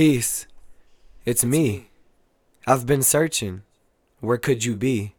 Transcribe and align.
Peace. 0.00 0.46
It's 1.26 1.44
me. 1.44 1.90
I've 2.66 2.86
been 2.86 3.02
searching. 3.02 3.64
Where 4.20 4.38
could 4.38 4.64
you 4.64 4.74
be? 4.74 5.14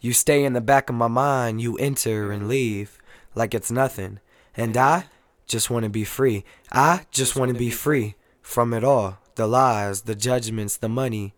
You 0.00 0.14
stay 0.14 0.42
in 0.42 0.54
the 0.54 0.62
back 0.62 0.88
of 0.88 0.96
my 0.96 1.06
mind, 1.06 1.60
you 1.60 1.76
enter 1.76 2.32
and 2.32 2.48
leave 2.48 2.98
like 3.34 3.52
it's 3.52 3.70
nothing. 3.70 4.20
And 4.56 4.74
I 4.74 5.04
just 5.46 5.68
want 5.68 5.82
to 5.82 5.90
be 5.90 6.04
free. 6.04 6.46
I 6.72 7.04
just 7.10 7.36
want 7.36 7.52
to 7.52 7.58
be 7.58 7.68
free 7.68 8.14
from 8.40 8.72
it 8.72 8.82
all 8.82 9.18
the 9.34 9.46
lies, 9.46 10.00
the 10.00 10.14
judgments, 10.14 10.78
the 10.78 10.88
money. 10.88 11.34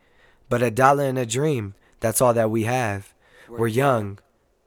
But 0.48 0.62
a 0.62 0.70
dollar 0.70 1.06
and 1.06 1.18
a 1.18 1.26
dream, 1.26 1.74
that's 1.98 2.20
all 2.20 2.34
that 2.34 2.52
we 2.52 2.62
have. 2.62 3.12
We're 3.48 3.66
young 3.66 4.20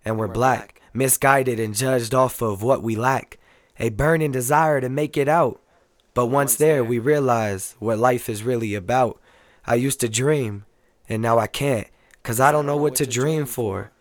and 0.03 0.19
we're 0.19 0.27
black, 0.27 0.81
misguided 0.93 1.61
and 1.61 1.73
judged 1.73 2.13
off 2.13 2.41
of 2.41 2.61
what 2.61 2.83
we 2.83 2.97
lack. 2.97 3.37
A 3.79 3.87
burning 3.87 4.33
desire 4.33 4.81
to 4.81 4.89
make 4.89 5.15
it 5.15 5.29
out. 5.29 5.61
But 6.17 6.31
once 6.31 6.55
there, 6.55 6.83
we 6.83 6.97
realize 6.97 7.75
what 7.77 7.99
life 7.99 8.27
is 8.27 8.41
really 8.41 8.73
about. 8.73 9.21
I 9.67 9.75
used 9.75 9.99
to 9.99 10.09
dream, 10.09 10.65
and 11.07 11.21
now 11.21 11.37
I 11.37 11.45
can't, 11.45 11.85
cause 12.23 12.39
I 12.39 12.51
don't 12.51 12.65
know 12.65 12.75
what 12.75 12.95
to 12.95 13.05
dream 13.05 13.45
for. 13.45 13.91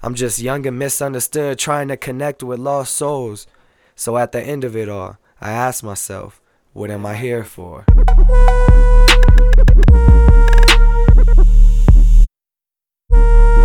I'm 0.00 0.14
just 0.14 0.38
young 0.38 0.68
and 0.68 0.78
misunderstood, 0.78 1.58
trying 1.58 1.88
to 1.88 1.96
connect 1.96 2.44
with 2.44 2.60
lost 2.60 2.94
souls. 2.94 3.48
So 3.96 4.18
at 4.18 4.30
the 4.30 4.40
end 4.40 4.62
of 4.62 4.76
it 4.76 4.88
all, 4.88 5.16
I 5.40 5.50
ask 5.50 5.82
myself, 5.82 6.40
what 6.74 6.92
am 6.92 7.04
I 7.04 7.16
here 7.16 7.42
for? 7.42 7.84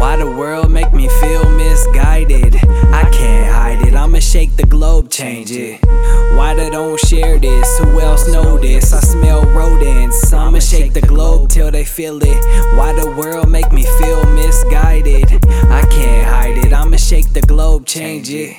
Why 0.03 0.17
the 0.17 0.30
world 0.30 0.70
make 0.70 0.91
me 0.91 1.07
feel 1.07 1.49
misguided? 1.49 2.55
I 2.57 3.09
can't 3.13 3.49
hide 3.49 3.88
it, 3.88 3.94
I'ma 3.94 4.20
shake 4.20 4.57
the 4.57 4.66
globe, 4.66 5.09
change 5.09 5.49
it. 5.49 5.80
Why 6.35 6.53
they 6.53 6.70
don't 6.70 6.99
share 6.99 7.39
this? 7.39 7.80
Who 7.80 8.02
else 8.02 8.27
know 8.27 8.58
this? 8.58 8.91
I 8.91 8.99
smell 8.99 9.44
rodents, 9.44 10.34
I'ma 10.34 10.59
shake 10.59 10.91
the 10.91 10.99
globe 10.99 11.47
till 11.47 11.71
they 11.71 11.85
feel 11.85 12.20
it. 12.21 12.44
Why 12.75 12.91
the 12.91 13.11
world 13.11 13.49
make 13.49 13.72
me 13.72 13.83
feel 13.97 14.25
misguided? 14.25 15.31
I 15.72 15.86
can't 15.89 16.28
hide 16.28 16.58
it, 16.58 16.73
I'ma 16.73 16.97
shake 16.97 17.31
the 17.31 17.41
globe, 17.41 17.85
change 17.85 18.30
it. 18.30 18.58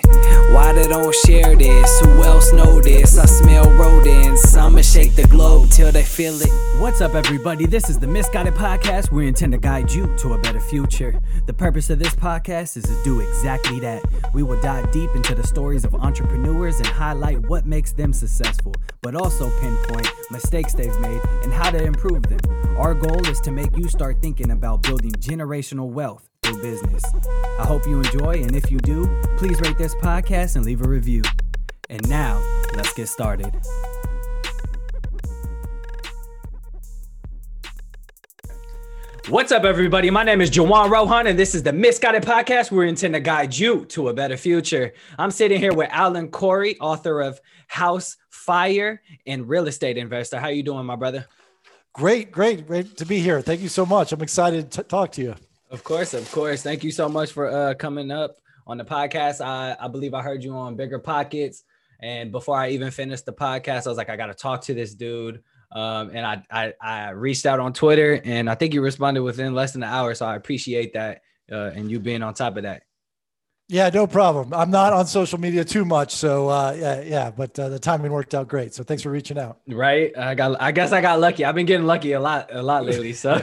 Why 0.50 0.72
they 0.72 0.88
don't 0.88 1.14
share 1.26 1.54
this? 1.54 2.00
Who 2.00 2.22
else 2.22 2.54
know 2.54 2.80
this? 2.80 3.18
I 3.18 3.26
smell 3.26 3.70
rodents, 3.72 4.56
I'ma 4.56 4.80
shake 4.80 5.14
the 5.14 5.26
globe 5.26 5.68
till 5.70 5.92
they 5.92 6.04
feel 6.04 6.40
it. 6.40 6.50
What's 6.80 7.00
up, 7.00 7.14
everybody? 7.14 7.66
This 7.66 7.90
is 7.90 7.98
the 7.98 8.06
Misguided 8.06 8.54
Podcast. 8.54 9.10
We 9.10 9.28
intend 9.28 9.52
to 9.52 9.58
guide 9.58 9.92
you 9.92 10.14
to 10.18 10.34
a 10.34 10.38
better 10.38 10.60
future. 10.60 11.14
The 11.46 11.52
purpose 11.52 11.90
of 11.90 11.98
this 11.98 12.14
podcast 12.14 12.76
is 12.76 12.84
to 12.84 13.02
do 13.04 13.20
exactly 13.20 13.80
that. 13.80 14.02
We 14.32 14.42
will 14.42 14.60
dive 14.60 14.90
deep 14.92 15.10
into 15.14 15.34
the 15.34 15.46
stories 15.46 15.84
of 15.84 15.94
entrepreneurs 15.94 16.78
and 16.78 16.86
highlight 16.86 17.40
what 17.48 17.66
makes 17.66 17.92
them 17.92 18.12
successful, 18.12 18.74
but 19.02 19.14
also 19.14 19.50
pinpoint 19.60 20.08
mistakes 20.30 20.72
they've 20.72 20.98
made 21.00 21.20
and 21.42 21.52
how 21.52 21.70
to 21.70 21.82
improve 21.82 22.22
them. 22.22 22.40
Our 22.78 22.94
goal 22.94 23.26
is 23.28 23.40
to 23.42 23.50
make 23.50 23.76
you 23.76 23.88
start 23.88 24.22
thinking 24.22 24.50
about 24.50 24.82
building 24.82 25.12
generational 25.12 25.90
wealth 25.90 26.28
through 26.42 26.62
business. 26.62 27.02
I 27.58 27.64
hope 27.66 27.86
you 27.86 28.00
enjoy, 28.00 28.42
and 28.42 28.56
if 28.56 28.70
you 28.70 28.78
do, 28.78 29.06
please 29.36 29.60
rate 29.60 29.78
this 29.78 29.94
podcast 29.96 30.56
and 30.56 30.64
leave 30.64 30.80
a 30.80 30.88
review. 30.88 31.22
And 31.90 32.08
now, 32.08 32.42
let's 32.74 32.92
get 32.94 33.08
started. 33.08 33.54
What's 39.30 39.52
up, 39.52 39.64
everybody? 39.64 40.10
My 40.10 40.22
name 40.22 40.42
is 40.42 40.50
Juwan 40.50 40.90
Rohan, 40.90 41.26
and 41.26 41.38
this 41.38 41.54
is 41.54 41.62
the 41.62 41.72
Misguided 41.72 42.24
Podcast. 42.24 42.70
We 42.70 42.86
intend 42.86 43.14
to 43.14 43.20
guide 43.20 43.56
you 43.56 43.86
to 43.86 44.10
a 44.10 44.12
better 44.12 44.36
future. 44.36 44.92
I'm 45.18 45.30
sitting 45.30 45.58
here 45.58 45.72
with 45.72 45.88
Alan 45.90 46.28
Corey, 46.28 46.78
author 46.78 47.22
of 47.22 47.40
House 47.66 48.18
Fire 48.28 49.00
and 49.26 49.48
real 49.48 49.66
estate 49.66 49.96
investor. 49.96 50.38
How 50.38 50.48
you 50.48 50.62
doing, 50.62 50.84
my 50.84 50.96
brother? 50.96 51.24
Great, 51.94 52.32
great, 52.32 52.66
great 52.66 52.98
to 52.98 53.06
be 53.06 53.18
here. 53.18 53.40
Thank 53.40 53.62
you 53.62 53.70
so 53.70 53.86
much. 53.86 54.12
I'm 54.12 54.20
excited 54.20 54.70
to 54.72 54.82
talk 54.82 55.12
to 55.12 55.22
you. 55.22 55.34
Of 55.70 55.84
course, 55.84 56.12
of 56.12 56.30
course. 56.30 56.62
Thank 56.62 56.84
you 56.84 56.90
so 56.90 57.08
much 57.08 57.32
for 57.32 57.48
uh, 57.48 57.74
coming 57.74 58.10
up 58.10 58.36
on 58.66 58.76
the 58.76 58.84
podcast. 58.84 59.42
I, 59.42 59.74
I 59.80 59.88
believe 59.88 60.12
I 60.12 60.20
heard 60.20 60.44
you 60.44 60.54
on 60.54 60.76
BiggerPockets. 60.76 61.62
And 61.98 62.30
before 62.30 62.58
I 62.58 62.70
even 62.70 62.90
finished 62.90 63.24
the 63.24 63.32
podcast, 63.32 63.86
I 63.86 63.88
was 63.88 63.96
like, 63.96 64.10
I 64.10 64.16
got 64.16 64.26
to 64.26 64.34
talk 64.34 64.60
to 64.64 64.74
this 64.74 64.94
dude. 64.94 65.42
Um, 65.74 66.10
and 66.14 66.24
I, 66.24 66.42
I, 66.50 66.72
I 66.80 67.10
reached 67.10 67.46
out 67.46 67.58
on 67.60 67.72
Twitter, 67.72 68.20
and 68.24 68.48
I 68.48 68.54
think 68.54 68.74
you 68.74 68.80
responded 68.80 69.22
within 69.22 69.54
less 69.54 69.72
than 69.72 69.82
an 69.82 69.90
hour. 69.90 70.14
So 70.14 70.24
I 70.24 70.36
appreciate 70.36 70.92
that, 70.94 71.22
uh, 71.50 71.72
and 71.74 71.90
you 71.90 71.98
being 71.98 72.22
on 72.22 72.34
top 72.34 72.56
of 72.56 72.62
that. 72.62 72.82
Yeah, 73.68 73.88
no 73.88 74.06
problem. 74.06 74.52
I'm 74.52 74.70
not 74.70 74.92
on 74.92 75.06
social 75.06 75.40
media 75.40 75.64
too 75.64 75.86
much, 75.86 76.14
so 76.14 76.50
uh, 76.50 76.76
yeah, 76.78 77.00
yeah. 77.00 77.30
But 77.30 77.58
uh, 77.58 77.70
the 77.70 77.78
timing 77.78 78.12
worked 78.12 78.34
out 78.34 78.46
great. 78.46 78.74
So 78.74 78.84
thanks 78.84 79.02
for 79.02 79.10
reaching 79.10 79.38
out. 79.38 79.60
Right, 79.66 80.16
I 80.18 80.34
got. 80.34 80.60
I 80.60 80.70
guess 80.70 80.92
I 80.92 81.00
got 81.00 81.18
lucky. 81.18 81.46
I've 81.46 81.54
been 81.54 81.64
getting 81.64 81.86
lucky 81.86 82.12
a 82.12 82.20
lot, 82.20 82.54
a 82.54 82.62
lot 82.62 82.84
lately. 82.84 83.14
So, 83.14 83.32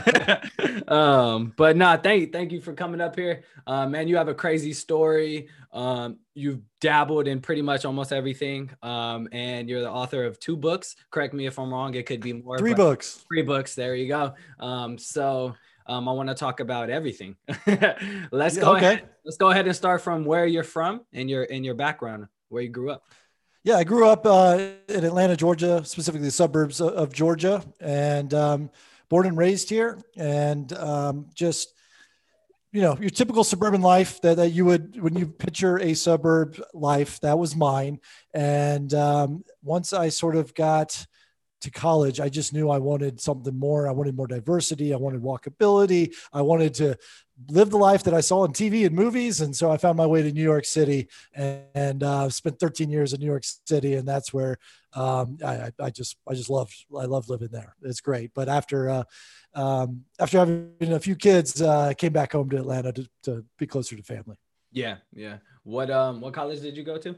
um, 0.87 1.53
but 1.57 1.75
no, 1.75 1.85
nah, 1.85 1.97
thank 1.97 2.31
thank 2.31 2.51
you 2.51 2.61
for 2.61 2.73
coming 2.73 3.01
up 3.01 3.15
here, 3.15 3.43
uh, 3.65 3.87
man. 3.87 4.07
You 4.07 4.17
have 4.17 4.27
a 4.27 4.35
crazy 4.35 4.73
story. 4.73 5.49
Um, 5.73 6.17
you've 6.33 6.61
dabbled 6.81 7.27
in 7.27 7.39
pretty 7.39 7.61
much 7.61 7.85
almost 7.85 8.11
everything, 8.11 8.69
um, 8.81 9.29
and 9.31 9.69
you're 9.69 9.81
the 9.81 9.89
author 9.89 10.25
of 10.25 10.39
two 10.39 10.57
books. 10.57 10.95
Correct 11.11 11.33
me 11.33 11.45
if 11.45 11.57
I'm 11.57 11.71
wrong. 11.71 11.93
It 11.95 12.05
could 12.05 12.21
be 12.21 12.33
more. 12.33 12.57
Three 12.57 12.73
books. 12.73 13.23
Three 13.27 13.41
books. 13.41 13.75
There 13.75 13.95
you 13.95 14.07
go. 14.07 14.33
Um, 14.59 14.97
so 14.97 15.55
um, 15.87 16.09
I 16.09 16.11
want 16.11 16.29
to 16.29 16.35
talk 16.35 16.59
about 16.59 16.89
everything. 16.89 17.35
let's 18.31 18.57
go 18.57 18.75
okay. 18.75 18.85
ahead. 18.85 19.09
Let's 19.23 19.37
go 19.37 19.49
ahead 19.49 19.65
and 19.65 19.75
start 19.75 20.01
from 20.01 20.25
where 20.25 20.45
you're 20.45 20.63
from 20.63 21.01
and 21.13 21.29
your 21.29 21.43
in 21.43 21.63
your 21.63 21.75
background, 21.75 22.27
where 22.49 22.63
you 22.63 22.69
grew 22.69 22.91
up. 22.91 23.03
Yeah, 23.63 23.77
I 23.77 23.83
grew 23.83 24.07
up 24.07 24.25
uh, 24.25 24.59
in 24.87 25.05
Atlanta, 25.05 25.37
Georgia, 25.37 25.85
specifically 25.85 26.27
the 26.27 26.31
suburbs 26.31 26.81
of, 26.81 26.93
of 26.93 27.13
Georgia, 27.13 27.63
and 27.79 28.33
um, 28.33 28.71
born 29.07 29.27
and 29.27 29.37
raised 29.37 29.69
here, 29.69 29.99
and 30.17 30.73
um, 30.73 31.27
just 31.35 31.75
you 32.71 32.81
know 32.81 32.97
your 32.99 33.09
typical 33.09 33.43
suburban 33.43 33.81
life 33.81 34.21
that, 34.21 34.37
that 34.37 34.49
you 34.49 34.65
would 34.65 35.01
when 35.01 35.15
you 35.15 35.27
picture 35.27 35.77
a 35.79 35.93
suburb 35.93 36.61
life 36.73 37.19
that 37.21 37.37
was 37.37 37.55
mine. 37.55 37.99
And 38.33 38.93
um, 38.93 39.43
once 39.61 39.93
i 39.93 40.09
sort 40.09 40.35
of 40.35 40.53
got 40.53 41.05
to 41.61 41.71
college, 41.71 42.19
I 42.19 42.29
just 42.29 42.53
knew 42.53 42.69
I 42.69 42.77
wanted 42.77 43.21
something 43.21 43.57
more. 43.57 43.87
I 43.87 43.91
wanted 43.91 44.15
more 44.15 44.27
diversity. 44.27 44.93
I 44.93 44.97
wanted 44.97 45.21
walkability. 45.21 46.13
I 46.33 46.41
wanted 46.41 46.73
to 46.75 46.97
live 47.49 47.69
the 47.69 47.77
life 47.77 48.03
that 48.03 48.13
I 48.13 48.21
saw 48.21 48.41
on 48.41 48.53
TV 48.53 48.85
and 48.85 48.95
movies. 48.95 49.41
And 49.41 49.55
so 49.55 49.71
I 49.71 49.77
found 49.77 49.97
my 49.97 50.05
way 50.05 50.21
to 50.21 50.31
New 50.31 50.43
York 50.43 50.65
City 50.65 51.07
and, 51.33 51.61
and 51.73 52.03
uh, 52.03 52.29
spent 52.29 52.59
13 52.59 52.89
years 52.89 53.13
in 53.13 53.19
New 53.19 53.25
York 53.25 53.43
City. 53.65 53.95
And 53.95 54.07
that's 54.07 54.33
where 54.33 54.57
um, 54.93 55.37
I, 55.45 55.71
I, 55.79 55.89
just, 55.89 56.17
I 56.27 56.33
just 56.33 56.49
love, 56.49 56.71
I 56.97 57.05
love 57.05 57.29
living 57.29 57.49
there. 57.51 57.75
It's 57.81 58.01
great. 58.01 58.31
But 58.33 58.49
after, 58.49 58.89
uh, 58.89 59.03
um, 59.53 60.03
after 60.19 60.39
having 60.39 60.73
a 60.81 60.99
few 60.99 61.15
kids, 61.15 61.61
uh, 61.61 61.87
I 61.87 61.93
came 61.93 62.13
back 62.13 62.33
home 62.33 62.49
to 62.49 62.57
Atlanta 62.57 62.91
to, 62.93 63.07
to 63.23 63.45
be 63.57 63.67
closer 63.67 63.95
to 63.95 64.03
family. 64.03 64.37
Yeah. 64.71 64.97
Yeah. 65.13 65.37
What, 65.63 65.89
um, 65.89 66.21
what 66.21 66.33
college 66.33 66.61
did 66.61 66.75
you 66.75 66.83
go 66.83 66.97
to? 66.97 67.15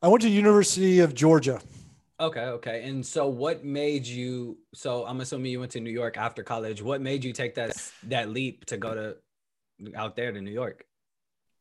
I 0.00 0.08
went 0.08 0.22
to 0.22 0.28
University 0.28 1.00
of 1.00 1.14
Georgia. 1.14 1.60
Okay, 2.20 2.40
okay. 2.40 2.82
And 2.88 3.06
so 3.06 3.28
what 3.28 3.64
made 3.64 4.04
you 4.04 4.58
so 4.74 5.06
I'm 5.06 5.20
assuming 5.20 5.52
you 5.52 5.60
went 5.60 5.72
to 5.72 5.80
New 5.80 5.90
York 5.90 6.16
after 6.16 6.42
college. 6.42 6.82
What 6.82 7.00
made 7.00 7.22
you 7.22 7.32
take 7.32 7.54
that 7.54 7.76
that 8.04 8.30
leap 8.30 8.64
to 8.66 8.76
go 8.76 8.94
to 8.94 9.16
out 9.94 10.16
there 10.16 10.32
to 10.32 10.40
New 10.40 10.50
York? 10.50 10.87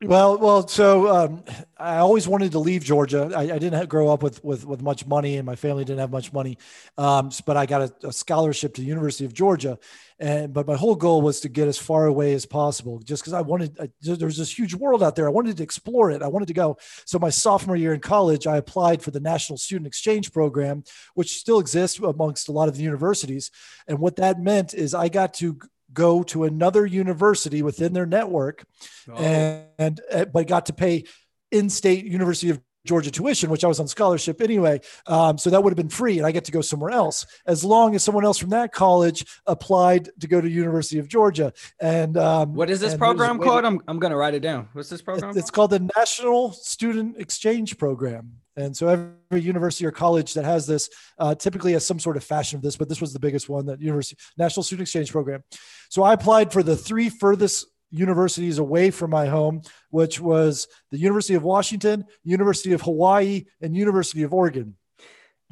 Well, 0.03 0.37
well, 0.37 0.67
so 0.67 1.07
um, 1.07 1.43
I 1.75 1.97
always 1.97 2.27
wanted 2.27 2.51
to 2.51 2.59
leave 2.59 2.83
Georgia. 2.83 3.31
I, 3.35 3.41
I 3.41 3.57
didn't 3.57 3.73
have, 3.73 3.89
grow 3.89 4.09
up 4.09 4.21
with, 4.21 4.43
with 4.43 4.63
with 4.63 4.83
much 4.83 5.07
money, 5.07 5.37
and 5.37 5.45
my 5.45 5.55
family 5.55 5.85
didn't 5.85 6.01
have 6.01 6.11
much 6.11 6.31
money. 6.31 6.59
Um, 6.99 7.31
but 7.47 7.57
I 7.57 7.65
got 7.65 7.81
a, 7.81 8.07
a, 8.09 8.13
scholarship 8.13 8.75
to 8.75 8.81
the 8.81 8.85
University 8.85 9.25
of 9.25 9.33
Georgia, 9.33 9.79
and 10.19 10.53
but 10.53 10.67
my 10.67 10.75
whole 10.75 10.93
goal 10.93 11.23
was 11.23 11.39
to 11.39 11.49
get 11.49 11.67
as 11.67 11.79
far 11.79 12.05
away 12.05 12.35
as 12.35 12.45
possible, 12.45 12.99
just 12.99 13.23
because 13.23 13.33
I 13.33 13.41
wanted. 13.41 13.75
I, 13.79 13.89
there 14.03 14.27
was 14.27 14.37
this 14.37 14.55
huge 14.55 14.75
world 14.75 15.01
out 15.01 15.15
there. 15.15 15.25
I 15.25 15.31
wanted 15.31 15.57
to 15.57 15.63
explore 15.63 16.11
it. 16.11 16.21
I 16.21 16.27
wanted 16.27 16.49
to 16.49 16.53
go. 16.53 16.77
So 17.05 17.17
my 17.17 17.31
sophomore 17.31 17.75
year 17.75 17.95
in 17.95 17.99
college, 17.99 18.45
I 18.45 18.57
applied 18.57 19.01
for 19.01 19.09
the 19.09 19.19
National 19.19 19.57
Student 19.57 19.87
Exchange 19.87 20.31
Program, 20.31 20.83
which 21.15 21.39
still 21.39 21.57
exists 21.57 21.97
amongst 21.97 22.49
a 22.49 22.51
lot 22.51 22.69
of 22.69 22.77
the 22.77 22.83
universities. 22.83 23.49
And 23.87 23.97
what 23.97 24.17
that 24.17 24.39
meant 24.39 24.75
is 24.75 24.93
I 24.93 25.09
got 25.09 25.33
to 25.35 25.57
go 25.97 26.21
to 26.21 26.43
another 26.43 26.85
university 26.85 27.63
within 27.63 27.91
their 27.93 28.05
network 28.05 28.63
oh. 29.09 29.15
and, 29.15 29.65
and 29.79 30.01
uh, 30.13 30.25
but 30.25 30.47
got 30.47 30.67
to 30.67 30.73
pay 30.73 31.03
in-state 31.51 32.05
University 32.05 32.51
of 32.51 32.61
Georgia 32.85 33.11
tuition, 33.11 33.49
which 33.49 33.63
I 33.63 33.67
was 33.67 33.79
on 33.79 33.87
scholarship 33.87 34.41
anyway. 34.41 34.79
Um, 35.07 35.37
so 35.37 35.49
that 35.49 35.61
would 35.61 35.71
have 35.71 35.77
been 35.77 35.89
free, 35.89 36.19
and 36.19 36.25
I 36.27 36.31
get 36.31 36.45
to 36.45 36.51
go 36.51 36.61
somewhere 36.61 36.91
else 36.91 37.25
as 37.45 37.65
long 37.65 37.95
as 37.95 38.03
someone 38.03 38.23
else 38.23 38.37
from 38.37 38.51
that 38.51 38.71
college 38.71 39.25
applied 39.45 40.09
to 40.21 40.27
go 40.27 40.39
to 40.39 40.47
University 40.47 40.99
of 40.99 41.07
Georgia. 41.07 41.51
And 41.81 42.15
um, 42.15 42.53
what 42.53 42.69
is 42.69 42.79
this 42.79 42.95
program 42.95 43.39
called? 43.39 43.65
I'm, 43.65 43.81
I'm 43.87 43.99
going 43.99 44.11
to 44.11 44.17
write 44.17 44.35
it 44.35 44.41
down. 44.41 44.69
What's 44.73 44.89
this 44.89 45.01
program? 45.01 45.35
It's 45.35 45.51
called 45.51 45.71
the 45.71 45.83
National 45.97 46.53
Student 46.53 47.17
Exchange 47.17 47.77
Program. 47.77 48.39
And 48.57 48.75
so 48.75 48.87
every 48.87 49.41
university 49.41 49.85
or 49.85 49.91
college 49.91 50.33
that 50.33 50.43
has 50.43 50.65
this 50.67 50.89
uh, 51.19 51.35
typically 51.35 51.73
has 51.73 51.85
some 51.85 51.99
sort 51.99 52.17
of 52.17 52.23
fashion 52.23 52.57
of 52.57 52.63
this, 52.63 52.75
but 52.75 52.89
this 52.89 52.99
was 52.99 53.13
the 53.13 53.19
biggest 53.19 53.47
one, 53.47 53.67
that 53.67 53.79
University 53.79 54.19
National 54.37 54.63
Student 54.63 54.87
Exchange 54.87 55.11
Program. 55.11 55.43
So 55.89 56.03
I 56.03 56.13
applied 56.13 56.51
for 56.51 56.63
the 56.63 56.75
three 56.75 57.09
furthest 57.09 57.67
universities 57.91 58.57
away 58.57 58.91
from 58.91 59.11
my 59.11 59.27
home, 59.27 59.61
which 59.91 60.19
was 60.19 60.67
the 60.91 60.97
University 60.97 61.35
of 61.35 61.43
Washington, 61.43 62.05
University 62.23 62.73
of 62.73 62.81
Hawaii, 62.81 63.45
and 63.61 63.77
University 63.77 64.23
of 64.23 64.33
Oregon. 64.33 64.75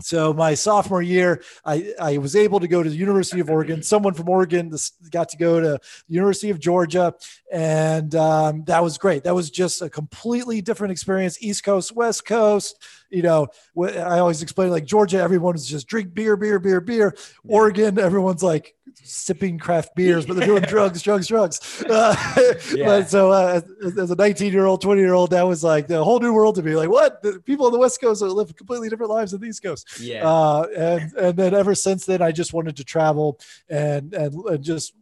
So 0.02 0.34
my 0.34 0.54
sophomore 0.54 1.02
year, 1.02 1.42
I, 1.64 1.94
I 2.00 2.18
was 2.18 2.36
able 2.36 2.60
to 2.60 2.68
go 2.68 2.84
to 2.84 2.90
the 2.90 2.96
University 2.96 3.40
of 3.40 3.50
Oregon. 3.50 3.82
Someone 3.82 4.14
from 4.14 4.28
Oregon 4.28 4.74
got 5.10 5.30
to 5.30 5.38
go 5.38 5.60
to 5.62 5.80
the 6.08 6.14
University 6.14 6.50
of 6.50 6.60
Georgia, 6.60 7.14
and 7.52 8.14
um, 8.16 8.64
that 8.66 8.84
was 8.84 8.98
great. 8.98 9.24
That 9.24 9.36
was 9.36 9.50
just 9.50 9.82
a 9.82 9.90
completely 9.90 10.62
different 10.62 10.92
experience. 10.92 11.42
East 11.42 11.64
Coast, 11.64 11.96
West 11.96 12.26
Coast. 12.26 12.84
You 13.10 13.22
know, 13.22 13.48
I 13.80 14.20
always 14.20 14.42
explain 14.42 14.72
like 14.72 14.86
Georgia, 14.86 15.20
everyone's 15.20 15.66
just 15.66 15.88
drink 15.88 16.14
beer, 16.14 16.36
beer, 16.36 16.60
beer, 16.60 16.82
beer. 16.82 17.16
Oregon, 17.48 17.98
everyone's 17.98 18.44
like 18.44 18.76
sipping 19.04 19.58
craft 19.58 19.96
beers, 19.96 20.26
but 20.26 20.36
they're 20.36 20.48
doing 20.48 20.64
drugs, 20.68 21.02
drugs, 21.02 21.28
drugs. 21.28 21.84
Uh, 21.84 22.16
yeah. 22.74 22.86
But 22.86 23.10
so 23.10 23.32
uh, 23.32 23.62
as, 23.84 23.98
as, 23.98 24.12
a 24.12 24.16
19 24.16 24.52
year 24.52 24.66
old, 24.66 24.82
20 24.82 25.02
year 25.02 25.14
old, 25.14 25.32
that 25.32 25.44
was 25.44 25.64
like 25.64 25.88
the 25.88 26.04
whole 26.04 26.20
new 26.20 26.34
world 26.34 26.56
to 26.56 26.64
me. 26.64 26.76
Like, 26.76 26.90
what? 26.90 27.22
The 27.22 27.40
people 27.40 27.66
on 27.66 27.72
the 27.72 27.80
West 27.80 28.02
Coast 28.02 28.22
live 28.22 28.56
completely 28.56 28.90
different 28.90 29.12
lives 29.12 29.32
than 29.32 29.42
the 29.42 29.48
East 29.48 29.64
Coast. 29.64 29.85
Yeah. 30.00 30.28
Uh, 30.28 30.68
and 30.76 31.14
and 31.14 31.38
then 31.38 31.54
ever 31.54 31.76
since 31.76 32.06
then, 32.06 32.22
I 32.22 32.32
just 32.32 32.54
wanted 32.54 32.78
to 32.78 32.84
travel 32.84 33.40
and 33.70 34.14
and, 34.14 34.34
and 34.34 34.64
just 34.64 34.94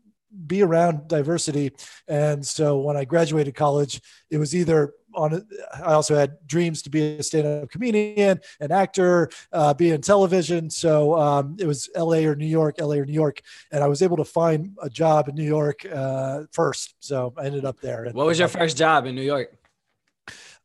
be 0.48 0.62
around 0.64 1.08
diversity. 1.08 1.72
And 2.08 2.46
so 2.46 2.80
when 2.80 2.98
I 2.98 3.06
graduated 3.06 3.56
college, 3.56 4.02
it 4.30 4.38
was 4.38 4.56
either 4.56 4.94
on 5.16 5.46
I 5.74 5.94
also 5.94 6.16
had 6.16 6.38
dreams 6.48 6.82
to 6.84 6.90
be 6.90 7.18
a 7.18 7.24
stand-up 7.24 7.70
comedian, 7.70 8.40
an 8.60 8.72
actor, 8.72 9.30
uh, 9.52 9.74
be 9.74 9.92
in 9.92 10.02
television. 10.02 10.70
So 10.70 11.18
um, 11.20 11.56
it 11.60 11.68
was 11.68 11.90
L.A. 11.96 12.26
or 12.26 12.36
New 12.36 12.48
York, 12.48 12.76
L.A. 12.80 13.00
or 13.00 13.06
New 13.06 13.14
York, 13.14 13.42
and 13.72 13.84
I 13.84 13.88
was 13.88 14.02
able 14.02 14.18
to 14.18 14.26
find 14.26 14.76
a 14.82 14.90
job 14.90 15.28
in 15.28 15.36
New 15.36 15.44
York 15.44 15.86
uh, 15.86 16.44
first. 16.52 16.96
So 17.00 17.34
I 17.38 17.46
ended 17.46 17.66
up 17.66 17.80
there. 17.80 18.10
What 18.12 18.26
was 18.26 18.40
your 18.40 18.48
first 18.48 18.78
job 18.78 19.06
in 19.06 19.16
New 19.16 19.22
York? 19.22 19.56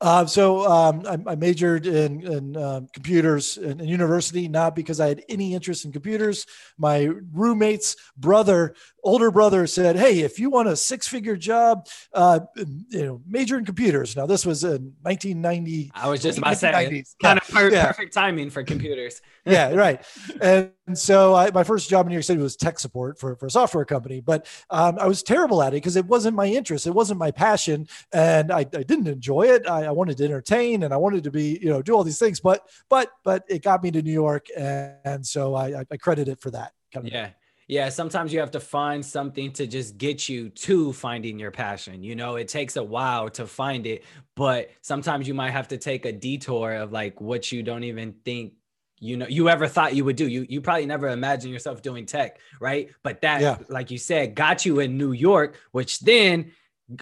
Uh, 0.00 0.24
so 0.24 0.64
um, 0.70 1.02
I, 1.06 1.32
I, 1.32 1.34
majored 1.34 1.86
in, 1.86 2.24
in 2.24 2.56
um, 2.56 2.86
computers 2.92 3.56
in, 3.56 3.80
in, 3.80 3.88
university, 3.88 4.46
not 4.46 4.76
because 4.76 5.00
I 5.00 5.08
had 5.08 5.24
any 5.28 5.54
interest 5.54 5.84
in 5.84 5.90
computers. 5.90 6.46
My 6.78 7.10
roommate's 7.32 7.96
brother, 8.16 8.76
older 9.08 9.31
brother, 9.31 9.66
said, 9.66 9.96
"Hey, 9.96 10.20
if 10.20 10.38
you 10.38 10.50
want 10.50 10.69
a 10.69 10.76
six-figure 10.76 11.37
job, 11.37 11.88
uh, 12.12 12.40
you 12.56 13.05
know, 13.05 13.22
major 13.26 13.58
in 13.58 13.64
computers." 13.64 14.16
Now 14.16 14.26
this 14.26 14.46
was 14.46 14.64
in 14.64 14.94
1990. 15.02 15.90
I 15.94 16.08
was 16.08 16.22
just 16.22 16.38
about 16.38 16.50
to 16.50 16.56
say, 16.56 17.05
kind 17.22 17.38
of 17.38 17.49
per- 17.49 17.70
yeah. 17.70 17.87
perfect 17.87 18.14
timing 18.14 18.50
for 18.50 18.62
computers. 18.62 19.20
yeah, 19.44 19.72
right. 19.75 20.05
And 20.40 20.72
so 20.94 21.34
I, 21.34 21.50
my 21.50 21.64
first 21.64 21.88
job 21.90 22.06
in 22.06 22.10
New 22.10 22.16
York 22.16 22.25
City 22.25 22.40
was 22.40 22.56
tech 22.56 22.78
support 22.78 23.19
for, 23.19 23.37
for 23.37 23.46
a 23.46 23.50
software 23.50 23.84
company, 23.84 24.20
but 24.20 24.46
um, 24.70 24.99
I 24.99 25.06
was 25.06 25.22
terrible 25.22 25.62
at 25.62 25.72
it 25.72 25.76
because 25.76 25.96
it 25.96 26.06
wasn't 26.06 26.37
my 26.37 26.46
interest. 26.46 26.87
It 26.87 26.93
wasn't 26.93 27.19
my 27.19 27.31
passion. 27.31 27.88
And 28.12 28.52
I, 28.52 28.61
I 28.61 28.64
didn't 28.64 29.08
enjoy 29.08 29.43
it. 29.43 29.69
I, 29.69 29.84
I, 29.84 29.90
wanted 29.90 30.16
to 30.19 30.25
entertain 30.25 30.82
and 30.82 30.93
I 30.93 30.96
wanted 30.96 31.25
to 31.25 31.31
be, 31.31 31.58
you 31.61 31.70
know, 31.70 31.82
do 31.82 31.94
all 31.94 32.04
these 32.04 32.19
things, 32.19 32.40
but, 32.40 32.69
but, 32.88 33.11
but 33.25 33.44
it 33.49 33.62
got 33.62 33.82
me 33.82 33.90
to 33.90 34.02
New 34.02 34.12
York. 34.12 34.46
And, 34.56 34.94
and 35.04 35.26
so 35.26 35.54
I, 35.54 35.84
I 35.90 35.96
credit 35.96 36.28
it 36.28 36.40
for 36.40 36.50
that. 36.50 36.72
Kind 36.93 37.06
of 37.06 37.12
yeah. 37.12 37.26
Thing. 37.26 37.34
Yeah, 37.68 37.90
sometimes 37.90 38.32
you 38.32 38.40
have 38.40 38.50
to 38.52 38.60
find 38.60 39.04
something 39.04 39.52
to 39.52 39.66
just 39.66 39.98
get 39.98 40.26
you 40.26 40.48
to 40.48 40.92
finding 40.94 41.38
your 41.38 41.50
passion. 41.50 42.02
You 42.02 42.16
know, 42.16 42.36
it 42.36 42.48
takes 42.48 42.76
a 42.76 42.82
while 42.82 43.28
to 43.30 43.46
find 43.46 43.86
it, 43.86 44.04
but 44.34 44.70
sometimes 44.80 45.28
you 45.28 45.34
might 45.34 45.50
have 45.50 45.68
to 45.68 45.76
take 45.76 46.06
a 46.06 46.12
detour 46.12 46.72
of 46.72 46.92
like 46.92 47.20
what 47.20 47.52
you 47.52 47.62
don't 47.62 47.84
even 47.84 48.14
think 48.24 48.54
you 49.00 49.16
know 49.16 49.26
you 49.28 49.48
ever 49.48 49.68
thought 49.68 49.94
you 49.94 50.04
would 50.04 50.16
do 50.16 50.26
you 50.26 50.44
you 50.48 50.60
probably 50.60 50.86
never 50.86 51.08
imagined 51.08 51.52
yourself 51.52 51.82
doing 51.82 52.04
tech 52.04 52.40
right 52.60 52.90
but 53.04 53.20
that 53.20 53.40
yeah. 53.40 53.56
like 53.68 53.92
you 53.92 53.98
said 53.98 54.34
got 54.34 54.66
you 54.66 54.80
in 54.80 54.98
new 54.98 55.12
york 55.12 55.56
which 55.70 56.00
then 56.00 56.50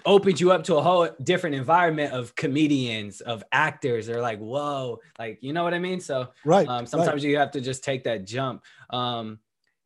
opened 0.05 0.39
you 0.39 0.51
up 0.51 0.63
to 0.63 0.75
a 0.75 0.81
whole 0.81 1.09
different 1.23 1.55
environment 1.55 2.13
of 2.13 2.35
comedians 2.35 3.21
of 3.21 3.43
actors 3.51 4.05
they're 4.05 4.21
like 4.21 4.39
whoa 4.39 4.99
like 5.17 5.39
you 5.41 5.53
know 5.53 5.63
what 5.63 5.73
i 5.73 5.79
mean 5.79 5.99
so 5.99 6.27
right 6.45 6.67
um, 6.67 6.85
sometimes 6.85 7.23
right. 7.23 7.31
you 7.31 7.37
have 7.37 7.51
to 7.51 7.61
just 7.61 7.83
take 7.83 8.03
that 8.03 8.25
jump 8.25 8.63
um, 8.91 9.39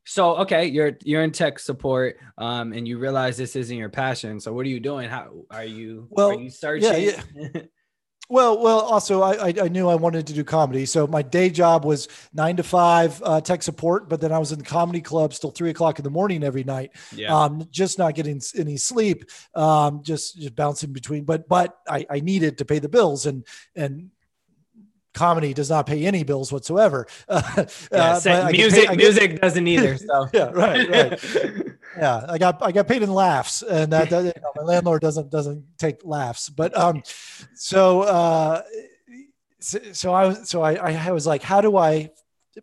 so 0.06 0.38
okay 0.38 0.66
you're 0.66 0.98
you're 1.04 1.24
in 1.24 1.32
tech 1.32 1.60
support 1.60 2.18
um, 2.38 2.74
and 2.74 2.88
you 2.88 2.98
realize 2.98 3.38
this 3.38 3.56
isn't 3.56 3.78
your 3.78 3.90
passion 3.90 4.40
so 4.40 4.52
what 4.52 4.66
are 4.66 4.70
you 4.70 4.80
doing 4.80 5.10
how 5.10 5.32
are 5.52 5.66
you 5.66 6.08
well 6.10 6.32
are 6.32 6.40
you 6.40 6.50
searching 6.50 7.04
yeah, 7.04 7.22
yeah. 7.36 7.62
Well, 8.32 8.62
well. 8.62 8.80
Also, 8.80 9.22
I, 9.24 9.54
I 9.62 9.68
knew 9.68 9.90
I 9.90 9.96
wanted 9.96 10.26
to 10.28 10.34
do 10.34 10.46
comedy, 10.46 10.86
so 10.86 11.06
my 11.06 11.22
day 11.22 11.50
job 11.50 11.84
was 11.84 12.08
nine 12.34 12.56
to 12.56 12.64
five 12.64 13.22
uh, 13.26 13.42
tech 13.42 13.62
support. 13.62 14.08
But 14.08 14.22
then 14.22 14.32
I 14.32 14.40
was 14.40 14.54
in 14.54 14.60
the 14.60 14.64
comedy 14.64 15.02
club 15.02 15.34
till 15.34 15.52
three 15.52 15.70
o'clock 15.70 16.00
in 16.00 16.04
the 16.04 16.10
morning 16.10 16.42
every 16.42 16.64
night. 16.64 16.92
Yeah. 17.14 17.38
Um, 17.38 17.68
just 17.72 18.00
not 18.00 18.16
getting 18.16 18.42
any 18.58 18.78
sleep. 18.78 19.26
Um, 19.54 20.02
just 20.02 20.38
just 20.38 20.56
bouncing 20.56 20.94
between. 20.94 21.26
But 21.26 21.50
but 21.50 21.78
I, 21.90 22.06
I 22.10 22.20
needed 22.22 22.60
to 22.60 22.66
pay 22.66 22.80
the 22.80 22.88
bills, 22.88 23.26
and 23.26 23.46
and 23.76 24.12
comedy 25.14 25.54
does 25.54 25.70
not 25.70 25.86
pay 25.86 26.06
any 26.06 26.24
bills 26.24 26.52
whatsoever. 26.52 27.08
Uh, 27.32 27.66
yeah, 27.92 28.20
uh, 28.26 28.50
music 28.52 28.88
pay, 28.88 28.96
music 28.96 29.32
get, 29.32 29.42
doesn't 29.42 29.68
either. 29.68 29.98
So 29.98 30.28
yeah, 30.34 30.50
right, 30.52 30.90
right. 30.90 31.24
yeah, 31.98 32.26
I 32.28 32.38
got 32.38 32.62
I 32.62 32.72
got 32.72 32.88
paid 32.88 33.04
in 33.04 33.12
laughs, 33.12 33.62
and 33.62 33.92
that, 33.94 34.10
that 34.10 34.24
you 34.24 34.42
know, 34.42 34.52
my 34.56 34.64
landlord 34.64 35.02
doesn't 35.02 35.30
doesn't 35.30 35.64
take 35.78 36.04
laughs. 36.04 36.50
But 36.50 36.78
um, 36.78 37.04
so 37.56 38.02
uh, 38.02 38.62
so, 39.60 39.80
so 39.94 40.14
I 40.14 40.26
was 40.28 40.50
so 40.50 40.62
I 40.62 40.74
I 40.94 41.12
was 41.12 41.26
like, 41.26 41.42
how 41.42 41.62
do 41.62 41.78
I? 41.78 42.12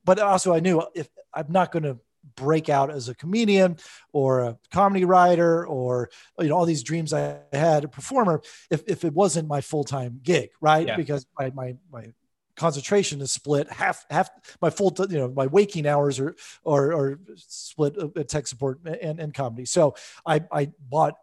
But 0.05 0.19
also 0.19 0.55
I 0.55 0.61
knew 0.61 0.83
if 0.95 1.09
I'm 1.33 1.47
not 1.49 1.73
going 1.73 1.85
to 1.85 1.99
break 2.37 2.69
out 2.69 2.91
as 2.91 3.09
a 3.09 3.15
comedian 3.15 3.77
or 4.13 4.41
a 4.41 4.59
comedy 4.71 5.05
writer 5.05 5.67
or 5.67 6.11
you 6.39 6.49
know 6.49 6.57
all 6.57 6.67
these 6.67 6.83
dreams 6.83 7.13
I 7.13 7.39
had 7.53 7.85
a 7.85 7.89
performer 7.89 8.43
if, 8.71 8.83
if 8.87 9.05
it 9.05 9.13
wasn't 9.13 9.49
my 9.49 9.61
full-time 9.61 10.21
gig 10.23 10.51
right 10.61 10.87
yeah. 10.87 10.97
because 10.97 11.27
my, 11.39 11.51
my 11.51 11.77
my 11.93 12.13
concentration 12.59 13.21
is 13.21 13.33
split 13.33 13.71
half 13.71 14.05
half 14.11 14.29
my 14.61 14.69
full 14.69 14.95
you 15.09 15.19
know 15.19 15.29
my 15.29 15.47
waking 15.47 15.87
hours 15.87 16.19
are 16.19 16.35
are, 16.67 16.93
are 16.93 17.21
split 17.37 17.97
at 18.17 18.29
tech 18.29 18.47
support 18.47 18.81
and, 18.85 19.21
and 19.21 19.33
comedy 19.33 19.65
so 19.65 19.95
i 20.27 20.41
i 20.53 20.69
bought 20.91 21.15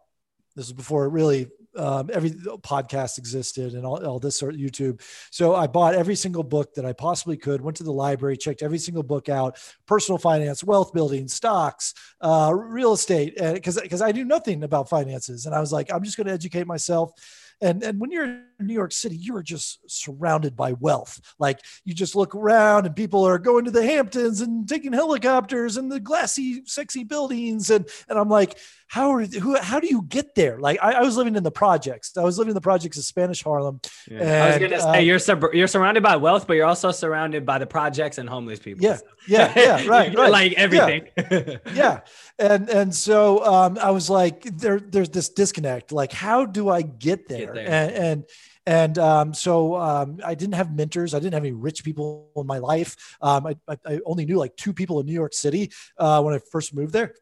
this 0.56 0.66
was 0.66 0.72
before 0.72 1.08
really 1.08 1.48
um, 1.76 2.10
every 2.12 2.30
podcast 2.30 3.18
existed 3.18 3.74
and 3.74 3.84
all, 3.84 4.04
all 4.04 4.18
this 4.18 4.38
sort 4.38 4.54
of 4.54 4.60
YouTube. 4.60 5.00
So 5.30 5.54
I 5.54 5.66
bought 5.66 5.94
every 5.94 6.16
single 6.16 6.42
book 6.42 6.74
that 6.74 6.86
I 6.86 6.92
possibly 6.92 7.36
could, 7.36 7.60
went 7.60 7.76
to 7.76 7.84
the 7.84 7.92
library, 7.92 8.36
checked 8.36 8.62
every 8.62 8.78
single 8.78 9.02
book 9.02 9.28
out, 9.28 9.58
personal 9.86 10.18
finance, 10.18 10.64
wealth 10.64 10.92
building, 10.92 11.28
stocks, 11.28 11.94
uh, 12.20 12.52
real 12.54 12.94
estate, 12.94 13.36
because 13.36 13.80
because 13.80 14.00
I 14.00 14.12
knew 14.12 14.24
nothing 14.24 14.64
about 14.64 14.88
finances. 14.88 15.46
And 15.46 15.54
I 15.54 15.60
was 15.60 15.72
like, 15.72 15.92
I'm 15.92 16.02
just 16.02 16.16
going 16.16 16.26
to 16.26 16.32
educate 16.32 16.66
myself 16.66 17.12
and 17.60 17.82
and 17.82 17.98
when 17.98 18.10
you're 18.10 18.24
in 18.24 18.66
New 18.66 18.74
York 18.74 18.92
City, 18.92 19.16
you 19.16 19.36
are 19.36 19.42
just 19.42 19.78
surrounded 19.90 20.56
by 20.56 20.72
wealth. 20.74 21.20
Like 21.38 21.60
you 21.84 21.94
just 21.94 22.14
look 22.14 22.34
around 22.34 22.86
and 22.86 22.94
people 22.94 23.26
are 23.26 23.38
going 23.38 23.64
to 23.64 23.70
the 23.70 23.84
Hamptons 23.84 24.40
and 24.40 24.68
taking 24.68 24.92
helicopters 24.92 25.76
and 25.76 25.90
the 25.90 26.00
glassy, 26.00 26.62
sexy 26.66 27.04
buildings. 27.04 27.70
And 27.70 27.88
and 28.08 28.18
I'm 28.18 28.28
like, 28.28 28.58
how 28.88 29.12
are 29.12 29.24
who 29.24 29.56
how 29.56 29.80
do 29.80 29.88
you 29.88 30.02
get 30.02 30.34
there? 30.34 30.58
Like 30.58 30.78
I, 30.82 30.92
I 30.92 31.00
was 31.02 31.16
living 31.16 31.34
in 31.34 31.42
the 31.42 31.50
projects. 31.50 32.16
I 32.16 32.22
was 32.22 32.38
living 32.38 32.50
in 32.50 32.54
the 32.54 32.60
projects 32.60 32.98
of 32.98 33.04
Spanish 33.04 33.42
Harlem. 33.42 33.80
Yeah. 34.10 34.18
And, 34.20 34.30
I 34.30 34.48
was 34.48 34.58
gonna 34.58 34.80
say 34.80 34.98
uh, 34.98 35.00
you're 35.00 35.18
sub- 35.18 35.54
you're 35.54 35.66
surrounded 35.66 36.02
by 36.02 36.16
wealth, 36.16 36.46
but 36.46 36.54
you're 36.54 36.66
also 36.66 36.90
surrounded 36.92 37.44
by 37.44 37.58
the 37.58 37.66
projects 37.66 38.18
and 38.18 38.28
homeless 38.28 38.58
people. 38.58 38.84
Yeah, 38.84 38.98
yeah, 39.26 39.52
yeah, 39.56 39.86
right, 39.88 40.14
right. 40.14 40.30
like 40.30 40.52
everything. 40.54 41.08
Yeah. 41.16 41.56
yeah. 41.74 42.00
And 42.38 42.68
and 42.68 42.94
so 42.94 43.44
um, 43.44 43.78
I 43.78 43.90
was 43.90 44.08
like, 44.08 44.42
there 44.42 44.78
there's 44.78 45.08
this 45.08 45.30
disconnect. 45.30 45.90
Like, 45.90 46.12
how 46.12 46.46
do 46.46 46.68
I 46.68 46.82
get 46.82 47.28
there? 47.28 47.45
There. 47.54 47.68
And 47.68 47.92
and 47.92 48.24
and 48.66 48.98
um, 48.98 49.34
so 49.34 49.76
um, 49.76 50.20
I 50.24 50.34
didn't 50.34 50.54
have 50.54 50.74
mentors. 50.74 51.14
I 51.14 51.18
didn't 51.18 51.34
have 51.34 51.44
any 51.44 51.52
rich 51.52 51.84
people 51.84 52.30
in 52.36 52.46
my 52.46 52.58
life. 52.58 53.16
Um, 53.20 53.46
I, 53.46 53.56
I, 53.86 54.00
only 54.04 54.26
knew 54.26 54.38
like 54.38 54.56
two 54.56 54.72
people 54.72 54.98
in 54.98 55.06
New 55.06 55.12
York 55.12 55.34
City 55.34 55.70
uh, 55.98 56.20
when 56.22 56.34
I 56.34 56.40
first 56.50 56.74
moved 56.74 56.92
there. 56.92 57.14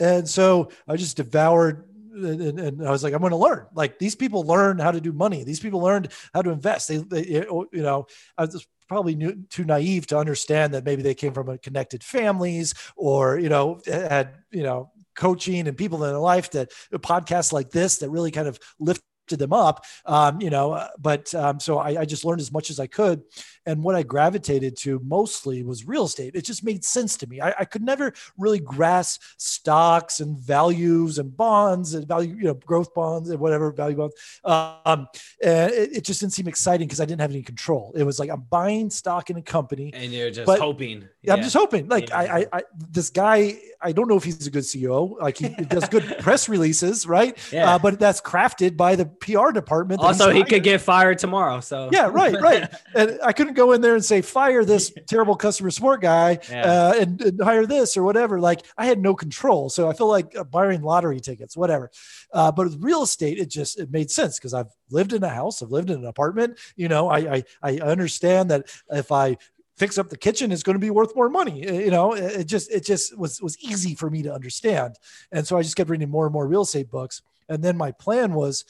And 0.00 0.28
so 0.28 0.70
I 0.88 0.96
just 0.96 1.16
devoured 1.16 1.84
and, 2.12 2.58
and, 2.58 2.86
I 2.86 2.90
was 2.90 3.04
like, 3.04 3.14
I'm 3.14 3.20
going 3.20 3.30
to 3.30 3.36
learn. 3.36 3.66
Like 3.74 4.00
these 4.00 4.16
people 4.16 4.42
learned 4.42 4.80
how 4.80 4.90
to 4.90 5.00
do 5.00 5.12
money. 5.12 5.44
These 5.44 5.60
people 5.60 5.80
learned 5.80 6.08
how 6.34 6.42
to 6.42 6.50
invest. 6.50 6.88
They, 6.88 6.96
they 6.96 7.24
you 7.26 7.68
know, 7.72 8.06
I 8.36 8.44
was 8.44 8.66
probably 8.88 9.14
new, 9.14 9.44
too 9.50 9.64
naive 9.64 10.06
to 10.08 10.18
understand 10.18 10.74
that 10.74 10.84
maybe 10.84 11.02
they 11.02 11.14
came 11.14 11.32
from 11.32 11.48
a 11.48 11.58
connected 11.58 12.02
families 12.02 12.74
or 12.96 13.38
you 13.38 13.48
know 13.48 13.80
had 13.86 14.34
you 14.50 14.62
know 14.62 14.90
coaching 15.14 15.68
and 15.68 15.76
people 15.76 16.02
in 16.02 16.10
their 16.10 16.18
life 16.18 16.50
that 16.52 16.70
podcasts 16.94 17.52
like 17.52 17.70
this 17.70 17.98
that 17.98 18.10
really 18.10 18.30
kind 18.30 18.48
of 18.48 18.58
lift 18.78 19.02
them 19.36 19.52
up 19.52 19.84
um, 20.06 20.40
you 20.40 20.50
know 20.50 20.72
uh, 20.72 20.88
but 20.98 21.34
um, 21.34 21.60
so 21.60 21.78
I, 21.78 22.00
I, 22.00 22.04
just 22.04 22.24
learned 22.24 22.40
as 22.40 22.52
much 22.52 22.70
as 22.70 22.80
i 22.80 22.86
could. 22.86 23.22
And 23.66 23.82
what 23.82 23.94
i 23.94 24.02
gravitated 24.02 24.76
to 24.78 25.00
mostly 25.04 25.62
was 25.62 25.86
real 25.86 26.04
estate. 26.04 26.34
It 26.34 26.44
just 26.44 26.64
made 26.64 26.84
sense 26.84 27.16
to 27.18 27.26
me. 27.26 27.40
I, 27.40 27.54
I 27.60 27.64
could 27.64 27.82
never 27.82 28.14
really 28.38 28.60
grasp 28.60 29.22
stocks 29.36 30.20
and 30.20 30.38
values 30.38 31.18
and 31.18 31.36
bonds 31.36 31.94
and 31.94 32.06
value 32.08 32.34
you 32.34 32.44
know 32.44 32.54
growth 32.54 32.94
bonds 32.94 33.28
and 33.30 33.38
whatever 33.40 33.70
value 33.72 33.96
bonds. 33.96 34.14
Um, 34.44 35.08
and 35.42 35.72
it, 35.72 35.96
it 35.98 36.04
just 36.04 36.20
didn't 36.20 36.32
seem 36.32 36.48
exciting 36.48 36.86
because 36.86 37.00
i 37.00 37.04
didn't 37.04 37.20
have 37.20 37.30
any 37.30 37.42
control. 37.42 37.92
It 37.94 38.04
was 38.04 38.18
like 38.18 38.30
i'm 38.30 38.46
buying 38.48 38.90
stock 38.90 39.30
in 39.30 39.36
a 39.36 39.42
company 39.42 39.90
and 39.92 40.12
you're 40.12 40.30
just 40.30 40.58
hoping. 40.58 41.08
Yeah. 41.22 41.34
i'm 41.34 41.42
just 41.42 41.56
hoping. 41.56 41.88
Like 41.88 42.08
yeah. 42.08 42.18
I, 42.18 42.38
I, 42.38 42.46
I 42.52 42.62
this 42.90 43.10
guy 43.10 43.58
I 43.80 43.92
don't 43.92 44.08
know 44.08 44.16
if 44.16 44.24
he's 44.24 44.46
a 44.46 44.50
good 44.50 44.64
CEO. 44.64 45.20
Like 45.20 45.38
he 45.38 45.48
does 45.48 45.88
good 45.88 46.04
press 46.20 46.48
releases, 46.48 47.06
right? 47.06 47.36
Yeah. 47.52 47.74
Uh, 47.74 47.78
but 47.78 47.98
that's 48.00 48.20
crafted 48.20 48.76
by 48.76 48.96
the 48.96 49.06
PR 49.06 49.52
department. 49.52 50.00
Also, 50.00 50.30
he 50.30 50.42
could 50.42 50.62
get 50.64 50.80
fired 50.80 51.18
tomorrow. 51.18 51.60
So 51.60 51.88
Yeah, 51.92 52.08
right, 52.12 52.34
right. 52.40 52.68
And 52.94 53.18
I 53.22 53.32
couldn't 53.32 53.54
go 53.54 53.72
in 53.72 53.80
there 53.80 53.94
and 53.94 54.04
say 54.04 54.20
fire 54.20 54.64
this 54.64 54.92
terrible 55.06 55.36
customer 55.36 55.70
support 55.70 56.00
guy 56.00 56.38
Yeah. 56.50 56.62
uh, 56.72 56.94
and, 56.98 57.22
and 57.22 57.40
hire 57.42 57.66
this 57.66 57.96
or 57.96 58.02
whatever. 58.02 58.40
Like 58.40 58.62
I 58.76 58.86
had 58.86 59.00
no 59.00 59.14
control, 59.14 59.70
so 59.70 59.88
I 59.88 59.92
feel 59.92 60.08
like 60.08 60.36
uh, 60.36 60.44
buying 60.44 60.82
lottery 60.82 61.20
tickets, 61.20 61.56
whatever. 61.56 61.90
Uh, 62.32 62.50
but 62.50 62.64
with 62.64 62.82
real 62.82 63.02
estate, 63.02 63.38
it 63.38 63.48
just 63.48 63.78
it 63.78 63.90
made 63.90 64.10
sense 64.10 64.38
because 64.38 64.54
I've 64.54 64.68
lived 64.90 65.12
in 65.12 65.22
a 65.22 65.28
house, 65.28 65.62
I've 65.62 65.70
lived 65.70 65.90
in 65.90 65.98
an 66.00 66.06
apartment. 66.06 66.58
You 66.76 66.88
know, 66.88 67.08
I 67.08 67.18
I, 67.18 67.44
I 67.62 67.78
understand 67.78 68.50
that 68.50 68.68
if 68.90 69.12
I 69.12 69.36
fix 69.78 69.96
up 69.98 70.08
the 70.08 70.16
kitchen 70.16 70.50
is 70.52 70.62
going 70.62 70.74
to 70.74 70.80
be 70.80 70.90
worth 70.90 71.14
more 71.14 71.28
money 71.28 71.66
Uh, 71.68 71.72
you 71.72 71.90
know 71.90 72.12
it 72.12 72.40
it 72.40 72.44
just 72.44 72.70
it 72.70 72.84
just 72.84 73.16
was 73.16 73.40
was 73.40 73.58
easy 73.58 73.94
for 73.94 74.10
me 74.10 74.22
to 74.22 74.32
understand. 74.32 74.96
And 75.32 75.46
so 75.46 75.56
i 75.56 75.62
just 75.62 75.76
kept 75.76 75.90
reading 75.90 76.10
more 76.10 76.26
and 76.26 76.32
more 76.32 76.46
real 76.46 76.62
estate 76.62 76.90
books. 76.90 77.22
And 77.48 77.62
then 77.62 77.76
my 77.76 77.92
plan 77.92 78.34
was 78.34 78.64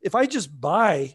if 0.00 0.14
i 0.14 0.26
just 0.26 0.48
buy 0.60 1.14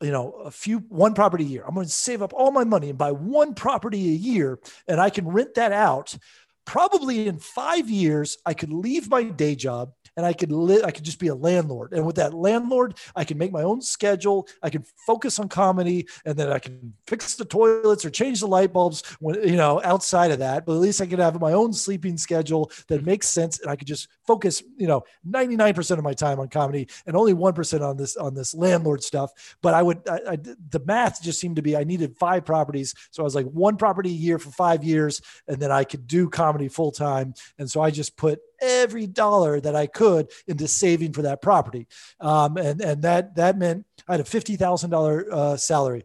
you 0.00 0.12
know 0.12 0.30
a 0.44 0.50
few 0.50 0.78
one 0.88 1.14
property 1.14 1.44
a 1.44 1.52
year 1.54 1.64
i'm 1.66 1.74
going 1.74 1.86
to 1.86 1.92
save 1.92 2.22
up 2.22 2.32
all 2.32 2.52
my 2.52 2.64
money 2.64 2.88
and 2.90 2.98
buy 2.98 3.12
one 3.12 3.54
property 3.54 4.08
a 4.08 4.18
year 4.30 4.58
and 4.86 5.00
i 5.00 5.10
can 5.10 5.26
rent 5.26 5.54
that 5.54 5.72
out. 5.72 6.16
Probably 6.64 7.26
in 7.26 7.38
five 7.38 7.88
years 7.88 8.36
i 8.44 8.54
could 8.54 8.72
leave 8.72 9.08
my 9.08 9.22
day 9.24 9.54
job 9.54 9.92
and 10.18 10.26
i 10.26 10.32
could 10.32 10.52
live 10.52 10.84
i 10.84 10.90
could 10.90 11.04
just 11.04 11.20
be 11.20 11.28
a 11.28 11.34
landlord. 11.34 11.92
And 11.92 12.04
with 12.04 12.16
that 12.16 12.34
landlord 12.34 12.98
i 13.16 13.24
can 13.24 13.38
make 13.38 13.52
my 13.52 13.62
own 13.62 13.80
schedule. 13.80 14.46
I 14.62 14.68
can 14.68 14.84
focus 15.06 15.38
on 15.38 15.48
comedy 15.48 16.06
and 16.26 16.36
then 16.36 16.52
i 16.52 16.58
can 16.58 16.92
fix 17.06 17.36
the 17.36 17.44
toilets 17.44 18.04
or 18.04 18.10
change 18.10 18.40
the 18.40 18.48
light 18.48 18.72
bulbs 18.72 19.02
when 19.20 19.36
you 19.48 19.56
know 19.56 19.80
outside 19.84 20.32
of 20.32 20.40
that. 20.40 20.66
But 20.66 20.74
at 20.74 20.80
least 20.80 21.00
i 21.00 21.06
could 21.06 21.20
have 21.20 21.40
my 21.40 21.52
own 21.52 21.72
sleeping 21.72 22.18
schedule 22.18 22.70
that 22.88 23.04
makes 23.04 23.28
sense 23.28 23.60
and 23.60 23.70
i 23.70 23.76
could 23.76 23.86
just 23.86 24.08
focus 24.26 24.62
you 24.76 24.88
know 24.88 25.04
99% 25.26 25.98
of 25.98 26.04
my 26.04 26.14
time 26.14 26.40
on 26.40 26.48
comedy 26.48 26.88
and 27.06 27.16
only 27.16 27.32
1% 27.32 27.80
on 27.80 27.96
this 27.96 28.16
on 28.16 28.34
this 28.34 28.54
landlord 28.54 29.02
stuff. 29.02 29.56
But 29.62 29.74
i 29.74 29.82
would 29.82 30.00
I, 30.08 30.32
I 30.32 30.36
the 30.36 30.82
math 30.84 31.22
just 31.22 31.40
seemed 31.40 31.56
to 31.56 31.62
be 31.62 31.76
i 31.76 31.84
needed 31.84 32.16
five 32.16 32.44
properties. 32.44 32.92
So 33.12 33.22
i 33.22 33.24
was 33.24 33.36
like 33.36 33.46
one 33.46 33.76
property 33.76 34.10
a 34.10 34.12
year 34.26 34.40
for 34.40 34.50
five 34.50 34.82
years 34.82 35.22
and 35.46 35.62
then 35.62 35.70
i 35.70 35.84
could 35.84 36.08
do 36.08 36.28
comedy 36.28 36.68
full 36.68 36.90
time. 36.90 37.34
And 37.58 37.70
so 37.70 37.80
i 37.80 37.92
just 37.92 38.16
put 38.16 38.40
every 38.60 39.06
dollar 39.06 39.60
that 39.60 39.74
i 39.74 39.86
could 39.86 40.30
into 40.46 40.68
saving 40.68 41.12
for 41.12 41.22
that 41.22 41.40
property 41.42 41.86
um, 42.20 42.56
and 42.56 42.80
and 42.80 43.02
that 43.02 43.34
that 43.34 43.58
meant 43.58 43.84
i 44.08 44.12
had 44.12 44.20
a 44.20 44.24
$50000 44.24 45.32
uh, 45.32 45.56
salary 45.56 46.04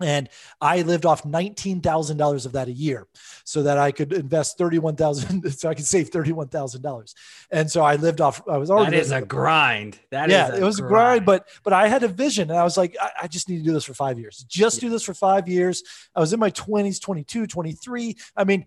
and 0.00 0.28
I 0.60 0.82
lived 0.82 1.06
off 1.06 1.24
nineteen 1.24 1.80
thousand 1.80 2.18
dollars 2.18 2.44
of 2.46 2.52
that 2.52 2.68
a 2.68 2.72
year, 2.72 3.06
so 3.44 3.62
that 3.62 3.78
I 3.78 3.92
could 3.92 4.12
invest 4.12 4.58
thirty 4.58 4.78
one 4.78 4.96
thousand, 4.96 5.50
so 5.58 5.68
I 5.68 5.74
could 5.74 5.86
save 5.86 6.10
thirty 6.10 6.32
one 6.32 6.48
thousand 6.48 6.82
dollars. 6.82 7.14
And 7.50 7.70
so 7.70 7.82
I 7.82 7.96
lived 7.96 8.20
off. 8.20 8.42
I 8.48 8.58
was 8.58 8.70
already 8.70 8.96
that 8.96 9.00
is 9.00 9.12
a 9.12 9.22
grind. 9.22 9.98
That 10.10 10.28
is 10.28 10.32
yeah, 10.32 10.54
it 10.54 10.62
was 10.62 10.78
a 10.78 10.82
grind, 10.82 11.24
but 11.24 11.48
but 11.62 11.72
I 11.72 11.88
had 11.88 12.02
a 12.02 12.08
vision, 12.08 12.50
and 12.50 12.58
I 12.58 12.64
was 12.64 12.76
like, 12.76 12.96
I, 13.00 13.10
I 13.22 13.26
just 13.26 13.48
need 13.48 13.58
to 13.58 13.64
do 13.64 13.72
this 13.72 13.84
for 13.84 13.94
five 13.94 14.18
years. 14.18 14.44
Just 14.48 14.80
do 14.80 14.90
this 14.90 15.02
for 15.02 15.14
five 15.14 15.48
years. 15.48 15.82
I 16.14 16.20
was 16.20 16.32
in 16.32 16.40
my 16.40 16.50
twenties, 16.50 16.98
22, 17.00 17.46
23. 17.46 18.16
I 18.36 18.44
mean. 18.44 18.66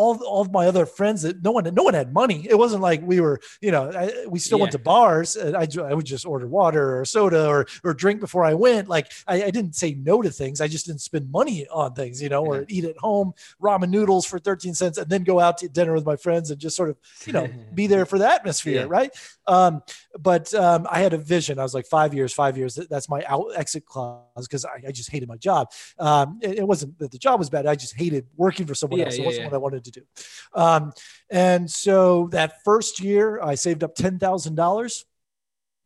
All, 0.00 0.14
all 0.24 0.42
of 0.42 0.52
my 0.52 0.66
other 0.70 0.86
friends 0.86 1.22
that 1.22 1.42
no 1.42 1.50
one 1.50 1.64
no 1.74 1.82
one 1.82 1.94
had 1.94 2.12
money. 2.12 2.46
It 2.48 2.56
wasn't 2.56 2.82
like 2.82 3.00
we 3.02 3.18
were, 3.20 3.40
you 3.60 3.72
know, 3.72 3.90
I, 3.90 4.26
we 4.28 4.38
still 4.38 4.60
went 4.60 4.72
to 4.72 4.78
bars 4.78 5.34
and 5.34 5.56
I, 5.56 5.66
I 5.90 5.94
would 5.96 6.06
just 6.06 6.24
order 6.24 6.46
water 6.46 6.84
or 7.00 7.04
soda 7.04 7.48
or 7.48 7.66
or 7.82 7.94
drink 7.94 8.20
before 8.20 8.44
I 8.44 8.54
went. 8.54 8.88
Like 8.88 9.10
I, 9.26 9.36
I 9.44 9.50
didn't 9.50 9.74
say 9.74 9.94
no 9.94 10.22
to 10.22 10.30
things. 10.30 10.60
I 10.60 10.68
just 10.68 10.86
didn't 10.86 11.00
spend 11.00 11.30
money 11.32 11.66
on 11.68 11.94
things, 11.94 12.22
you 12.22 12.28
know, 12.28 12.44
or 12.46 12.64
eat 12.68 12.84
at 12.84 12.96
home 12.98 13.32
ramen 13.60 13.90
noodles 13.90 14.24
for 14.24 14.38
13 14.38 14.72
cents 14.74 14.98
and 14.98 15.10
then 15.10 15.24
go 15.24 15.40
out 15.40 15.58
to 15.58 15.68
dinner 15.68 15.94
with 15.94 16.06
my 16.06 16.16
friends 16.16 16.50
and 16.52 16.60
just 16.60 16.76
sort 16.76 16.90
of, 16.90 16.96
you 17.26 17.32
know, 17.32 17.48
be 17.74 17.88
there 17.88 18.06
for 18.06 18.18
the 18.18 18.28
atmosphere, 18.28 18.82
Yeah. 18.82 18.86
right? 18.88 19.10
Um, 19.48 19.82
but 20.18 20.52
um, 20.54 20.86
I 20.90 21.00
had 21.00 21.12
a 21.12 21.18
vision. 21.18 21.58
I 21.58 21.62
was 21.62 21.74
like 21.74 21.86
five 21.86 22.14
years, 22.14 22.32
five 22.32 22.56
years. 22.56 22.76
That's 22.88 23.08
my 23.08 23.24
out 23.26 23.46
exit 23.56 23.84
clause 23.86 24.46
because 24.46 24.64
I, 24.64 24.82
I 24.88 24.92
just 24.92 25.10
hated 25.10 25.28
my 25.28 25.36
job. 25.36 25.72
Um, 25.98 26.38
it, 26.42 26.58
it 26.58 26.66
wasn't 26.68 26.98
that 26.98 27.10
the 27.10 27.18
job 27.18 27.38
was 27.38 27.50
bad. 27.50 27.66
I 27.66 27.74
just 27.74 27.94
hated 27.94 28.26
working 28.36 28.66
for 28.66 28.74
someone 28.74 29.00
Yeah, 29.00 29.06
else. 29.06 29.14
It 29.16 29.20
yeah, 29.20 29.26
wasn't 29.26 29.42
yeah. 29.44 29.48
what 29.48 29.54
I 29.54 29.58
wanted 29.58 29.84
to 29.84 29.87
do. 29.90 30.02
Um, 30.54 30.92
and 31.30 31.70
so 31.70 32.28
that 32.32 32.62
first 32.64 33.00
year, 33.00 33.40
I 33.40 33.54
saved 33.54 33.84
up 33.84 33.94
ten 33.94 34.18
thousand 34.18 34.54
dollars, 34.54 35.04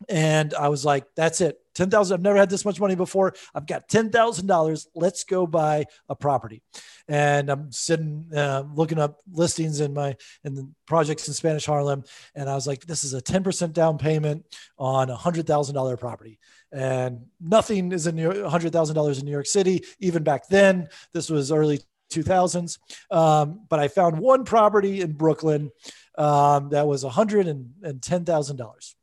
and 0.08 0.54
I 0.54 0.68
was 0.68 0.84
like, 0.84 1.04
"That's 1.14 1.40
it, 1.40 1.58
ten 1.74 1.90
thousand. 1.90 2.14
I've 2.14 2.22
never 2.22 2.38
had 2.38 2.50
this 2.50 2.64
much 2.64 2.80
money 2.80 2.94
before. 2.94 3.34
I've 3.54 3.66
got 3.66 3.88
ten 3.88 4.10
thousand 4.10 4.46
dollars. 4.46 4.86
Let's 4.94 5.24
go 5.24 5.46
buy 5.46 5.86
a 6.08 6.16
property." 6.16 6.62
And 7.08 7.50
I'm 7.50 7.72
sitting 7.72 8.26
uh, 8.34 8.64
looking 8.74 8.98
up 8.98 9.20
listings 9.30 9.80
in 9.80 9.92
my 9.92 10.16
in 10.44 10.54
the 10.54 10.70
projects 10.86 11.28
in 11.28 11.34
Spanish 11.34 11.66
Harlem, 11.66 12.04
and 12.34 12.48
I 12.48 12.54
was 12.54 12.66
like, 12.66 12.86
"This 12.86 13.04
is 13.04 13.14
a 13.14 13.20
ten 13.20 13.42
percent 13.42 13.72
down 13.72 13.98
payment 13.98 14.44
on 14.78 15.10
a 15.10 15.16
hundred 15.16 15.46
thousand 15.46 15.74
dollar 15.74 15.96
property." 15.96 16.38
And 16.72 17.26
nothing 17.38 17.92
is 17.92 18.06
in 18.06 18.16
New 18.16 18.48
hundred 18.48 18.72
thousand 18.72 18.94
dollars 18.94 19.18
in 19.18 19.26
New 19.26 19.32
York 19.32 19.46
City. 19.46 19.84
Even 19.98 20.22
back 20.22 20.48
then, 20.48 20.88
this 21.12 21.28
was 21.28 21.52
early 21.52 21.80
2000s. 22.12 22.78
Um, 23.10 23.66
but 23.68 23.80
I 23.80 23.88
found 23.88 24.18
one 24.18 24.44
property 24.44 25.00
in 25.00 25.12
Brooklyn 25.12 25.70
um, 26.18 26.70
that 26.70 26.86
was 26.86 27.04
$110,000. 27.04 28.94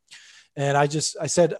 And 0.56 0.76
I 0.76 0.86
just, 0.86 1.16
I 1.20 1.26
said, 1.26 1.54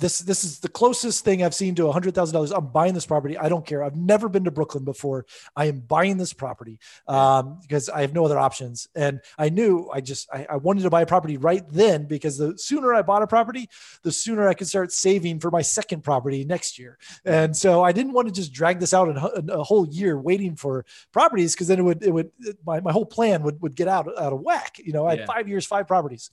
this, 0.00 0.20
this 0.20 0.44
is 0.44 0.60
the 0.60 0.68
closest 0.68 1.24
thing 1.24 1.42
I've 1.44 1.54
seen 1.54 1.74
to 1.74 1.88
a 1.88 1.92
$100,000. 1.92 2.52
I'm 2.56 2.68
buying 2.68 2.94
this 2.94 3.04
property. 3.04 3.36
I 3.36 3.48
don't 3.50 3.66
care. 3.66 3.84
I've 3.84 3.96
never 3.96 4.28
been 4.28 4.44
to 4.44 4.50
Brooklyn 4.50 4.84
before. 4.84 5.26
I 5.54 5.66
am 5.66 5.80
buying 5.80 6.16
this 6.16 6.32
property 6.32 6.78
um, 7.06 7.58
because 7.60 7.90
I 7.90 8.00
have 8.00 8.14
no 8.14 8.24
other 8.24 8.38
options. 8.38 8.88
And 8.94 9.20
I 9.38 9.50
knew 9.50 9.90
I 9.92 10.00
just, 10.00 10.28
I, 10.32 10.46
I 10.48 10.56
wanted 10.56 10.82
to 10.84 10.90
buy 10.90 11.02
a 11.02 11.06
property 11.06 11.36
right 11.36 11.64
then 11.70 12.06
because 12.06 12.38
the 12.38 12.56
sooner 12.56 12.94
I 12.94 13.02
bought 13.02 13.22
a 13.22 13.26
property, 13.26 13.68
the 14.02 14.12
sooner 14.12 14.48
I 14.48 14.54
could 14.54 14.68
start 14.68 14.90
saving 14.90 15.38
for 15.38 15.50
my 15.50 15.62
second 15.62 16.02
property 16.02 16.44
next 16.44 16.78
year. 16.78 16.98
And 17.26 17.54
so 17.54 17.82
I 17.82 17.92
didn't 17.92 18.12
want 18.14 18.26
to 18.28 18.32
just 18.32 18.52
drag 18.54 18.80
this 18.80 18.94
out 18.94 19.08
in 19.08 19.16
a, 19.18 19.58
a 19.58 19.62
whole 19.62 19.86
year 19.86 20.18
waiting 20.18 20.56
for 20.56 20.86
properties 21.12 21.54
because 21.54 21.68
then 21.68 21.78
it 21.78 21.82
would, 21.82 22.02
it 22.02 22.10
would, 22.10 22.30
my, 22.64 22.80
my 22.80 22.92
whole 22.92 23.06
plan 23.06 23.42
would, 23.42 23.60
would 23.60 23.76
get 23.76 23.86
out, 23.88 24.06
out 24.18 24.32
of 24.32 24.40
whack. 24.40 24.78
You 24.78 24.94
know, 24.94 25.06
I 25.06 25.10
had 25.10 25.18
Yeah. 25.20 25.26
five 25.26 25.46
years, 25.46 25.66
five 25.66 25.86
properties. 25.86 26.30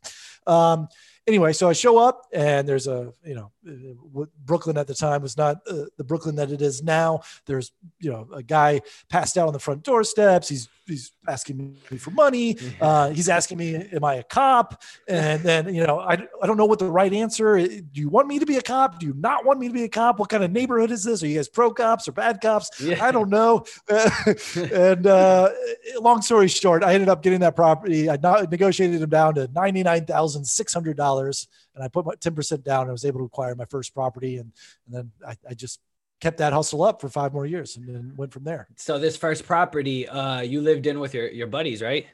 Um, 0.47 0.87
anyway, 1.27 1.53
so 1.53 1.69
I 1.69 1.73
show 1.73 1.97
up 1.97 2.25
and 2.33 2.67
there's 2.67 2.87
a, 2.87 3.13
you 3.23 3.35
know, 3.35 4.27
Brooklyn 4.45 4.77
at 4.77 4.87
the 4.87 4.95
time 4.95 5.21
was 5.21 5.37
not 5.37 5.57
uh, 5.69 5.85
the 5.97 6.03
Brooklyn 6.03 6.35
that 6.35 6.51
it 6.51 6.61
is 6.61 6.81
now. 6.81 7.21
There's, 7.45 7.71
you 7.99 8.11
know, 8.11 8.27
a 8.33 8.41
guy 8.41 8.81
passed 9.09 9.37
out 9.37 9.47
on 9.47 9.53
the 9.53 9.59
front 9.59 9.83
doorsteps. 9.83 10.49
He's, 10.49 10.69
he's 10.87 11.11
asking 11.27 11.57
me 11.57 11.97
for 11.97 12.11
money. 12.11 12.57
Uh, 12.79 13.09
he's 13.09 13.27
asking 13.27 13.57
me, 13.57 13.75
am 13.75 14.03
I 14.03 14.15
a 14.15 14.23
cop? 14.23 14.81
And 15.07 15.41
then, 15.41 15.73
you 15.73 15.85
know, 15.85 15.99
I, 15.99 16.13
I 16.13 16.45
don't 16.45 16.57
know 16.57 16.65
what 16.65 16.79
the 16.79 16.89
right 16.89 17.11
answer. 17.11 17.57
Do 17.57 17.83
you 17.93 18.07
want 18.07 18.27
me 18.27 18.39
to 18.39 18.45
be 18.45 18.57
a 18.57 18.61
cop? 18.61 18.99
Do 18.99 19.07
you 19.07 19.13
not 19.17 19.45
want 19.45 19.59
me 19.59 19.67
to 19.67 19.73
be 19.73 19.83
a 19.83 19.89
cop? 19.89 20.19
What 20.19 20.29
kind 20.29 20.43
of 20.43 20.51
neighborhood 20.51 20.91
is 20.91 21.03
this? 21.03 21.23
Are 21.23 21.27
you 21.27 21.35
guys 21.35 21.49
pro 21.49 21.71
cops 21.71 22.07
or 22.07 22.11
bad 22.11 22.39
cops? 22.39 22.69
Yeah. 22.79 23.03
I 23.03 23.11
don't 23.11 23.29
know. 23.29 23.65
and 24.55 25.07
uh, 25.07 25.49
long 25.99 26.21
story 26.21 26.47
short, 26.47 26.83
I 26.83 26.93
ended 26.93 27.09
up 27.09 27.23
getting 27.23 27.39
that 27.39 27.55
property. 27.55 28.09
I 28.09 28.17
not, 28.17 28.51
negotiated 28.51 29.01
him 29.01 29.09
down 29.09 29.35
to 29.35 29.47
$99,600 29.47 31.47
and 31.75 31.83
I 31.83 31.87
put 31.87 32.05
my 32.05 32.15
10% 32.15 32.63
down. 32.63 32.81
And 32.81 32.89
I 32.89 32.91
was 32.91 33.05
able 33.05 33.21
to 33.21 33.25
acquire 33.25 33.55
my 33.55 33.65
first 33.65 33.93
property. 33.93 34.37
And, 34.37 34.51
and 34.85 34.95
then 34.95 35.11
I, 35.25 35.35
I 35.49 35.53
just 35.53 35.79
kept 36.19 36.37
that 36.39 36.53
hustle 36.53 36.83
up 36.83 37.01
for 37.01 37.09
five 37.09 37.33
more 37.33 37.45
years 37.45 37.77
and 37.77 37.87
then 37.87 38.13
went 38.15 38.33
from 38.33 38.43
there. 38.43 38.67
So 38.75 38.99
this 38.99 39.17
first 39.17 39.45
property, 39.45 40.07
uh, 40.07 40.41
you 40.41 40.61
lived 40.61 40.87
in 40.87 40.99
with 40.99 41.13
your 41.13 41.29
your 41.29 41.47
buddies, 41.47 41.81
right? 41.81 42.07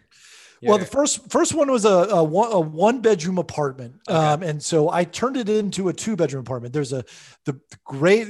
Well, 0.61 0.77
the 0.77 0.85
first 0.85 1.29
first 1.29 1.53
one 1.53 1.69
was 1.69 1.83
a, 1.83 1.89
a 1.89 2.23
one 2.23 2.51
a 2.51 2.59
one 2.59 3.01
bedroom 3.01 3.37
apartment, 3.37 3.95
Okay. 4.07 4.17
um, 4.17 4.43
and 4.43 4.63
so 4.63 4.89
I 4.89 5.03
turned 5.03 5.35
it 5.35 5.49
into 5.49 5.89
a 5.89 5.93
two 5.93 6.15
bedroom 6.15 6.41
apartment. 6.41 6.73
There's 6.73 6.93
a 6.93 7.03
the, 7.43 7.53
the 7.53 7.77
great. 7.83 8.27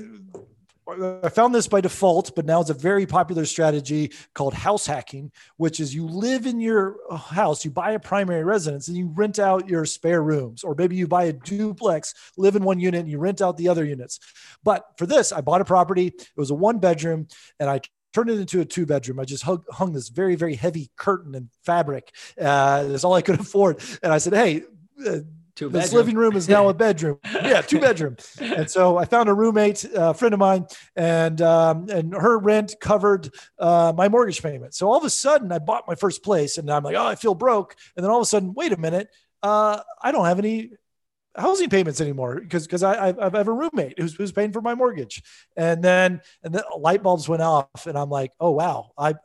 I 0.88 1.30
found 1.30 1.56
this 1.56 1.68
by 1.68 1.82
default, 1.82 2.36
but 2.36 2.46
now 2.46 2.60
it's 2.62 2.70
a 2.70 2.74
very 2.74 3.06
popular 3.06 3.46
strategy 3.46 4.12
called 4.34 4.54
house 4.54 4.86
hacking, 4.86 5.32
which 5.58 5.80
is 5.80 5.96
you 5.96 6.06
live 6.06 6.46
in 6.46 6.60
your 6.60 6.98
house, 7.16 7.64
you 7.64 7.72
buy 7.72 7.92
a 7.92 8.00
primary 8.00 8.44
residence, 8.44 8.88
and 8.88 8.98
you 8.98 9.08
rent 9.08 9.40
out 9.40 9.70
your 9.70 9.86
spare 9.86 10.22
rooms, 10.22 10.64
or 10.64 10.76
maybe 10.76 10.96
you 10.96 11.08
buy 11.08 11.26
a 11.26 11.34
duplex, 11.34 12.14
live 12.38 12.56
in 12.56 12.64
one 12.64 12.80
unit, 12.80 13.02
and 13.02 13.10
you 13.10 13.18
rent 13.18 13.42
out 13.42 13.58
the 13.58 13.70
other 13.70 13.86
units. 13.86 14.20
But 14.64 14.86
for 14.98 15.06
this, 15.06 15.32
I 15.32 15.42
bought 15.42 15.62
a 15.62 15.66
property. 15.66 16.08
It 16.08 16.30
was 16.36 16.52
a 16.52 16.56
one 16.56 16.80
bedroom, 16.80 17.28
and 17.60 17.70
I 17.70 17.82
turned 18.14 18.30
it 18.30 18.40
into 18.40 18.62
a 18.62 18.66
two 18.66 18.86
bedroom. 18.86 19.20
I 19.20 19.26
just 19.26 19.44
hung, 19.44 19.64
hung 19.72 19.94
this 19.94 20.10
very, 20.10 20.36
very 20.36 20.56
heavy 20.56 20.92
curtain 20.96 21.36
and 21.36 21.50
fabric. 21.66 22.14
Uh, 22.40 22.84
that's 22.84 23.04
all 23.04 23.14
I 23.14 23.22
could 23.22 23.40
afford. 23.40 23.82
And 24.02 24.14
I 24.14 24.18
said, 24.18 24.34
Hey, 24.34 24.64
uh, 25.06 25.20
two 25.56 25.70
this 25.70 25.86
bedroom. 25.86 25.98
living 25.98 26.16
room 26.16 26.36
is 26.36 26.50
now 26.50 26.70
a 26.70 26.74
bedroom. 26.74 27.20
yeah, 27.26 27.62
two 27.62 27.80
bedroom. 27.88 28.18
And 28.40 28.70
so 28.70 28.98
I 28.98 29.06
found 29.06 29.30
a 29.30 29.34
roommate, 29.34 29.86
a 29.94 30.14
friend 30.14 30.34
of 30.34 30.40
mine, 30.40 30.66
and 30.96 31.42
um, 31.42 31.90
and 31.90 32.14
her 32.14 32.38
rent 32.38 32.76
covered 32.82 33.30
uh, 33.60 33.94
my 33.96 34.10
mortgage 34.10 34.42
payment. 34.42 34.74
So 34.74 34.90
all 34.90 34.98
of 34.98 35.04
a 35.04 35.10
sudden, 35.10 35.52
I 35.52 35.60
bought 35.60 35.88
my 35.88 35.96
first 35.96 36.24
place, 36.24 36.58
and 36.58 36.70
I'm 36.70 36.84
like, 36.84 36.96
oh, 36.96 37.06
I 37.06 37.16
feel 37.16 37.36
broke. 37.36 37.76
And 37.96 38.04
then 38.04 38.12
all 38.12 38.20
of 38.20 38.24
a 38.24 38.28
sudden, 38.28 38.54
wait 38.54 38.72
a 38.72 38.78
minute, 38.78 39.10
uh, 39.42 39.82
I 40.02 40.12
don't 40.12 40.26
have 40.26 40.40
any 40.40 40.72
housing 41.36 41.70
payments 41.70 42.00
anymore 42.00 42.40
because 42.40 42.66
because 42.66 42.84
I 42.84 43.08
I've, 43.08 43.20
I've 43.20 43.34
have 43.34 43.48
a 43.48 43.54
roommate 43.54 44.00
who's 44.00 44.14
who's 44.16 44.32
paying 44.32 44.52
for 44.52 44.62
my 44.62 44.76
mortgage. 44.76 45.24
And 45.58 45.84
then 45.84 46.22
and 46.44 46.54
then 46.54 46.64
light 46.78 47.04
bulbs 47.04 47.28
went 47.28 47.42
off, 47.42 47.88
and 47.88 47.98
I'm 47.98 48.10
like, 48.10 48.32
oh 48.40 48.52
wow, 48.52 48.92
I 48.98 49.16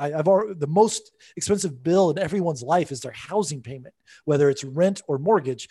I, 0.00 0.18
I've 0.18 0.26
already, 0.26 0.54
the 0.54 0.66
most 0.66 1.12
expensive 1.36 1.82
bill 1.82 2.10
in 2.10 2.18
everyone's 2.18 2.62
life 2.62 2.90
is 2.90 3.00
their 3.00 3.12
housing 3.12 3.60
payment, 3.60 3.94
whether 4.24 4.48
it's 4.48 4.64
rent 4.64 5.02
or 5.06 5.18
mortgage. 5.18 5.68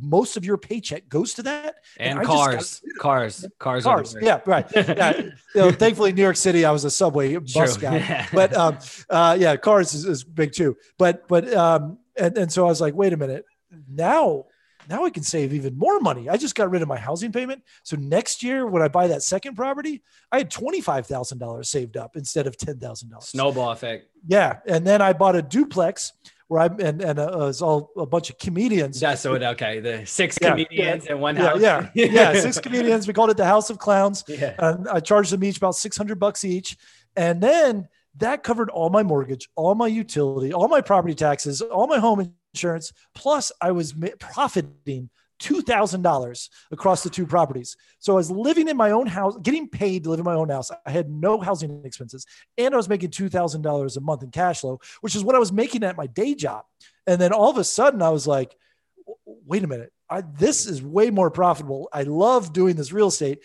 Most 0.00 0.36
of 0.36 0.44
your 0.44 0.56
paycheck 0.58 1.08
goes 1.08 1.34
to 1.34 1.42
that, 1.44 1.76
and, 1.98 2.18
just 2.18 2.28
cars, 2.28 2.82
cars, 2.98 3.46
cars, 3.58 3.84
cars. 3.84 4.16
Yeah, 4.20 4.40
right. 4.44 4.66
Yeah, 4.74 5.16
you 5.20 5.32
know, 5.54 5.70
thankfully, 5.70 6.12
New 6.12 6.22
York 6.22 6.36
City, 6.36 6.64
I 6.64 6.70
was 6.70 6.84
a 6.84 6.90
subway 6.90 7.36
bus 7.36 7.76
True. 7.76 7.82
guy, 7.82 8.26
but 8.32 8.54
um, 8.56 8.78
uh, 9.08 9.36
yeah, 9.38 9.56
cars 9.56 9.94
is, 9.94 10.04
is 10.04 10.24
big 10.24 10.52
too. 10.52 10.76
But 10.98 11.28
but 11.28 11.52
um, 11.54 11.98
and 12.16 12.36
and 12.36 12.52
so 12.52 12.66
I 12.66 12.68
was 12.68 12.80
like, 12.80 12.94
wait 12.94 13.12
a 13.12 13.16
minute, 13.16 13.44
now 13.88 14.46
now 14.88 15.04
I 15.04 15.10
can 15.10 15.22
save 15.22 15.52
even 15.52 15.76
more 15.78 16.00
money. 16.00 16.28
I 16.28 16.36
just 16.36 16.54
got 16.54 16.70
rid 16.70 16.82
of 16.82 16.88
my 16.88 16.96
housing 16.98 17.32
payment, 17.32 17.62
so 17.82 17.96
next 17.96 18.42
year 18.42 18.66
when 18.66 18.82
I 18.82 18.88
buy 18.88 19.08
that 19.08 19.22
second 19.22 19.54
property, 19.56 20.02
I 20.32 20.38
had 20.38 20.50
twenty 20.50 20.80
five 20.80 21.06
thousand 21.06 21.38
dollars 21.38 21.68
saved 21.70 21.96
up 21.96 22.16
instead 22.16 22.46
of 22.46 22.56
ten 22.56 22.78
thousand 22.78 23.10
dollars. 23.10 23.26
snowball 23.28 23.70
effect. 23.72 24.06
Yeah, 24.26 24.58
and 24.66 24.86
then 24.86 25.00
I 25.02 25.12
bought 25.12 25.36
a 25.36 25.42
duplex 25.42 26.12
where 26.48 26.60
I 26.60 26.66
and 26.66 27.02
and 27.02 27.18
uh, 27.18 27.28
it 27.32 27.36
was 27.36 27.62
all 27.62 27.90
a 27.96 28.06
bunch 28.06 28.30
of 28.30 28.38
comedians. 28.38 29.00
That's 29.00 29.24
what. 29.24 29.42
Okay, 29.42 29.80
the 29.80 30.06
six 30.06 30.38
Yeah, 30.40 30.50
comedians 30.50 31.06
and 31.06 31.20
one 31.20 31.36
yeah, 31.36 31.42
house. 31.48 31.60
yeah, 31.60 31.88
yeah, 31.94 32.32
six 32.40 32.60
comedians. 32.60 33.06
We 33.08 33.14
called 33.14 33.30
it 33.30 33.36
the 33.36 33.44
House 33.44 33.68
of 33.70 33.78
Clowns. 33.78 34.22
yeah. 34.28 34.54
and 34.58 34.88
I 34.88 35.00
charged 35.00 35.32
them 35.32 35.42
each 35.42 35.56
about 35.56 35.74
600 35.74 36.18
bucks 36.20 36.44
each. 36.44 36.76
And 37.16 37.40
then 37.42 37.88
that 38.18 38.42
covered 38.44 38.70
all 38.70 38.90
my 38.90 39.02
mortgage, 39.02 39.48
all 39.56 39.74
my 39.74 39.88
utility, 39.88 40.52
all 40.52 40.68
my 40.68 40.80
property 40.80 41.14
taxes, 41.14 41.60
all 41.62 41.86
my 41.86 41.98
home 41.98 42.32
insurance. 42.56 42.92
Plus, 43.14 43.52
I 43.60 43.70
was 43.72 43.94
profiting 44.18 45.10
$2,000 45.40 46.48
across 46.70 47.02
the 47.02 47.10
two 47.10 47.26
properties. 47.26 47.76
So 47.98 48.14
I 48.14 48.16
was 48.16 48.30
living 48.30 48.68
in 48.68 48.76
my 48.76 48.90
own 48.92 49.06
house, 49.06 49.36
getting 49.42 49.68
paid 49.68 50.04
to 50.04 50.10
live 50.10 50.18
in 50.18 50.24
my 50.24 50.34
own 50.34 50.48
house. 50.48 50.70
I 50.86 50.90
had 50.90 51.10
no 51.10 51.40
housing 51.40 51.82
expenses 51.84 52.26
and 52.56 52.72
I 52.72 52.76
was 52.76 52.88
making 52.88 53.10
$2,000 53.10 53.96
a 53.96 54.00
month 54.00 54.22
in 54.22 54.30
cash 54.30 54.60
flow, 54.60 54.80
which 55.02 55.14
is 55.14 55.22
what 55.24 55.34
I 55.34 55.38
was 55.38 55.52
making 55.52 55.84
at 55.84 55.96
my 55.96 56.06
day 56.06 56.34
job. 56.34 56.64
And 57.06 57.20
then 57.20 57.32
all 57.32 57.50
of 57.50 57.58
a 57.58 57.64
sudden 57.64 58.00
I 58.02 58.10
was 58.10 58.26
like, 58.26 58.56
wait 59.24 59.64
a 59.64 59.68
minute. 59.68 59.92
I, 60.08 60.22
this 60.22 60.66
is 60.66 60.82
way 60.82 61.10
more 61.10 61.30
profitable. 61.30 61.88
I 61.92 62.04
love 62.04 62.52
doing 62.52 62.76
this 62.76 62.92
real 62.92 63.08
estate. 63.08 63.40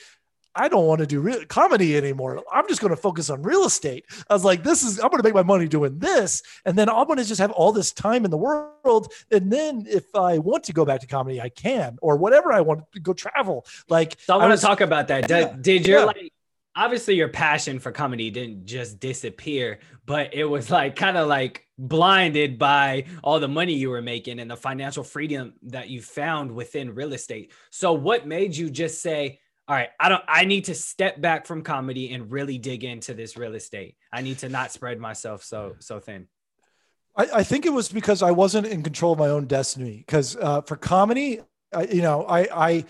I 0.55 0.67
don't 0.67 0.86
want 0.86 1.00
to 1.00 1.08
do 1.08 1.22
real 1.22 1.46
comedy 1.46 1.96
anymore. 1.96 2.43
I'm 2.51 2.67
just 2.67 2.81
going 2.81 2.91
to 2.91 2.98
focus 3.01 3.29
on 3.29 3.41
real 3.41 3.65
estate. 3.65 4.05
I 4.29 4.34
was 4.34 4.43
like, 4.43 4.63
this 4.63 4.84
is, 4.84 5.00
I'm 5.00 5.10
going 5.10 5.22
to 5.22 5.27
make 5.27 5.34
my 5.34 5.43
money 5.43 5.67
doing 5.67 5.98
this. 6.00 6.43
And 6.65 6.77
then 6.77 6.89
I'm 6.89 7.08
going 7.08 7.20
to 7.20 7.25
just 7.25 7.39
have 7.39 7.51
all 7.51 7.72
this 7.72 7.91
time 7.91 8.25
in 8.25 8.31
the 8.31 8.38
world. 8.38 9.12
And 9.31 9.51
then 9.51 9.86
if 9.89 10.13
I 10.15 10.39
want 10.39 10.65
to 10.65 10.74
go 10.74 10.84
back 10.84 11.00
to 11.01 11.08
comedy, 11.08 11.39
I 11.39 11.50
can, 11.50 11.98
or 12.01 12.17
whatever 12.17 12.51
I 12.51 12.62
want 12.62 12.84
to 12.93 13.00
go 13.00 13.13
travel. 13.13 13.65
Like, 13.89 14.17
So 14.25 14.34
I 14.34 14.38
want 14.38 14.51
was- 14.51 14.60
to 14.62 14.67
talk 14.67 14.81
about 14.81 15.08
that. 15.08 15.27
Did, 15.27 15.39
Yeah, 15.48 15.55
did 15.62 15.88
your 15.88 16.00
yeah. 16.00 16.05
like 16.05 16.34
obviously 16.75 17.15
your 17.15 17.27
passion 17.27 17.79
for 17.79 17.91
comedy 17.91 18.29
didn't 18.29 18.65
just 18.65 19.00
disappear, 19.00 19.79
but 20.05 20.34
it 20.34 20.46
was 20.46 20.70
like 20.72 20.96
kind 20.96 21.17
of 21.17 21.27
like 21.27 21.65
blinded 21.77 22.58
by 22.58 23.05
all 23.24 23.39
the 23.39 23.48
money 23.48 23.74
you 23.74 23.89
were 23.89 24.01
making 24.01 24.39
and 24.39 24.50
the 24.50 24.55
financial 24.55 25.03
freedom 25.03 25.53
that 25.63 25.89
you 25.89 26.01
found 26.01 26.50
within 26.51 26.96
real 26.96 27.12
estate. 27.13 27.51
So 27.72 27.91
what 27.93 28.25
made 28.25 28.55
you 28.55 28.70
just 28.70 29.01
say, 29.01 29.39
all 29.71 29.77
right, 29.77 29.89
I 30.01 30.09
don't 30.09 30.23
I 30.27 30.43
need 30.43 30.65
to 30.65 30.75
step 30.75 31.21
back 31.21 31.47
from 31.47 31.61
comedy 31.61 32.13
and 32.13 32.29
really 32.29 32.57
dig 32.57 32.83
into 32.83 33.13
this 33.13 33.37
real 33.37 33.55
estate. 33.55 33.95
I 34.11 34.21
need 34.21 34.39
to 34.39 34.49
not 34.49 34.73
spread 34.73 34.99
myself 34.99 35.45
so 35.45 35.77
so 35.79 35.97
thin. 35.97 36.27
I, 37.15 37.29
I 37.35 37.43
think 37.43 37.65
it 37.65 37.71
was 37.71 37.87
because 37.87 38.21
I 38.21 38.31
wasn't 38.31 38.67
in 38.67 38.83
control 38.83 39.13
of 39.13 39.19
my 39.19 39.29
own 39.29 39.45
destiny. 39.45 40.03
Because 40.05 40.35
uh, 40.35 40.59
for 40.63 40.75
comedy, 40.75 41.39
I, 41.73 41.83
you 41.83 42.01
know, 42.01 42.25
I, 42.25 42.49
I, 42.53 42.85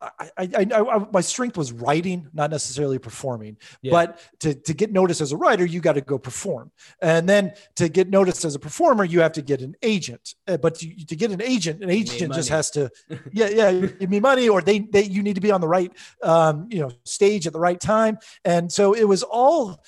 I, 0.00 0.30
I, 0.38 0.66
I, 0.72 1.06
my 1.12 1.20
strength 1.20 1.56
was 1.56 1.72
writing, 1.72 2.28
not 2.32 2.50
necessarily 2.50 2.98
performing. 2.98 3.56
Yeah. 3.82 3.90
But 3.92 4.20
to, 4.40 4.54
to 4.54 4.74
get 4.74 4.92
noticed 4.92 5.20
as 5.20 5.32
a 5.32 5.36
writer, 5.36 5.66
you 5.66 5.80
got 5.80 5.94
to 5.94 6.00
go 6.00 6.18
perform, 6.18 6.70
and 7.02 7.28
then 7.28 7.52
to 7.76 7.88
get 7.88 8.08
noticed 8.08 8.44
as 8.44 8.54
a 8.54 8.58
performer, 8.58 9.04
you 9.04 9.20
have 9.20 9.32
to 9.32 9.42
get 9.42 9.60
an 9.60 9.74
agent. 9.82 10.34
Uh, 10.46 10.56
but 10.56 10.76
to, 10.76 11.04
to 11.06 11.16
get 11.16 11.30
an 11.30 11.42
agent, 11.42 11.82
an 11.82 11.90
agent 11.90 12.34
just 12.34 12.48
has 12.48 12.70
to, 12.70 12.90
yeah, 13.32 13.48
yeah, 13.48 13.72
give 13.72 14.10
me 14.10 14.20
money, 14.20 14.48
or 14.48 14.62
they, 14.62 14.80
they, 14.80 15.04
you 15.04 15.22
need 15.22 15.34
to 15.34 15.40
be 15.40 15.50
on 15.50 15.60
the 15.60 15.68
right, 15.68 15.92
um, 16.22 16.68
you 16.70 16.80
know, 16.80 16.90
stage 17.04 17.46
at 17.46 17.52
the 17.52 17.60
right 17.60 17.80
time. 17.80 18.18
And 18.44 18.70
so 18.72 18.94
it 18.94 19.04
was 19.04 19.22
all 19.22 19.82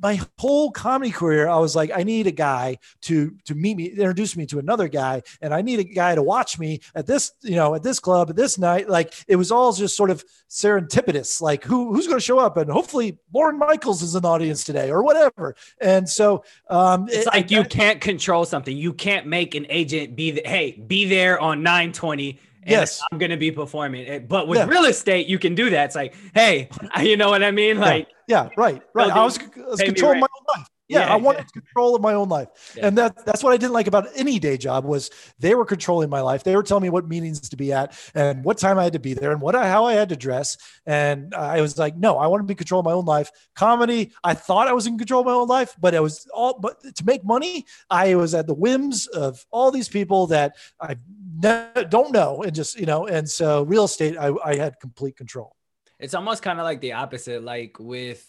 my 0.00 0.20
whole 0.38 0.70
comedy 0.70 1.10
career, 1.10 1.48
I 1.48 1.58
was 1.58 1.74
like, 1.74 1.90
I 1.94 2.02
need 2.02 2.26
a 2.26 2.30
guy 2.32 2.78
to 3.02 3.34
to 3.46 3.54
meet 3.54 3.76
me, 3.76 3.86
introduce 3.86 4.36
me 4.36 4.46
to 4.46 4.58
another 4.58 4.88
guy, 4.88 5.22
and 5.40 5.52
I 5.54 5.62
need 5.62 5.78
a 5.80 5.84
guy 5.84 6.14
to 6.14 6.22
watch 6.22 6.58
me 6.58 6.80
at 6.94 7.06
this, 7.06 7.32
you 7.42 7.56
know, 7.56 7.74
at 7.74 7.82
this 7.82 7.98
club 7.98 8.30
at 8.30 8.36
this 8.36 8.58
night. 8.58 8.88
Like 8.88 9.14
it 9.28 9.36
was 9.36 9.50
all 9.50 9.72
just 9.72 9.96
sort 9.96 10.10
of 10.10 10.24
serendipitous. 10.48 11.40
Like 11.40 11.64
who 11.64 11.92
who's 11.94 12.06
going 12.06 12.18
to 12.18 12.24
show 12.24 12.38
up, 12.38 12.56
and 12.56 12.70
hopefully 12.70 13.18
Lorne 13.32 13.58
Michaels 13.58 14.02
is 14.02 14.14
in 14.14 14.22
the 14.22 14.28
audience 14.28 14.64
today, 14.64 14.90
or 14.90 15.02
whatever. 15.02 15.54
And 15.80 16.08
so 16.08 16.44
um, 16.68 17.06
It's 17.08 17.18
it- 17.18 17.26
like 17.26 17.50
you 17.50 17.60
I- 17.60 17.64
can't 17.64 18.00
control 18.00 18.44
something. 18.44 18.76
You 18.76 18.92
can't 18.92 19.26
make 19.26 19.54
an 19.54 19.66
agent 19.68 20.16
be 20.16 20.30
the, 20.32 20.42
hey, 20.44 20.72
be 20.86 21.04
there 21.06 21.38
on 21.40 21.62
920. 21.62 22.30
And 22.30 22.38
Yes. 22.66 23.02
I'm 23.12 23.18
gonna 23.18 23.36
be 23.36 23.50
performing. 23.50 24.06
Eh, 24.06 24.18
But 24.20 24.48
with 24.48 24.58
Yeah. 24.58 24.66
real 24.66 24.84
estate, 24.84 25.26
you 25.28 25.38
can 25.38 25.54
do 25.54 25.70
that. 25.70 25.84
It's 25.86 25.94
like, 25.96 26.14
hey, 26.34 26.68
you 27.02 27.16
know 27.16 27.30
what 27.30 27.42
I 27.42 27.50
mean? 27.50 27.78
Like, 27.78 28.08
Yeah, 28.26 28.48
right, 28.56 28.82
right. 28.92 29.10
I 29.12 29.24
was, 29.24 29.38
I 29.38 29.60
was 29.70 29.80
controlling 29.80 30.20
my 30.20 30.26
own 30.26 30.44
life. 30.58 30.66
Yeah, 30.88 31.00
Yeah. 31.00 31.14
I 31.14 31.16
wanted 31.16 31.52
control 31.52 31.96
of 31.96 32.02
my 32.02 32.14
own 32.14 32.28
life, 32.28 32.48
Yeah. 32.76 32.86
and 32.86 32.98
that 32.98 33.24
that's 33.26 33.42
what 33.42 33.52
I 33.52 33.56
didn't 33.56 33.72
like 33.72 33.88
about 33.88 34.06
any 34.14 34.38
day 34.38 34.56
job 34.56 34.84
was 34.84 35.10
they 35.38 35.54
were 35.56 35.64
controlling 35.64 36.08
my 36.10 36.20
life. 36.20 36.44
They 36.44 36.54
were 36.54 36.62
telling 36.62 36.82
me 36.82 36.90
what 36.90 37.08
meetings 37.08 37.40
to 37.48 37.56
be 37.56 37.72
at 37.72 37.98
and 38.14 38.44
what 38.44 38.58
time 38.58 38.78
I 38.78 38.84
had 38.84 38.92
to 38.92 39.00
be 39.00 39.12
there 39.14 39.32
and 39.32 39.40
what 39.40 39.54
I, 39.56 39.68
how 39.68 39.84
I 39.84 39.94
had 39.94 40.08
to 40.10 40.16
dress. 40.16 40.56
And 40.86 41.34
I 41.34 41.60
was 41.60 41.76
like, 41.76 41.96
no, 41.96 42.18
I 42.18 42.28
want 42.28 42.40
to 42.42 42.46
be 42.46 42.54
control 42.54 42.80
of 42.80 42.84
my 42.86 42.92
own 42.92 43.04
life. 43.04 43.30
Comedy, 43.56 44.12
I 44.22 44.34
thought 44.34 44.68
I 44.68 44.72
was 44.74 44.86
in 44.86 44.96
control 44.96 45.20
of 45.22 45.26
my 45.26 45.32
own 45.32 45.48
life, 45.48 45.74
but 45.80 45.92
it 45.94 46.02
was 46.02 46.28
all. 46.32 46.58
But 46.58 46.80
to 46.94 47.04
make 47.04 47.24
money, 47.24 47.66
I 47.90 48.14
was 48.14 48.32
at 48.34 48.46
the 48.46 48.54
whims 48.54 49.06
of 49.08 49.44
all 49.50 49.70
these 49.72 49.88
people 49.88 50.28
that 50.28 50.54
I 50.80 50.96
don't 51.40 52.12
know, 52.12 52.42
and 52.42 52.54
just 52.54 52.78
you 52.78 52.86
know. 52.86 53.06
And 53.06 53.28
so 53.28 53.64
real 53.64 53.84
estate, 53.84 54.16
I, 54.16 54.32
I 54.44 54.54
had 54.56 54.78
complete 54.80 55.16
control. 55.16 55.56
it's 55.98 56.14
almost 56.14 56.42
kind 56.42 56.58
of 56.60 56.64
like 56.64 56.80
the 56.80 56.92
opposite 56.92 57.42
like 57.42 57.76
with 57.80 58.22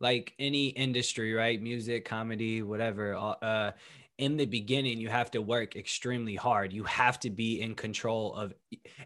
like 0.00 0.34
any 0.38 0.68
industry 0.68 1.32
right? 1.32 1.60
Music 1.60 2.04
comedy 2.04 2.62
whatever 2.62 3.14
uh, 3.16 3.72
in 4.18 4.36
the 4.36 4.46
beginning 4.46 4.98
you 4.98 5.08
have 5.08 5.30
to 5.30 5.40
work 5.40 5.76
extremely 5.76 6.34
hard. 6.34 6.72
You 6.72 6.84
have 6.84 7.20
to 7.20 7.30
be 7.30 7.60
in 7.60 7.74
control 7.74 8.34
of 8.34 8.52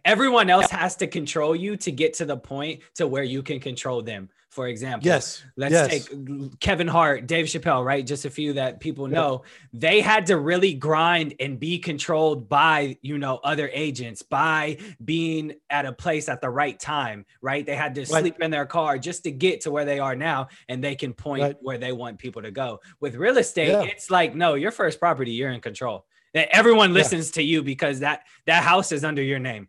everyone 0.05 0.51
else 0.51 0.71
has 0.71 0.97
to 0.97 1.07
control 1.07 1.55
you 1.55 1.77
to 1.79 1.93
get 1.93 2.15
to 2.15 2.25
the 2.25 2.37
point 2.37 2.81
to 2.95 3.07
where 3.07 3.23
you 3.23 3.43
can 3.43 3.61
control 3.61 4.03
them 4.03 4.29
for 4.53 4.69
example 4.69 5.07
Yes, 5.07 5.43
Let's 5.57 5.73
yes. 5.73 6.07
take 6.09 6.61
Kevin 6.61 6.87
Hart, 6.87 7.27
Dave 7.27 7.47
Chappelle, 7.47 7.83
right? 7.83 8.07
Just 8.07 8.27
a 8.27 8.31
few 8.31 8.53
that 8.53 8.81
people 8.81 9.07
know. 9.09 9.45
They 9.73 10.03
had 10.03 10.27
to 10.27 10.37
really 10.37 10.75
grind 10.75 11.35
and 11.41 11.59
be 11.59 11.79
controlled 11.79 12.51
by, 12.51 12.99
you 13.01 13.17
know, 13.17 13.41
other 13.45 13.71
agents, 13.73 14.21
by 14.21 14.77
being 15.03 15.55
at 15.71 15.87
a 15.87 15.93
place 15.93 16.29
at 16.29 16.43
the 16.43 16.51
right 16.51 16.79
time, 16.79 17.25
right? 17.41 17.65
They 17.65 17.75
had 17.75 17.95
to 17.95 18.03
Right. 18.03 18.09
sleep 18.21 18.41
in 18.43 18.51
their 18.51 18.67
car 18.67 18.99
just 18.99 19.25
to 19.25 19.31
get 19.31 19.63
to 19.63 19.71
where 19.71 19.87
they 19.87 19.99
are 19.99 20.15
now 20.15 20.49
and 20.69 20.85
they 20.85 20.97
can 20.97 21.15
point 21.15 21.43
Right. 21.43 21.57
where 21.63 21.79
they 21.79 21.93
want 21.93 22.19
people 22.19 22.43
to 22.43 22.51
go. 22.51 22.81
With 23.01 23.15
real 23.15 23.39
estate, 23.39 23.69
Yeah. 23.69 23.85
it's 23.85 24.11
like, 24.11 24.35
no, 24.35 24.53
your 24.53 24.71
first 24.71 25.01
property, 25.01 25.31
you're 25.31 25.51
in 25.51 25.63
control. 25.63 26.05
That 26.35 26.55
everyone 26.55 26.91
Yeah. 26.91 26.95
listens 27.01 27.31
to 27.33 27.43
you 27.43 27.63
because 27.63 28.01
that 28.01 28.25
that 28.47 28.63
house 28.65 28.93
is 28.93 29.03
under 29.03 29.23
your 29.23 29.39
name. 29.39 29.69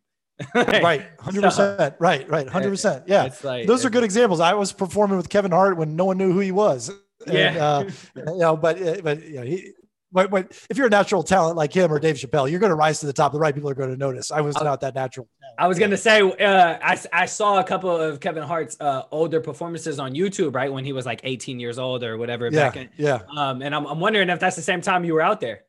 Right 0.56 1.18
100% 1.18 1.96
right 2.00 2.30
right 2.30 2.48
100% 2.48 3.04
yeah 3.08 3.26
It's 3.26 3.44
like 3.44 3.68
those 3.68 3.86
are 3.86 3.90
good 3.90 4.04
examples 4.04 4.40
i 4.40 4.54
was 4.54 4.74
performing 4.74 5.18
with 5.18 5.30
kevin 5.30 5.52
hart 5.52 5.78
when 5.78 5.96
no 5.96 6.06
one 6.06 6.18
knew 6.18 6.32
who 6.32 6.40
he 6.40 6.52
was 6.52 6.90
and, 7.28 7.36
Yeah. 7.36 7.66
uh, 7.66 7.90
you 8.16 8.38
know 8.38 8.58
but 8.58 8.82
uh, 8.82 9.02
but 9.04 9.24
you 9.24 9.36
know 9.36 9.44
he 9.44 9.74
but, 10.12 10.30
but 10.30 10.52
if 10.70 10.78
you're 10.78 10.88
a 10.88 10.92
natural 10.92 11.24
talent 11.24 11.58
like 11.58 11.74
him 11.74 11.92
or 11.92 11.98
Dave 12.00 12.18
Chappelle, 12.18 12.48
you're 12.50 12.60
going 12.60 12.70
to 12.70 12.76
rise 12.76 13.00
to 13.00 13.08
the 13.08 13.14
top. 13.14 13.32
The 13.32 13.40
right 13.40 13.54
people 13.54 13.68
are 13.68 13.74
going 13.74 13.90
to 13.90 13.98
notice. 13.98 14.32
I 14.32 14.42
was 14.42 14.56
not 14.62 14.80
that 14.82 14.94
natural. 14.94 15.28
I 15.58 15.68
was 15.68 15.80
gonna 15.80 15.98
say, 15.98 16.22
uh, 16.22 16.78
I 16.82 17.00
I 17.12 17.26
saw 17.26 17.60
a 17.60 17.64
couple 17.64 17.90
of 17.96 18.20
Kevin 18.20 18.44
Hart's 18.44 18.76
uh, 18.80 19.04
older 19.12 19.40
performances 19.40 20.00
on 20.00 20.14
YouTube, 20.14 20.56
right 20.56 20.72
when 20.72 20.84
he 20.86 20.94
was 20.94 21.06
like 21.06 21.22
18 21.24 21.60
years 21.60 21.78
old 21.80 22.04
or 22.04 22.18
whatever. 22.18 22.46
Yeah, 22.46 22.70
Back 22.70 22.78
in, 22.78 22.90
yeah, 22.98 23.20
um, 23.36 23.62
and 23.62 23.74
I'm, 23.76 23.86
I'm 23.86 24.00
wondering 24.00 24.30
if 24.30 24.40
that's 24.40 24.56
the 24.56 24.62
same 24.62 24.82
time 24.82 25.04
you 25.06 25.14
were 25.14 25.22
out 25.22 25.40
there. 25.40 25.64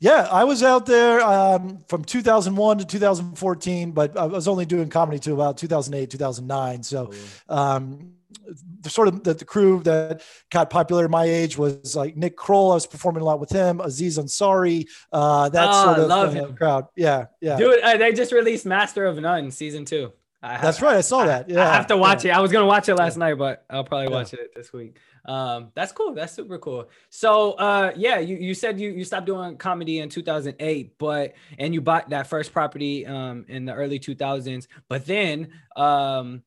Yeah. 0.00 0.28
I 0.30 0.44
was 0.44 0.62
out 0.62 0.86
there 0.86 1.20
um, 1.20 1.84
from 1.88 2.04
2001 2.04 2.78
to 2.78 2.84
2014, 2.84 3.92
but 3.92 4.16
I 4.16 4.26
was 4.26 4.48
only 4.48 4.66
doing 4.66 4.88
comedy 4.88 5.18
to 5.20 5.34
about 5.34 5.58
2008, 5.58 6.10
2009. 6.10 6.82
So 6.82 7.12
um, 7.48 8.14
the 8.80 8.90
sort 8.90 9.08
of 9.08 9.22
the, 9.24 9.34
the 9.34 9.44
crew 9.44 9.82
that 9.84 10.22
got 10.50 10.70
popular 10.70 11.04
at 11.04 11.10
my 11.10 11.24
age 11.24 11.58
was 11.58 11.94
like 11.94 12.16
Nick 12.16 12.36
Kroll. 12.36 12.72
I 12.72 12.74
was 12.74 12.86
performing 12.86 13.22
a 13.22 13.24
lot 13.24 13.40
with 13.40 13.50
him, 13.50 13.80
Aziz 13.80 14.18
Ansari, 14.18 14.86
uh, 15.12 15.48
that 15.50 15.68
Oh, 15.70 15.84
sort 15.84 16.10
of 16.10 16.36
uh, 16.36 16.52
crowd. 16.54 16.86
Yeah, 16.96 17.26
yeah. 17.40 17.56
Dude, 17.56 17.80
uh, 17.80 17.96
they 17.96 18.12
just 18.12 18.32
released 18.32 18.66
Master 18.66 19.04
of 19.06 19.18
None 19.18 19.50
season 19.50 19.84
two. 19.84 20.12
I 20.42 20.52
have, 20.52 20.62
That's 20.62 20.80
right. 20.80 20.96
I 20.96 21.00
saw 21.02 21.26
that. 21.26 21.50
Yeah, 21.50 21.68
I 21.68 21.74
have 21.74 21.86
to 21.88 21.96
watch 21.98 22.24
yeah. 22.24 22.32
it. 22.34 22.38
I 22.38 22.40
was 22.40 22.50
gonna 22.50 22.66
watch 22.66 22.88
it 22.88 22.94
last 22.94 23.18
night, 23.18 23.34
but 23.34 23.64
I'll 23.68 23.84
probably 23.84 24.06
Yeah. 24.06 24.18
watch 24.18 24.32
it 24.32 24.54
this 24.54 24.72
week. 24.72 24.98
Um, 25.26 25.70
that's 25.74 25.92
cool. 25.92 26.14
That's 26.14 26.32
super 26.32 26.58
cool. 26.58 26.88
So, 27.10 27.52
uh, 27.52 27.92
yeah, 27.94 28.20
you, 28.20 28.36
you 28.36 28.54
said 28.54 28.80
you, 28.80 28.90
you 28.90 29.04
stopped 29.04 29.26
doing 29.26 29.58
comedy 29.58 29.98
in 29.98 30.08
2008, 30.08 30.96
but 30.96 31.34
and 31.58 31.74
you 31.74 31.82
bought 31.82 32.08
that 32.10 32.26
first 32.26 32.52
property 32.54 33.06
um 33.06 33.44
in 33.48 33.66
the 33.66 33.74
early 33.74 34.00
2000s, 34.00 34.66
but 34.88 35.04
then 35.04 35.52
um 35.76 36.42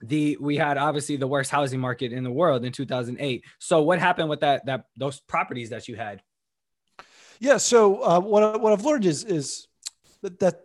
the 0.00 0.36
we 0.40 0.56
had 0.56 0.76
obviously 0.76 1.16
the 1.16 1.28
worst 1.28 1.50
housing 1.52 1.78
market 1.78 2.12
in 2.12 2.24
the 2.24 2.30
world 2.30 2.64
in 2.64 2.72
2008. 2.72 3.44
So 3.60 3.82
what 3.82 4.00
happened 4.00 4.30
with 4.30 4.40
that 4.40 4.66
that 4.66 4.86
those 4.96 5.20
properties 5.20 5.70
that 5.70 5.86
you 5.86 5.94
had? 5.94 6.22
Yeah. 7.38 7.58
So 7.58 8.02
uh, 8.02 8.18
what 8.18 8.60
what 8.60 8.72
I've 8.72 8.84
learned 8.84 9.06
is 9.06 9.22
is 9.22 9.68
that, 10.22 10.40
that 10.40 10.64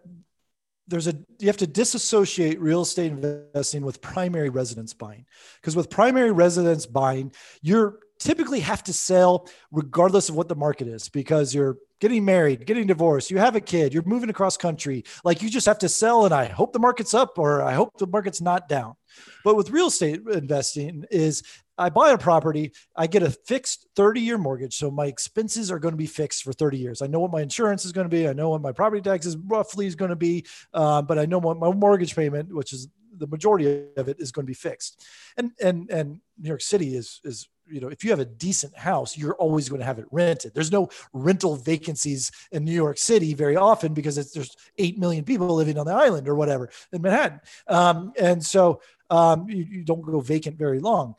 there's 0.88 1.08
a 1.08 1.14
you 1.40 1.48
have 1.48 1.58
to 1.58 1.68
disassociate 1.68 2.60
real 2.60 2.82
estate 2.82 3.12
investing 3.12 3.84
with 3.84 4.02
primary 4.02 4.50
residence 4.50 4.94
buying. 4.94 5.26
Because 5.62 5.76
with 5.76 5.90
primary 5.90 6.32
residence 6.32 6.86
buying 6.86 7.32
you're 7.62 8.00
typically 8.20 8.62
have 8.62 8.84
to 8.84 8.94
sell 8.94 9.48
regardless 9.72 10.30
of 10.30 10.36
what 10.36 10.48
the 10.48 10.56
market 10.56 10.88
is 10.88 11.10
because 11.10 11.54
you're 11.54 11.78
getting 12.00 12.26
married, 12.26 12.66
getting 12.66 12.88
divorced, 12.88 13.32
you 13.32 13.38
have 13.38 13.56
a 13.56 13.62
kid, 13.62 13.94
you're 13.94 14.04
moving 14.04 14.30
across 14.30 14.58
country. 14.58 15.04
Like 15.24 15.42
you 15.42 15.50
just 15.50 15.66
have 15.66 15.80
to 15.80 15.90
sell, 15.90 16.26
and 16.26 16.34
I 16.34 16.46
hope 16.46 16.74
the 16.74 16.80
market's 16.80 17.14
up 17.14 17.38
or 17.38 17.62
I 17.62 17.74
hope 17.74 17.98
the 17.98 18.08
market's 18.08 18.42
not 18.42 18.70
down. 18.70 18.96
But 19.44 19.56
with 19.56 19.72
real 19.72 19.88
estate 19.88 20.22
investing, 20.32 21.06
is 21.10 21.44
I 21.78 21.90
buy 21.90 22.12
a 22.12 22.18
property, 22.18 22.74
I 22.96 23.08
get 23.08 23.24
a 23.24 23.30
fixed 23.30 23.88
30 23.96 24.22
year 24.22 24.38
mortgage. 24.38 24.76
So 24.76 24.90
my 24.90 25.06
expenses 25.06 25.72
are 25.72 25.80
going 25.80 25.94
to 25.94 25.98
be 25.98 26.08
fixed 26.08 26.44
for 26.44 26.54
30 26.54 26.78
years. 26.78 27.02
I 27.02 27.08
know 27.08 27.20
what 27.20 27.32
my 27.32 27.42
insurance 27.42 27.86
is 27.86 27.92
going 27.92 28.06
to 28.06 28.16
be. 28.16 28.28
I 28.28 28.34
know 28.34 28.50
what 28.50 28.62
my 28.62 28.72
property 28.72 29.02
taxes 29.02 29.38
roughly 29.38 29.86
is 29.86 29.96
going 29.96 30.10
to 30.10 30.16
be. 30.16 30.46
Uh, 30.74 31.02
but 31.02 31.20
I 31.20 31.26
know 31.26 31.38
what 31.38 31.58
my 31.58 31.72
mortgage 31.72 32.16
payment, 32.16 32.54
which 32.54 32.74
is 32.74 32.88
the 33.16 33.28
majority 33.28 33.86
of 33.96 34.08
it, 34.08 34.20
is 34.20 34.32
going 34.32 34.46
to 34.46 34.50
be 34.50 34.56
fixed. 34.56 35.06
And, 35.38 35.52
and, 35.62 35.90
and 35.92 36.22
New 36.40 36.50
York 36.50 36.62
City 36.62 36.96
is, 36.96 37.22
is 37.24 37.48
you 37.70 37.80
know, 37.80 37.88
if 37.88 38.04
you 38.04 38.10
have 38.10 38.20
a 38.20 38.26
decent 38.26 38.76
house, 38.78 39.18
you're 39.18 39.36
always 39.36 39.70
going 39.70 39.80
to 39.80 39.86
have 39.86 40.00
it 40.00 40.06
rented. 40.12 40.54
There's 40.54 40.72
no 40.72 40.90
rental 41.14 41.56
vacancies 41.56 42.32
in 42.52 42.64
New 42.64 42.74
York 42.74 42.98
City 42.98 43.34
very 43.34 43.56
often 43.56 43.94
because 43.94 44.16
there's 44.34 44.56
8 44.78 44.98
million 44.98 45.24
people 45.24 45.54
living 45.56 45.78
on 45.78 45.86
the 45.86 45.94
island 45.94 46.28
or 46.28 46.36
whatever 46.36 46.70
in 46.92 47.02
Manhattan. 47.02 47.42
Um, 47.68 48.14
and 48.20 48.46
so 48.46 48.82
um, 49.10 49.50
you, 49.50 49.64
you, 49.64 49.84
don't 49.84 50.02
go 50.02 50.20
vacant 50.20 50.58
very 50.58 50.80
long. 50.80 51.16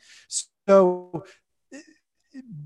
So 0.67 1.25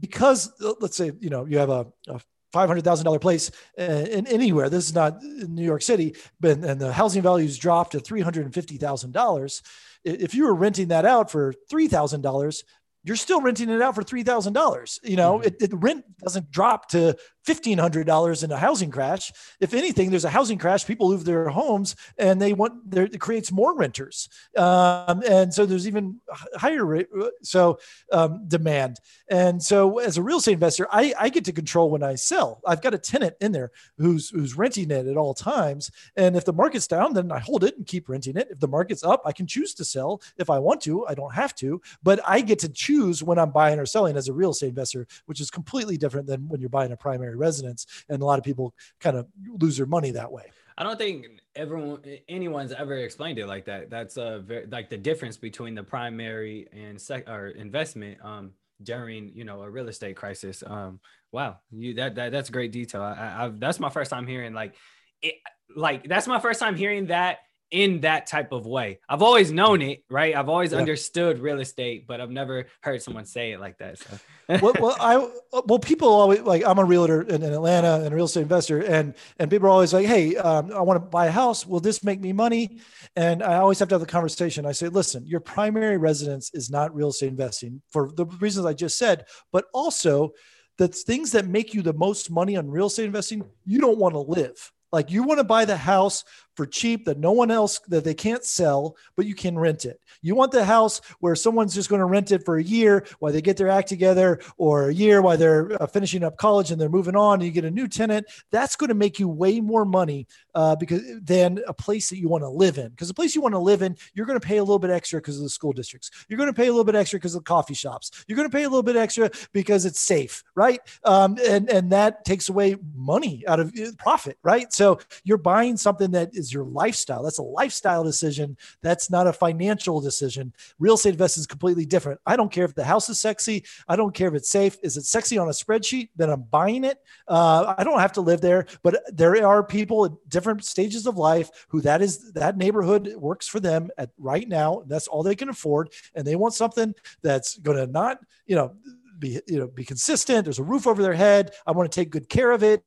because 0.00 0.52
let's 0.80 0.96
say, 0.96 1.12
you 1.20 1.30
know, 1.30 1.44
you 1.44 1.58
have 1.58 1.70
a, 1.70 1.86
a 2.08 2.20
$500,000 2.52 3.20
place 3.20 3.50
uh, 3.78 3.82
in 3.82 4.26
anywhere. 4.26 4.68
This 4.68 4.86
is 4.86 4.94
not 4.94 5.22
in 5.22 5.54
New 5.54 5.64
York 5.64 5.82
City, 5.82 6.14
but 6.40 6.58
and 6.58 6.80
the 6.80 6.92
housing 6.92 7.22
values 7.22 7.56
dropped 7.58 7.92
to 7.92 7.98
$350,000. 7.98 9.62
If 10.04 10.34
you 10.34 10.44
were 10.44 10.54
renting 10.54 10.88
that 10.88 11.04
out 11.04 11.30
for 11.30 11.54
$3,000, 11.70 12.62
you're 13.04 13.16
still 13.16 13.40
renting 13.40 13.70
it 13.70 13.82
out 13.82 13.94
for 13.94 14.02
three 14.02 14.22
thousand 14.22 14.52
dollars. 14.52 15.00
You 15.02 15.16
know, 15.16 15.38
mm-hmm. 15.38 15.48
it, 15.48 15.56
it, 15.60 15.70
rent 15.74 16.04
doesn't 16.18 16.50
drop 16.50 16.88
to 16.90 17.16
fifteen 17.44 17.78
hundred 17.78 18.06
dollars 18.06 18.42
in 18.42 18.52
a 18.52 18.56
housing 18.56 18.90
crash. 18.90 19.32
If 19.60 19.74
anything, 19.74 20.10
there's 20.10 20.24
a 20.24 20.30
housing 20.30 20.58
crash. 20.58 20.86
People 20.86 21.08
lose 21.08 21.24
their 21.24 21.48
homes, 21.48 21.96
and 22.18 22.40
they 22.40 22.52
want 22.52 22.90
there 22.90 23.04
it 23.04 23.20
creates 23.20 23.52
more 23.52 23.76
renters, 23.76 24.28
um, 24.56 25.22
and 25.28 25.52
so 25.52 25.66
there's 25.66 25.86
even 25.86 26.20
higher 26.54 26.84
rate, 26.84 27.08
so 27.42 27.78
um, 28.12 28.46
demand. 28.48 28.98
And 29.28 29.62
so, 29.62 29.98
as 29.98 30.18
a 30.18 30.22
real 30.22 30.38
estate 30.38 30.54
investor, 30.54 30.86
I, 30.90 31.14
I 31.18 31.28
get 31.28 31.44
to 31.46 31.52
control 31.52 31.90
when 31.90 32.02
I 32.02 32.14
sell. 32.14 32.60
I've 32.66 32.82
got 32.82 32.94
a 32.94 32.98
tenant 32.98 33.34
in 33.40 33.52
there 33.52 33.70
who's 33.98 34.30
who's 34.30 34.56
renting 34.56 34.90
it 34.90 35.06
at 35.06 35.16
all 35.16 35.34
times, 35.34 35.90
and 36.16 36.36
if 36.36 36.44
the 36.44 36.52
market's 36.52 36.86
down, 36.86 37.14
then 37.14 37.32
I 37.32 37.38
hold 37.38 37.64
it 37.64 37.76
and 37.76 37.86
keep 37.86 38.08
renting 38.08 38.36
it. 38.36 38.48
If 38.50 38.60
the 38.60 38.68
market's 38.68 39.04
up, 39.04 39.22
I 39.24 39.32
can 39.32 39.46
choose 39.46 39.74
to 39.74 39.84
sell 39.84 40.20
if 40.36 40.50
I 40.50 40.58
want 40.58 40.80
to. 40.82 41.06
I 41.06 41.14
don't 41.14 41.34
have 41.34 41.54
to, 41.56 41.80
but 42.02 42.20
I 42.26 42.40
get 42.40 42.58
to 42.60 42.68
choose 42.68 43.22
when 43.22 43.38
I'm 43.38 43.50
buying 43.50 43.78
or 43.78 43.86
selling 43.86 44.16
as 44.16 44.28
a 44.28 44.32
real 44.32 44.50
estate 44.50 44.68
investor, 44.68 45.06
which 45.26 45.40
is 45.40 45.50
completely 45.50 45.96
different 45.96 46.26
than 46.26 46.48
when 46.48 46.60
you're 46.60 46.70
buying 46.70 46.92
a 46.92 46.96
primary 46.96 47.31
residence. 47.36 47.86
And 48.08 48.22
a 48.22 48.24
lot 48.24 48.38
of 48.38 48.44
people 48.44 48.74
kind 49.00 49.16
of 49.16 49.26
lose 49.58 49.76
their 49.76 49.86
money 49.86 50.10
that 50.12 50.30
way. 50.30 50.50
I 50.76 50.84
don't 50.84 50.98
think 50.98 51.26
everyone 51.54 52.02
anyone's 52.28 52.72
ever 52.72 52.96
explained 52.96 53.38
it 53.38 53.46
like 53.46 53.66
that. 53.66 53.90
That's 53.90 54.16
a 54.16 54.42
very 54.44 54.66
like 54.66 54.88
the 54.88 54.96
difference 54.96 55.36
between 55.36 55.74
the 55.74 55.82
primary 55.82 56.68
and 56.72 57.00
sec 57.00 57.28
or 57.28 57.48
investment 57.48 58.18
um 58.24 58.52
during 58.82 59.32
you 59.34 59.44
know 59.44 59.62
a 59.62 59.70
real 59.70 59.88
estate 59.88 60.16
crisis. 60.16 60.62
Um 60.66 61.00
wow, 61.30 61.58
you 61.70 61.94
that, 61.94 62.14
that 62.14 62.32
that's 62.32 62.50
great 62.50 62.72
detail. 62.72 63.02
I, 63.02 63.46
I 63.46 63.52
that's 63.54 63.80
my 63.80 63.90
first 63.90 64.10
time 64.10 64.26
hearing 64.26 64.54
like 64.54 64.74
it 65.20 65.34
like 65.76 66.08
that's 66.08 66.26
my 66.26 66.40
first 66.40 66.58
time 66.58 66.74
hearing 66.74 67.06
that 67.06 67.38
in 67.72 68.02
that 68.02 68.26
type 68.26 68.52
of 68.52 68.66
way. 68.66 69.00
I've 69.08 69.22
always 69.22 69.50
known 69.50 69.80
it, 69.80 70.04
right? 70.10 70.36
I've 70.36 70.50
always 70.50 70.72
yeah. 70.72 70.78
understood 70.78 71.38
real 71.38 71.58
estate, 71.58 72.06
but 72.06 72.20
I've 72.20 72.30
never 72.30 72.66
heard 72.82 73.02
someone 73.02 73.24
say 73.24 73.52
it 73.52 73.60
like 73.60 73.78
that. 73.78 73.98
So. 73.98 74.18
well, 74.60 74.74
well, 74.78 74.96
I 75.00 75.26
well, 75.66 75.78
people 75.78 76.08
always 76.08 76.40
like 76.40 76.62
I'm 76.64 76.78
a 76.78 76.84
realtor 76.84 77.22
in, 77.22 77.42
in, 77.42 77.52
Atlanta 77.52 78.04
and 78.04 78.12
a 78.12 78.14
real 78.14 78.26
estate 78.26 78.42
investor, 78.42 78.82
and 78.82 79.14
and 79.38 79.50
people 79.50 79.66
are 79.68 79.70
always 79.70 79.94
like, 79.94 80.06
"Hey, 80.06 80.36
um, 80.36 80.70
I 80.72 80.82
want 80.82 81.02
to 81.02 81.08
buy 81.08 81.26
a 81.26 81.30
house. 81.30 81.66
Will 81.66 81.80
this 81.80 82.04
make 82.04 82.20
me 82.20 82.34
money?" 82.34 82.78
And 83.16 83.42
I 83.42 83.56
always 83.56 83.78
have 83.78 83.88
to 83.88 83.94
have 83.94 84.00
the 84.00 84.06
conversation. 84.06 84.66
I 84.66 84.72
say, 84.72 84.88
"Listen, 84.88 85.26
your 85.26 85.40
primary 85.40 85.96
residence 85.96 86.50
is 86.52 86.70
not 86.70 86.94
real 86.94 87.08
estate 87.08 87.28
investing 87.28 87.80
for 87.90 88.12
the 88.12 88.26
reasons 88.26 88.66
I 88.66 88.74
just 88.74 88.98
said, 88.98 89.24
but 89.50 89.64
also." 89.72 90.32
The 90.78 90.88
things 90.88 91.32
that 91.32 91.46
make 91.46 91.74
you 91.74 91.82
the 91.82 91.92
most 91.92 92.30
money 92.30 92.56
on 92.56 92.70
real 92.70 92.86
estate 92.86 93.04
investing, 93.04 93.44
you 93.66 93.78
don't 93.78 93.98
want 93.98 94.14
to 94.14 94.20
live. 94.20 94.72
Like 94.92 95.10
you 95.10 95.22
want 95.22 95.38
to 95.38 95.44
buy 95.44 95.64
the 95.64 95.76
house 95.76 96.22
for 96.54 96.66
cheap 96.66 97.04
that 97.04 97.18
no 97.18 97.32
one 97.32 97.50
else 97.50 97.80
that 97.88 98.04
they 98.04 98.14
can't 98.14 98.44
sell, 98.44 98.96
but 99.16 99.26
you 99.26 99.34
can 99.34 99.58
rent 99.58 99.84
it. 99.84 100.00
You 100.20 100.34
want 100.34 100.52
the 100.52 100.64
house 100.64 101.00
where 101.20 101.34
someone's 101.34 101.74
just 101.74 101.88
going 101.88 102.00
to 102.00 102.06
rent 102.06 102.32
it 102.32 102.44
for 102.44 102.56
a 102.56 102.62
year 102.62 103.06
while 103.18 103.32
they 103.32 103.42
get 103.42 103.56
their 103.56 103.68
act 103.68 103.88
together, 103.88 104.40
or 104.56 104.88
a 104.88 104.94
year 104.94 105.22
while 105.22 105.36
they're 105.36 105.82
uh, 105.82 105.86
finishing 105.86 106.24
up 106.24 106.36
college 106.36 106.70
and 106.70 106.80
they're 106.80 106.88
moving 106.88 107.16
on. 107.16 107.34
And 107.34 107.44
you 107.44 107.50
get 107.50 107.64
a 107.64 107.70
new 107.70 107.88
tenant. 107.88 108.26
That's 108.50 108.76
going 108.76 108.88
to 108.88 108.94
make 108.94 109.18
you 109.18 109.28
way 109.28 109.60
more 109.60 109.84
money 109.84 110.26
uh, 110.54 110.76
because 110.76 111.02
than 111.20 111.60
a 111.66 111.72
place 111.74 112.10
that 112.10 112.18
you 112.18 112.28
want 112.28 112.42
to 112.42 112.48
live 112.48 112.78
in. 112.78 112.90
Because 112.90 113.08
the 113.08 113.14
place 113.14 113.34
you 113.34 113.40
want 113.40 113.54
to 113.54 113.58
live 113.58 113.82
in, 113.82 113.96
you're 114.14 114.26
going 114.26 114.38
to 114.38 114.46
pay 114.46 114.58
a 114.58 114.62
little 114.62 114.78
bit 114.78 114.90
extra 114.90 115.20
because 115.20 115.36
of 115.36 115.42
the 115.42 115.50
school 115.50 115.72
districts. 115.72 116.10
You're 116.28 116.38
going 116.38 116.50
to 116.50 116.54
pay 116.54 116.66
a 116.66 116.70
little 116.70 116.84
bit 116.84 116.94
extra 116.94 117.18
because 117.18 117.34
of 117.34 117.40
the 117.40 117.48
coffee 117.48 117.74
shops. 117.74 118.24
You're 118.26 118.36
going 118.36 118.48
to 118.48 118.56
pay 118.56 118.64
a 118.64 118.68
little 118.68 118.82
bit 118.82 118.96
extra 118.96 119.30
because 119.52 119.84
it's 119.84 120.00
safe, 120.00 120.42
right? 120.54 120.80
Um, 121.04 121.38
and 121.46 121.70
and 121.70 121.92
that 121.92 122.24
takes 122.24 122.48
away 122.48 122.76
money 122.94 123.44
out 123.46 123.60
of 123.60 123.72
uh, 123.78 123.92
profit, 123.98 124.38
right? 124.42 124.72
So 124.72 124.98
you're 125.24 125.38
buying 125.38 125.76
something 125.76 126.10
that 126.12 126.30
is 126.32 126.41
your 126.50 126.64
lifestyle. 126.64 127.22
That's 127.22 127.38
a 127.38 127.42
lifestyle 127.42 128.02
decision. 128.02 128.56
That's 128.80 129.10
not 129.10 129.26
a 129.26 129.34
financial 129.34 130.00
decision. 130.00 130.54
Real 130.78 130.94
estate 130.94 131.10
investing 131.10 131.42
is 131.42 131.46
completely 131.46 131.84
different. 131.84 132.20
I 132.24 132.36
don't 132.36 132.50
care 132.50 132.64
if 132.64 132.74
the 132.74 132.84
house 132.84 133.10
is 133.10 133.20
sexy. 133.20 133.64
I 133.86 133.96
don't 133.96 134.14
care 134.14 134.28
if 134.28 134.34
it's 134.34 134.48
safe. 134.48 134.78
Is 134.82 134.96
it 134.96 135.04
sexy 135.04 135.36
on 135.36 135.48
a 135.48 135.50
spreadsheet? 135.50 136.08
Then 136.16 136.30
I'm 136.30 136.42
buying 136.44 136.84
it. 136.84 136.98
Uh, 137.28 137.74
I 137.76 137.84
don't 137.84 138.00
have 138.00 138.12
to 138.12 138.22
live 138.22 138.40
there, 138.40 138.64
but 138.82 139.02
there 139.14 139.46
are 139.46 139.62
people 139.62 140.06
at 140.06 140.12
different 140.28 140.64
stages 140.64 141.06
of 141.06 141.18
life 141.18 141.66
who 141.68 141.82
that 141.82 142.00
is 142.00 142.32
that 142.32 142.56
neighborhood 142.56 143.14
works 143.16 143.46
for 143.46 143.60
them 143.60 143.90
at 143.98 144.10
right 144.16 144.48
now. 144.48 144.84
That's 144.86 145.08
all 145.08 145.22
they 145.22 145.34
can 145.34 145.50
afford, 145.50 145.90
and 146.14 146.26
they 146.26 146.36
want 146.36 146.54
something 146.54 146.94
that's 147.22 147.58
going 147.58 147.76
to 147.76 147.86
not, 147.86 148.18
you 148.46 148.56
know 148.56 148.72
be 149.18 149.40
you 149.46 149.58
know 149.58 149.68
be 149.68 149.84
consistent 149.84 150.44
there's 150.44 150.58
a 150.58 150.64
roof 150.64 150.86
over 150.86 151.00
their 151.00 151.14
head 151.14 151.52
i 151.66 151.70
want 151.70 151.90
to 151.90 151.94
take 151.94 152.10
good 152.10 152.28
care 152.28 152.50
of 152.50 152.62
it 152.62 152.82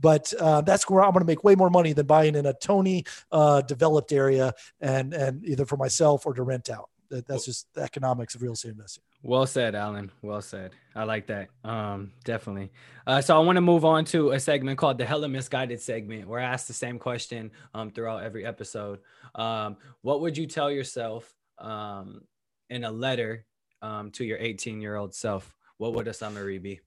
but 0.00 0.32
uh, 0.40 0.60
that's 0.60 0.88
where 0.88 1.02
I'm 1.02 1.12
going 1.12 1.20
to 1.20 1.26
make 1.26 1.44
way 1.44 1.54
more 1.54 1.70
money 1.70 1.92
than 1.92 2.06
buying 2.06 2.34
in 2.34 2.46
a 2.46 2.54
Tony 2.54 3.04
uh, 3.32 3.62
developed 3.62 4.12
area 4.12 4.52
and 4.80 5.14
and 5.14 5.44
either 5.44 5.66
for 5.66 5.76
myself 5.76 6.26
or 6.26 6.34
to 6.34 6.42
rent 6.42 6.70
out. 6.70 6.90
That's 7.10 7.44
just 7.44 7.72
the 7.74 7.82
economics 7.82 8.34
of 8.34 8.42
real 8.42 8.54
estate 8.54 8.72
investing. 8.72 9.04
Well 9.22 9.46
said, 9.46 9.74
Alan. 9.74 10.10
Well 10.22 10.42
said. 10.42 10.72
I 10.94 11.04
like 11.04 11.28
that. 11.28 11.48
Um, 11.62 12.12
definitely. 12.24 12.72
Uh, 13.06 13.20
so 13.20 13.36
I 13.36 13.40
want 13.40 13.56
to 13.56 13.60
move 13.60 13.84
on 13.84 14.04
to 14.06 14.32
a 14.32 14.40
segment 14.40 14.78
called 14.78 14.98
the 14.98 15.06
Hella 15.06 15.28
Misguided 15.28 15.80
segment, 15.80 16.28
where 16.28 16.40
I 16.40 16.44
ask 16.44 16.66
the 16.66 16.72
same 16.72 16.98
question 16.98 17.50
um, 17.72 17.90
throughout 17.90 18.22
every 18.22 18.44
episode. 18.44 19.00
Um, 19.34 19.76
what 20.02 20.20
would 20.22 20.36
you 20.36 20.46
tell 20.46 20.70
yourself 20.70 21.32
um, 21.58 22.22
in 22.68 22.84
a 22.84 22.90
letter 22.90 23.46
um, 23.82 24.10
to 24.12 24.24
your 24.24 24.38
18 24.38 24.80
year 24.80 24.96
old 24.96 25.14
self? 25.14 25.54
What 25.78 25.94
would 25.94 26.08
a 26.08 26.12
summary 26.12 26.58
be? 26.58 26.80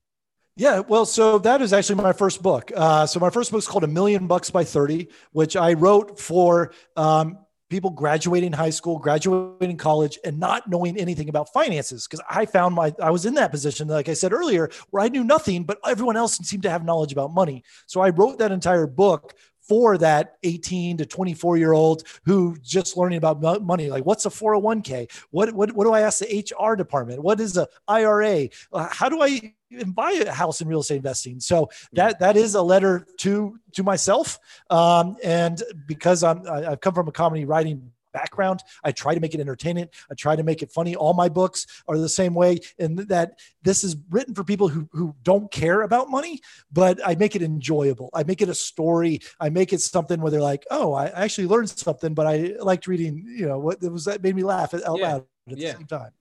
Yeah, 0.59 0.79
well, 0.79 1.05
so 1.05 1.37
that 1.37 1.61
is 1.61 1.71
actually 1.71 2.01
my 2.01 2.13
first 2.13 2.41
book. 2.41 2.71
Uh, 2.75 3.05
so 3.05 3.19
my 3.19 3.29
first 3.29 3.51
book 3.51 3.59
is 3.59 3.67
called 3.67 3.83
A 3.83 3.87
Million 3.87 4.25
Bucks 4.25 4.49
by 4.49 4.63
30, 4.63 5.07
which 5.31 5.55
I 5.55 5.73
wrote 5.73 6.19
for 6.19 6.73
um, 6.95 7.37
people 7.69 7.91
graduating 7.91 8.53
high 8.53 8.71
school, 8.71 8.97
graduating 8.97 9.77
college, 9.77 10.17
and 10.25 10.39
not 10.39 10.67
knowing 10.67 10.97
anything 10.97 11.29
about 11.29 11.53
finances. 11.53 12.07
Because 12.07 12.25
I 12.27 12.47
found 12.47 12.73
my, 12.73 12.91
I 12.99 13.11
was 13.11 13.27
in 13.27 13.35
that 13.35 13.51
position, 13.51 13.87
like 13.87 14.09
I 14.09 14.15
said 14.15 14.33
earlier, 14.33 14.71
where 14.89 15.03
I 15.03 15.09
knew 15.09 15.23
nothing, 15.23 15.63
but 15.63 15.77
everyone 15.85 16.17
else 16.17 16.37
seemed 16.37 16.63
to 16.63 16.71
have 16.71 16.83
knowledge 16.83 17.11
about 17.11 17.31
money. 17.31 17.63
So 17.85 18.01
I 18.01 18.09
wrote 18.09 18.39
that 18.39 18.51
entire 18.51 18.87
book 18.87 19.35
for 19.67 19.97
that 19.97 20.37
18 20.43 20.97
to 20.97 21.05
24 21.05 21.57
year 21.57 21.73
old 21.73 22.03
who 22.25 22.55
just 22.61 22.97
learning 22.97 23.17
about 23.17 23.63
money 23.63 23.89
like 23.89 24.05
what's 24.05 24.25
a 24.25 24.29
401k 24.29 25.09
what, 25.31 25.51
what, 25.53 25.71
what 25.73 25.83
do 25.83 25.93
i 25.93 26.01
ask 26.01 26.19
the 26.19 26.55
hr 26.59 26.75
department? 26.75 27.21
What 27.21 27.39
is 27.39 27.57
a 27.57 27.67
ira 27.87 28.47
uh, 28.73 28.87
how 28.91 29.09
do 29.09 29.21
i 29.21 29.53
buy 29.87 30.11
a 30.11 30.31
house 30.31 30.61
in 30.61 30.67
real 30.67 30.79
estate 30.79 30.97
investing? 30.97 31.39
So 31.39 31.69
that 31.93 32.19
that 32.19 32.37
is 32.37 32.55
a 32.55 32.61
letter 32.61 33.05
to 33.17 33.59
to 33.73 33.83
myself 33.83 34.39
um, 34.69 35.17
and 35.23 35.61
because 35.85 36.23
i'm 36.23 36.47
i've 36.49 36.81
come 36.81 36.93
from 36.93 37.07
a 37.07 37.11
comedy 37.11 37.45
writing 37.45 37.91
background. 38.19 38.59
I 38.87 38.91
try 39.03 39.13
to 39.17 39.19
make 39.19 39.33
it 39.35 39.39
entertaining. 39.39 39.87
I 40.11 40.13
try 40.15 40.35
to 40.35 40.43
make 40.49 40.61
it 40.65 40.71
funny. 40.77 40.95
All 40.95 41.13
my 41.13 41.29
books 41.29 41.59
are 41.87 41.97
the 41.97 42.09
same 42.21 42.33
way, 42.33 42.51
and 42.79 42.91
that 43.13 43.29
this 43.67 43.83
is 43.83 43.95
written 44.09 44.33
for 44.37 44.43
people 44.43 44.67
who 44.73 44.81
who 44.91 45.07
don't 45.23 45.49
care 45.51 45.79
about 45.81 46.09
money, 46.09 46.35
but 46.71 46.95
I 47.09 47.15
make 47.23 47.35
it 47.35 47.41
enjoyable. 47.41 48.09
I 48.19 48.23
make 48.23 48.41
it 48.41 48.49
a 48.49 48.55
story. 48.71 49.15
I 49.45 49.49
make 49.49 49.71
it 49.73 49.81
something 49.81 50.19
where 50.21 50.31
they're 50.31 50.49
like, 50.53 50.65
oh, 50.71 50.93
I 50.93 51.05
actually 51.25 51.47
learned 51.47 51.69
something, 51.69 52.13
but 52.13 52.25
I 52.33 52.35
liked 52.71 52.87
reading. 52.87 53.13
You 53.41 53.47
know, 53.49 53.59
what 53.59 53.83
it 53.83 53.91
was 53.91 54.05
that 54.05 54.23
made 54.23 54.35
me 54.35 54.43
laugh 54.43 54.73
out 54.73 54.99
Yeah. 54.99 55.07
loud 55.07 55.25
at 55.51 55.57
Yeah. 55.57 55.71
the 55.71 55.77
same 55.77 55.87
time. 55.87 56.11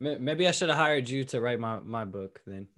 May- 0.00 0.18
Maybe 0.18 0.48
I 0.48 0.50
should 0.52 0.68
have 0.68 0.78
hired 0.78 1.08
you 1.08 1.24
to 1.24 1.40
write 1.40 1.60
my, 1.60 1.80
my 1.80 2.04
book 2.04 2.40
then. 2.46 2.68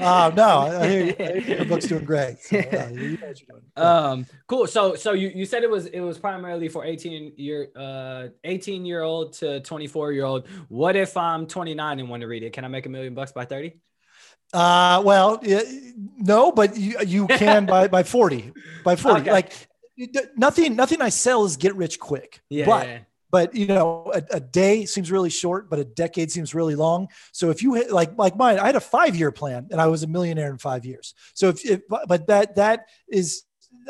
Oh 0.00 0.32
no, 0.36 0.58
I 0.80 0.88
hear, 0.88 1.04
you, 1.06 1.14
I 1.18 1.40
hear 1.40 1.56
your 1.58 1.64
book's 1.66 1.86
doing 1.86 2.04
great. 2.04 2.38
So, 2.40 2.58
uh, 2.72 2.88
you 2.92 3.18
know 3.18 3.32
doing. 3.32 3.62
Um, 3.76 4.26
cool. 4.46 4.66
So, 4.66 4.94
so 4.94 5.12
you, 5.12 5.28
you 5.34 5.46
said 5.46 5.62
it 5.62 5.70
was 5.70 5.86
it 5.86 6.00
was 6.00 6.18
primarily 6.18 6.68
for 6.68 6.84
eighteen 6.84 7.32
year 7.36 7.68
uh 7.76 8.28
eighteen 8.44 8.86
year 8.86 9.02
old 9.02 9.32
to 9.34 9.60
twenty 9.60 9.86
four 9.86 10.12
year 10.12 10.24
old. 10.24 10.48
What 10.68 10.96
if 10.96 11.16
I'm 11.16 11.46
twenty 11.46 11.74
nine 11.74 11.98
and 12.00 12.08
want 12.08 12.20
to 12.22 12.28
read 12.28 12.42
it? 12.42 12.52
Can 12.52 12.64
I 12.64 12.68
make 12.68 12.86
a 12.86 12.88
million 12.88 13.14
bucks 13.14 13.32
by 13.32 13.44
thirty? 13.44 13.80
Uh, 14.52 15.02
well, 15.04 15.40
yeah, 15.42 15.62
no, 16.18 16.52
but 16.52 16.76
you 16.76 16.96
you 17.04 17.26
can 17.26 17.66
by 17.66 17.88
by 17.88 18.02
forty, 18.04 18.52
by 18.84 18.94
forty. 18.96 19.20
Okay. 19.22 19.32
Like 19.32 19.52
nothing, 20.36 20.74
nothing 20.76 21.00
I 21.00 21.08
sell 21.08 21.44
is 21.44 21.56
get 21.56 21.76
rich 21.76 22.00
quick. 22.00 22.40
Yeah. 22.50 22.66
but 22.66 22.86
yeah. 22.86 22.98
But 23.34 23.52
you 23.52 23.66
know, 23.66 24.12
a, 24.14 24.22
a 24.36 24.38
day 24.38 24.86
seems 24.86 25.10
really 25.10 25.28
short, 25.28 25.68
but 25.68 25.80
a 25.80 25.84
decade 25.84 26.30
seems 26.30 26.54
really 26.54 26.76
long. 26.76 27.08
So 27.32 27.50
if 27.50 27.64
you 27.64 27.74
hit 27.74 27.90
like 27.90 28.16
like 28.16 28.36
mine, 28.36 28.60
I 28.60 28.66
had 28.66 28.76
a 28.76 28.80
five 28.80 29.16
year 29.16 29.32
plan, 29.32 29.66
and 29.72 29.80
I 29.80 29.88
was 29.88 30.04
a 30.04 30.06
millionaire 30.06 30.52
in 30.52 30.58
five 30.58 30.84
years. 30.84 31.14
So 31.34 31.48
if, 31.48 31.68
if 31.68 31.80
but 31.88 32.28
that 32.28 32.54
that 32.54 32.86
is. 33.08 33.42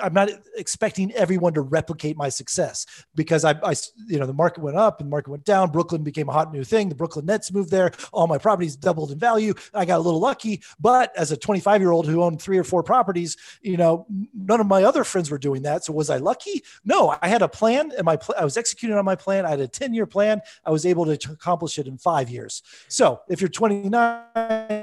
I'm 0.02 0.14
not 0.14 0.30
expecting 0.56 1.12
everyone 1.12 1.54
to 1.54 1.60
replicate 1.60 2.16
my 2.16 2.28
success 2.28 2.86
because 3.14 3.44
I, 3.44 3.52
I, 3.62 3.74
you 4.06 4.18
know, 4.18 4.26
the 4.26 4.32
market 4.32 4.62
went 4.62 4.76
up 4.76 5.00
and 5.00 5.08
the 5.08 5.10
market 5.10 5.30
went 5.30 5.44
down. 5.44 5.70
Brooklyn 5.70 6.02
became 6.02 6.28
a 6.28 6.32
hot 6.32 6.52
new 6.52 6.64
thing. 6.64 6.88
The 6.88 6.94
Brooklyn 6.94 7.26
Nets 7.26 7.52
moved 7.52 7.70
there. 7.70 7.92
All 8.12 8.26
my 8.26 8.38
properties 8.38 8.76
doubled 8.76 9.12
in 9.12 9.18
value. 9.18 9.54
I 9.72 9.84
got 9.84 9.98
a 9.98 10.02
little 10.02 10.20
lucky, 10.20 10.62
but 10.80 11.16
as 11.16 11.32
a 11.32 11.36
25 11.36 11.80
year 11.80 11.90
old 11.90 12.06
who 12.06 12.22
owned 12.22 12.40
three 12.40 12.58
or 12.58 12.64
four 12.64 12.82
properties, 12.82 13.36
you 13.62 13.76
know, 13.76 14.06
none 14.34 14.60
of 14.60 14.66
my 14.66 14.84
other 14.84 15.04
friends 15.04 15.30
were 15.30 15.38
doing 15.38 15.62
that. 15.62 15.84
So 15.84 15.92
was 15.92 16.10
I 16.10 16.18
lucky? 16.18 16.62
No, 16.84 17.16
I 17.22 17.28
had 17.28 17.42
a 17.42 17.48
plan 17.48 17.92
and 17.96 18.04
my, 18.04 18.16
pl- 18.16 18.34
I 18.38 18.44
was 18.44 18.56
executing 18.56 18.96
on 18.96 19.04
my 19.04 19.16
plan. 19.16 19.46
I 19.46 19.50
had 19.50 19.60
a 19.60 19.68
10 19.68 19.94
year 19.94 20.06
plan. 20.06 20.40
I 20.64 20.70
was 20.70 20.86
able 20.86 21.04
to 21.04 21.32
accomplish 21.32 21.78
it 21.78 21.86
in 21.86 21.98
five 21.98 22.30
years. 22.30 22.62
So 22.88 23.20
if 23.28 23.40
you're 23.40 23.48
29, 23.48 24.22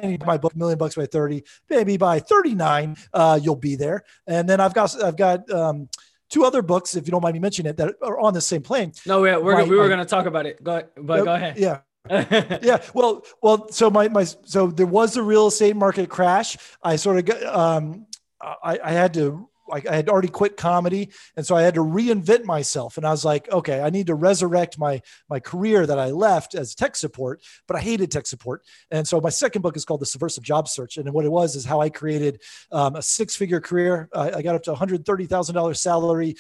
you 0.04 0.17
buy 0.17 0.26
my 0.26 0.38
book, 0.38 0.56
Million 0.56 0.78
Bucks 0.78 0.95
by 0.95 1.06
30, 1.06 1.43
maybe 1.69 1.97
by 1.97 2.19
39, 2.19 2.95
uh, 3.13 3.39
you'll 3.41 3.56
be 3.56 3.76
there. 3.76 4.04
And 4.28 4.47
then 4.47 4.60
I've 4.60 4.74
got, 4.74 5.01
I've 5.02 5.18
got, 5.18 5.50
um, 5.52 5.90
two 6.30 6.46
other 6.46 6.62
books, 6.62 6.96
if 6.96 7.06
you 7.06 7.12
don't 7.12 7.22
mind 7.22 7.34
me 7.34 7.40
mentioning 7.40 7.70
it, 7.72 7.78
that 7.78 7.96
are 8.02 8.20
on 8.20 8.34
the 8.34 8.42
same 8.42 8.62
plane. 8.62 8.94
No, 9.06 9.22
we're, 9.22 9.40
we're 9.44 9.54
My- 9.56 9.64
we 9.64 9.76
were 9.76 9.90
gonna 9.90 10.06
talk 10.06 10.26
about 10.26 10.46
it. 10.46 10.64
Go 10.64 10.84
but 10.98 11.26
go 11.26 11.34
ahead. 11.34 11.58
Yeah. 11.58 11.80
yeah. 12.10 12.82
Well, 12.94 13.24
well, 13.44 13.70
so 13.70 13.90
my, 13.90 14.08
my, 14.08 14.24
so 14.24 14.68
there 14.68 14.88
was 14.88 15.18
a 15.18 15.24
real 15.24 15.48
estate 15.48 15.76
market 15.76 16.10
crash. 16.10 16.58
I 16.82 16.96
sort 16.96 17.18
of 17.18 17.26
got, 17.26 17.44
um, 17.44 18.08
I, 18.42 18.80
I 18.84 18.92
had 18.92 19.14
to, 19.16 19.48
like, 19.71 19.88
I 19.88 19.95
had 19.95 20.10
already 20.10 20.27
quit 20.27 20.57
comedy. 20.57 21.10
And 21.36 21.45
so 21.45 21.55
I 21.55 21.62
had 21.62 21.75
to 21.75 21.81
reinvent 21.81 22.43
myself. 22.43 22.97
And 22.97 23.05
I 23.05 23.12
was 23.12 23.23
like, 23.23 23.49
okay, 23.49 23.81
I 23.81 23.89
need 23.89 24.07
to 24.07 24.15
resurrect 24.15 24.77
my, 24.77 25.01
my 25.29 25.39
career 25.39 25.86
that 25.86 25.99
I 25.99 26.07
left 26.07 26.55
as 26.55 26.75
tech 26.75 26.95
support, 26.95 27.41
but 27.67 27.77
I 27.77 27.79
hated 27.79 28.12
tech 28.12 28.27
support. 28.27 28.63
And 28.91 29.07
so 29.07 29.21
my 29.21 29.29
second 29.29 29.62
book 29.62 29.77
is 29.77 29.86
called 29.86 30.01
The 30.01 30.05
Subversive 30.05 30.43
Job 30.43 30.67
Search. 30.67 30.97
And 30.97 31.12
what 31.13 31.25
it 31.25 31.31
was 31.31 31.55
is 31.55 31.65
how 31.65 31.79
I 31.79 31.89
created 31.89 32.41
um, 32.71 32.95
a 32.95 33.01
six 33.01 33.36
figure 33.36 33.62
career. 33.62 34.10
I 34.13 34.41
I 34.41 34.43
got 34.43 34.55
up 34.55 34.63
to 34.63 34.73
$130,000 34.73 35.77
salary 35.77 36.36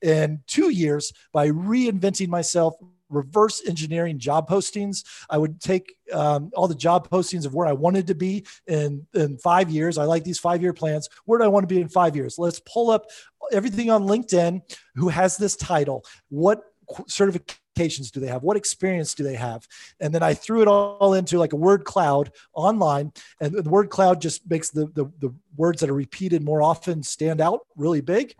in 0.00 0.40
two 0.46 0.70
years 0.70 1.12
by 1.32 1.48
reinventing 1.48 2.28
myself 2.28 2.74
reverse 3.12 3.62
engineering 3.66 4.18
job 4.18 4.48
postings. 4.48 5.04
I 5.28 5.38
would 5.38 5.60
take 5.60 5.94
um, 6.12 6.50
all 6.54 6.68
the 6.68 6.74
job 6.74 7.08
postings 7.08 7.46
of 7.46 7.54
where 7.54 7.66
i 7.66 7.72
wanted 7.72 8.06
to 8.08 8.14
be 8.14 8.44
in 8.66 9.06
in 9.14 9.38
five 9.38 9.70
years. 9.70 9.98
I 9.98 10.04
like 10.04 10.24
these 10.24 10.38
five 10.38 10.62
year 10.62 10.72
plans. 10.72 11.08
Where 11.24 11.38
do 11.38 11.44
i 11.44 11.48
want 11.48 11.64
to 11.64 11.74
be 11.74 11.80
in 11.80 11.88
five 11.88 12.16
years? 12.16 12.38
Let's 12.38 12.60
pull 12.60 12.90
up 12.90 13.06
everything 13.52 13.90
on 13.90 14.02
linkedin 14.02 14.62
who 14.94 15.08
has 15.08 15.36
this 15.36 15.56
title. 15.56 16.04
What 16.28 16.62
certifications 17.08 18.10
do 18.10 18.20
they 18.20 18.26
have? 18.26 18.42
What 18.42 18.56
experience 18.56 19.14
do 19.14 19.22
they 19.22 19.36
have? 19.36 19.66
And 20.00 20.14
then 20.14 20.22
i 20.22 20.34
threw 20.34 20.62
it 20.62 20.68
all 20.68 21.14
into 21.14 21.38
like 21.38 21.52
a 21.52 21.56
word 21.56 21.84
cloud 21.84 22.32
online 22.54 23.12
and 23.40 23.54
the 23.54 23.70
word 23.70 23.90
cloud 23.90 24.20
just 24.20 24.48
makes 24.50 24.70
the, 24.70 24.86
the, 24.86 25.06
the 25.18 25.34
words 25.56 25.80
that 25.80 25.90
are 25.90 25.94
repeated 25.94 26.42
more 26.42 26.62
often 26.62 27.02
stand 27.02 27.40
out 27.40 27.60
really 27.76 28.00
big 28.00 28.34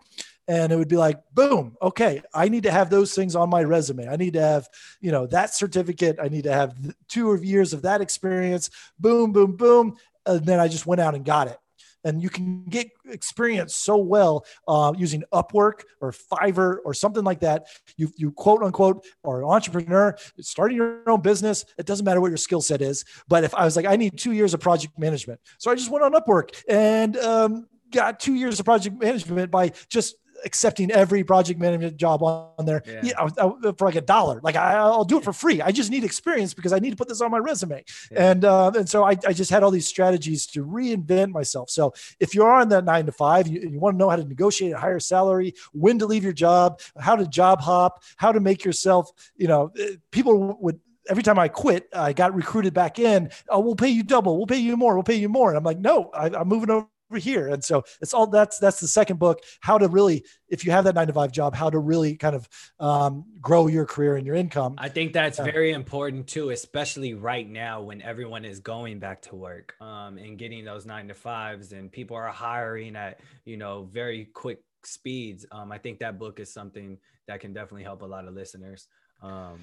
and 0.47 0.71
it 0.71 0.75
would 0.75 0.89
be 0.89 0.97
like 0.97 1.19
boom 1.33 1.75
okay 1.81 2.21
i 2.33 2.49
need 2.49 2.63
to 2.63 2.71
have 2.71 2.89
those 2.89 3.13
things 3.13 3.35
on 3.35 3.49
my 3.49 3.63
resume. 3.63 4.07
I 4.07 4.15
need 4.15 4.33
to 4.33 4.41
have 4.41 4.67
you 5.01 5.11
know 5.11 5.27
that 5.27 5.53
certificate. 5.53 6.17
I 6.21 6.29
need 6.29 6.43
to 6.43 6.53
have 6.53 6.75
two 7.07 7.35
years 7.41 7.73
of 7.73 7.81
that 7.83 8.01
experience. 8.01 8.69
Boom 8.99 9.31
boom 9.31 9.55
boom. 9.55 9.95
And 10.25 10.45
then 10.45 10.59
i 10.59 10.67
just 10.67 10.85
went 10.85 11.01
out 11.01 11.15
and 11.15 11.25
got 11.25 11.47
it. 11.47 11.57
And 12.05 12.21
you 12.21 12.29
can 12.29 12.65
get 12.65 12.89
experience 13.05 13.75
so 13.75 13.95
well 13.95 14.45
uh, 14.67 14.91
using 14.97 15.23
upwork 15.33 15.83
or 16.01 16.11
fiverr 16.11 16.79
or 16.83 16.93
something 16.93 17.23
like 17.23 17.39
that. 17.39 17.67
You, 17.95 18.11
you 18.17 18.31
quote 18.31 18.61
unquote 18.61 19.05
are 19.23 19.41
an 19.41 19.47
entrepreneur 19.49 20.13
starting 20.41 20.75
your 20.75 21.09
own 21.09 21.21
business. 21.21 21.63
It 21.77 21.85
doesn't 21.85 22.03
matter 22.03 22.19
what 22.19 22.27
your 22.27 22.37
skill 22.37 22.61
set 22.61 22.81
is. 22.81 23.05
But 23.27 23.43
if 23.43 23.53
i 23.55 23.63
was 23.63 23.75
like 23.75 23.85
i 23.85 23.95
need 23.95 24.17
two 24.17 24.33
years 24.33 24.53
of 24.53 24.59
project 24.59 24.97
management. 24.99 25.39
So 25.59 25.71
i 25.71 25.75
just 25.75 25.89
went 25.89 26.03
on 26.03 26.13
upwork 26.13 26.61
and 26.67 27.15
um, 27.17 27.67
got 27.91 28.19
two 28.19 28.33
years 28.33 28.59
of 28.59 28.65
project 28.65 28.99
management 28.99 29.51
by 29.51 29.71
just 29.87 30.15
accepting 30.45 30.91
every 30.91 31.23
project 31.23 31.59
management 31.59 31.97
job 31.97 32.21
on 32.23 32.65
there 32.65 32.81
Yeah. 32.85 33.01
yeah. 33.03 33.13
I- 33.17 33.45
I- 33.47 33.71
for 33.77 33.85
like 33.85 33.95
a 33.95 34.01
dollar. 34.01 34.39
Like 34.43 34.55
I, 34.55 34.73
I'll 34.73 35.05
do 35.05 35.17
it 35.17 35.23
for 35.23 35.33
free. 35.33 35.61
I 35.61 35.71
just 35.71 35.89
need 35.89 36.03
experience 36.03 36.53
because 36.53 36.73
I 36.73 36.79
need 36.79 36.91
to 36.91 36.95
put 36.95 37.07
this 37.07 37.21
on 37.21 37.31
my 37.31 37.37
resume. 37.37 37.83
Yeah. 38.11 38.31
And 38.31 38.45
uh, 38.45 38.71
and 38.75 38.87
so 38.89 39.03
I, 39.03 39.11
I 39.27 39.33
just 39.33 39.49
had 39.51 39.63
all 39.63 39.71
these 39.71 39.87
strategies 39.87 40.45
to 40.47 40.65
reinvent 40.65 41.31
myself. 41.31 41.69
So 41.69 41.93
if 42.19 42.33
you're 42.35 42.51
on 42.51 42.69
that 42.69 42.85
nine 42.85 43.05
to 43.05 43.11
five, 43.11 43.47
you, 43.47 43.61
you 43.61 43.79
want 43.79 43.95
to 43.95 43.97
know 43.97 44.09
how 44.09 44.15
to 44.17 44.23
negotiate 44.25 44.73
a 44.73 44.77
higher 44.77 44.99
salary, 44.99 45.53
when 45.71 45.99
to 45.99 46.05
leave 46.05 46.23
your 46.23 46.33
job, 46.33 46.79
how 46.99 47.15
to 47.15 47.25
job 47.27 47.61
hop, 47.61 48.03
how 48.17 48.31
to 48.31 48.39
make 48.39 48.63
yourself, 48.65 49.11
you 49.35 49.47
know, 49.47 49.71
eh, 49.79 49.95
people 50.11 50.57
would 50.61 50.79
every 51.09 51.23
time 51.23 51.37
I 51.37 51.49
quit, 51.49 51.89
I 51.93 52.13
got 52.13 52.33
recruited 52.33 52.73
back 52.73 52.97
in. 52.97 53.29
Oh, 53.49 53.59
we'll 53.59 53.75
pay 53.75 53.89
you 53.89 54.03
double. 54.03 54.37
We'll 54.37 54.47
pay 54.47 54.59
you 54.59 54.77
more. 54.77 54.93
We'll 54.93 55.03
pay 55.03 55.15
you 55.15 55.27
more. 55.27 55.49
And 55.49 55.57
I'm 55.57 55.63
like, 55.65 55.79
no, 55.79 56.09
I, 56.13 56.27
I'm 56.27 56.47
moving 56.47 56.69
over 56.69 56.87
here. 57.15 57.47
And 57.49 57.63
so 57.63 57.83
it's 58.01 58.13
all 58.13 58.27
that's 58.27 58.57
that's 58.59 58.79
the 58.79 58.87
second 58.87 59.19
book. 59.19 59.39
How 59.61 59.77
to 59.77 59.87
really, 59.87 60.25
if 60.47 60.65
you 60.65 60.71
have 60.71 60.85
that 60.85 60.95
nine 60.95 61.07
to 61.07 61.13
five 61.13 61.31
job, 61.31 61.55
how 61.55 61.69
to 61.69 61.79
really 61.79 62.15
kind 62.15 62.35
of 62.35 62.47
um, 62.79 63.25
grow 63.41 63.67
your 63.67 63.85
career 63.85 64.15
and 64.15 64.25
your 64.25 64.35
income. 64.35 64.75
I 64.77 64.89
think 64.89 65.13
that's 65.13 65.37
Yeah. 65.37 65.45
very 65.45 65.71
important 65.71 66.27
too, 66.27 66.49
especially 66.49 67.13
right 67.13 67.47
now 67.47 67.81
when 67.81 68.01
everyone 68.01 68.45
is 68.45 68.59
going 68.59 68.99
back 68.99 69.21
to 69.23 69.35
work 69.35 69.75
um, 69.81 70.17
and 70.17 70.37
getting 70.37 70.65
those 70.65 70.85
nine 70.85 71.07
to 71.09 71.13
fives 71.13 71.71
and 71.71 71.91
people 71.91 72.17
are 72.17 72.27
hiring 72.27 72.95
at, 72.95 73.19
you 73.45 73.57
know, 73.57 73.83
very 73.91 74.25
quick 74.25 74.59
speeds. 74.83 75.45
Um, 75.51 75.71
I 75.71 75.77
think 75.77 75.99
that 75.99 76.19
book 76.19 76.39
is 76.39 76.51
something 76.53 76.97
that 77.27 77.39
can 77.39 77.53
definitely 77.53 77.83
help 77.83 78.01
a 78.01 78.05
lot 78.05 78.27
of 78.27 78.33
listeners. 78.33 78.87
Um, 79.21 79.59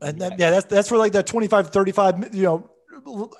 And 0.00 0.20
that, 0.20 0.38
yeah, 0.38 0.50
that's 0.50 0.66
that's 0.66 0.90
where 0.90 0.98
like 0.98 1.12
that 1.12 1.26
25, 1.26 1.70
35, 1.70 2.34
you 2.34 2.42
know, 2.42 2.70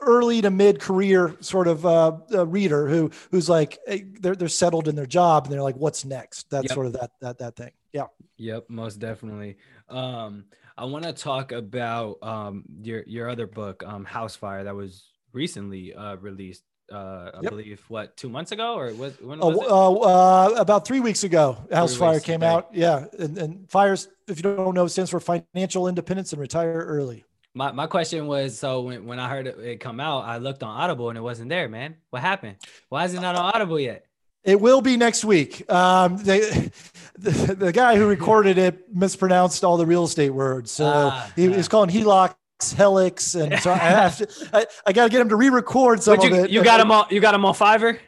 early 0.00 0.40
to 0.42 0.50
mid 0.50 0.80
career 0.80 1.36
sort 1.40 1.68
of 1.68 1.84
uh, 1.86 2.16
uh, 2.32 2.46
reader 2.46 2.88
who 2.88 3.10
who's 3.30 3.48
like 3.48 3.78
eh, 3.86 4.00
they're 4.20 4.34
they're 4.34 4.48
settled 4.48 4.88
in 4.88 4.94
their 4.96 5.06
job 5.06 5.44
and 5.44 5.52
they're 5.52 5.62
like, 5.62 5.76
what's 5.76 6.04
next? 6.04 6.50
That's 6.50 6.64
Yep. 6.64 6.74
sort 6.74 6.86
of 6.86 6.92
that 6.94 7.10
that 7.20 7.38
that 7.38 7.56
thing. 7.56 7.70
Yeah. 7.92 8.06
Yep, 8.38 8.70
most 8.70 8.98
definitely. 8.98 9.58
Um, 9.88 10.44
I 10.76 10.86
want 10.86 11.04
to 11.04 11.12
talk 11.12 11.52
about 11.52 12.18
um, 12.22 12.64
your 12.82 13.02
your 13.06 13.28
other 13.28 13.46
book, 13.46 13.82
um, 13.86 14.04
House 14.04 14.34
Fire, 14.36 14.64
that 14.64 14.74
was 14.74 15.04
recently 15.32 15.94
uh, 15.94 16.16
released. 16.16 16.64
Uh, 16.90 17.30
I 17.34 17.40
Yep. 17.42 17.50
believe 17.50 17.84
what 17.88 18.16
two 18.16 18.28
months 18.28 18.52
ago 18.52 18.74
or 18.74 18.92
was, 18.94 19.18
when 19.20 19.38
Oh, 19.40 19.48
was 19.48 19.56
it? 19.58 19.70
uh, 19.70 20.56
uh, 20.56 20.60
about 20.60 20.86
three 20.86 21.00
weeks 21.00 21.24
ago, 21.24 21.56
House 21.72 21.92
Three 21.92 22.00
Fire 22.00 22.20
came 22.20 22.42
okay. 22.42 22.52
out. 22.52 22.68
Yeah, 22.72 23.06
and, 23.18 23.38
and 23.38 23.70
fires, 23.70 24.08
if 24.28 24.36
you 24.38 24.42
don't 24.42 24.74
know, 24.74 24.86
stands 24.88 25.10
for 25.10 25.20
financial 25.20 25.88
independence 25.88 26.32
and 26.32 26.40
retire 26.40 26.84
early. 26.86 27.24
My 27.54 27.72
my 27.72 27.86
question 27.86 28.26
was 28.26 28.58
so 28.58 28.82
when, 28.82 29.04
when 29.04 29.18
I 29.18 29.28
heard 29.28 29.46
it, 29.46 29.58
it 29.58 29.80
come 29.80 30.00
out, 30.00 30.24
I 30.24 30.38
looked 30.38 30.62
on 30.62 30.70
Audible 30.70 31.10
and 31.10 31.18
it 31.18 31.20
wasn't 31.20 31.50
there, 31.50 31.68
man. 31.68 31.96
What 32.10 32.22
happened? 32.22 32.56
Why 32.88 33.04
is 33.04 33.14
it 33.14 33.20
not 33.20 33.34
on 33.34 33.52
Audible 33.54 33.78
yet? 33.78 34.06
It 34.44 34.60
will 34.60 34.80
be 34.80 34.96
next 34.96 35.24
week. 35.24 35.70
Um, 35.70 36.16
they, 36.16 36.40
the, 37.18 37.54
the 37.54 37.72
guy 37.72 37.96
who 37.96 38.06
recorded 38.06 38.58
it 38.58 38.94
mispronounced 38.94 39.64
all 39.64 39.76
the 39.76 39.86
real 39.86 40.04
estate 40.04 40.30
words, 40.30 40.70
so 40.70 40.86
Ah, 40.86 41.32
he 41.36 41.48
was 41.48 41.68
calling 41.68 41.90
HELOC 41.90 42.34
Helix, 42.76 43.34
and 43.34 43.58
so 43.60 43.72
I 43.72 43.76
have 43.76 44.16
to. 44.18 44.28
I, 44.52 44.66
I 44.86 44.92
got 44.92 45.04
to 45.04 45.10
get 45.10 45.20
him 45.20 45.28
to 45.28 45.36
re-record 45.36 46.02
some 46.02 46.20
you, 46.20 46.28
of 46.28 46.44
it. 46.44 46.50
you 46.50 46.62
got 46.62 46.80
him 46.80 46.90
all. 46.90 47.06
You 47.10 47.20
got 47.20 47.34
him 47.34 47.44
on 47.44 47.54
Fiverr. 47.54 47.98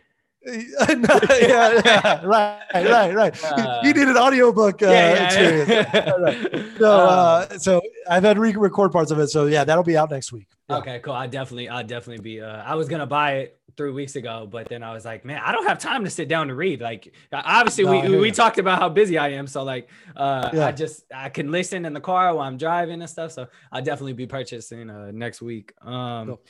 yeah, 0.49 1.81
yeah, 1.85 2.21
right, 2.25 2.61
right, 2.75 3.15
right. 3.15 3.45
Uh, 3.45 3.81
you 3.83 3.93
need 3.95 4.09
an 4.09 4.17
audiobook 4.17 4.83
uh, 4.83 4.87
experience. 4.87 5.69
yeah. 5.71 6.69
So, 6.79 7.01
Um, 7.01 7.09
uh, 7.09 7.59
so 7.59 7.81
I've 8.11 8.25
had 8.25 8.35
to 8.35 8.41
re-record 8.41 8.93
parts 8.93 9.11
of 9.11 9.19
it. 9.21 9.29
So 9.29 9.47
yeah, 9.47 9.65
that'll 9.65 9.85
be 9.85 9.97
out 9.97 10.11
next 10.11 10.33
week. 10.33 10.49
Yeah. 10.69 10.79
Okay, 10.79 10.99
cool. 11.01 11.13
I 11.15 11.27
definitely, 11.29 11.69
I 11.69 11.83
definitely 11.83 12.23
be. 12.23 12.41
Uh, 12.41 12.63
I 12.63 12.75
was 12.75 12.89
gonna 12.89 13.07
buy 13.07 13.33
it 13.37 13.59
three 13.77 13.91
weeks 13.93 14.17
ago, 14.17 14.47
but 14.51 14.69
then 14.69 14.83
I 14.83 14.93
was 14.93 15.05
like, 15.05 15.25
man, 15.25 15.41
I 15.45 15.51
don't 15.53 15.67
have 15.67 15.79
time 15.79 16.05
to 16.05 16.11
sit 16.11 16.29
down 16.29 16.49
to 16.49 16.55
read. 16.55 16.81
Like, 16.81 17.13
obviously, 17.33 17.85
No, 17.85 18.11
we 18.11 18.19
we 18.19 18.31
talked 18.31 18.59
about 18.59 18.79
how 18.79 18.89
busy 18.89 19.17
I 19.19 19.29
am, 19.31 19.47
so 19.47 19.63
like, 19.63 19.89
uh, 20.17 20.51
Yeah. 20.53 20.67
I 20.67 20.73
just 20.73 21.05
I 21.15 21.29
can 21.31 21.51
listen 21.51 21.85
in 21.87 21.93
the 21.93 22.01
car 22.01 22.35
while 22.35 22.47
I'm 22.47 22.59
driving 22.59 23.01
and 23.01 23.09
stuff. 23.11 23.33
So 23.33 23.49
I'll 23.73 23.83
definitely 23.83 24.13
be 24.15 24.27
purchasing 24.27 24.91
uh, 24.91 25.11
next 25.13 25.41
week. 25.43 25.73
Um, 25.81 26.27
Cool. 26.29 26.41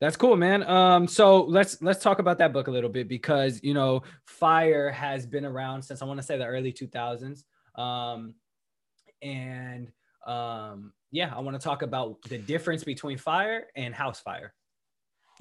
That's 0.00 0.16
cool, 0.16 0.36
man. 0.36 0.62
Um, 0.62 1.06
so 1.06 1.42
let's 1.44 1.82
let's 1.82 2.02
talk 2.02 2.18
about 2.20 2.38
that 2.38 2.52
book 2.52 2.68
a 2.68 2.70
little 2.70 2.88
bit 2.88 3.06
because 3.06 3.60
you 3.62 3.74
know, 3.74 4.02
fire 4.24 4.90
has 4.90 5.26
been 5.26 5.44
around 5.44 5.82
since 5.82 6.00
I 6.00 6.06
want 6.06 6.18
to 6.18 6.26
say 6.26 6.38
the 6.38 6.46
early 6.46 6.72
2000s. 6.72 7.44
Um, 7.78 8.34
and 9.20 9.92
um, 10.26 10.92
yeah, 11.10 11.32
I 11.34 11.40
want 11.40 11.60
to 11.60 11.62
talk 11.62 11.82
about 11.82 12.22
the 12.22 12.38
difference 12.38 12.82
between 12.82 13.18
fire 13.18 13.66
and 13.76 13.94
house 13.94 14.20
fire. 14.20 14.54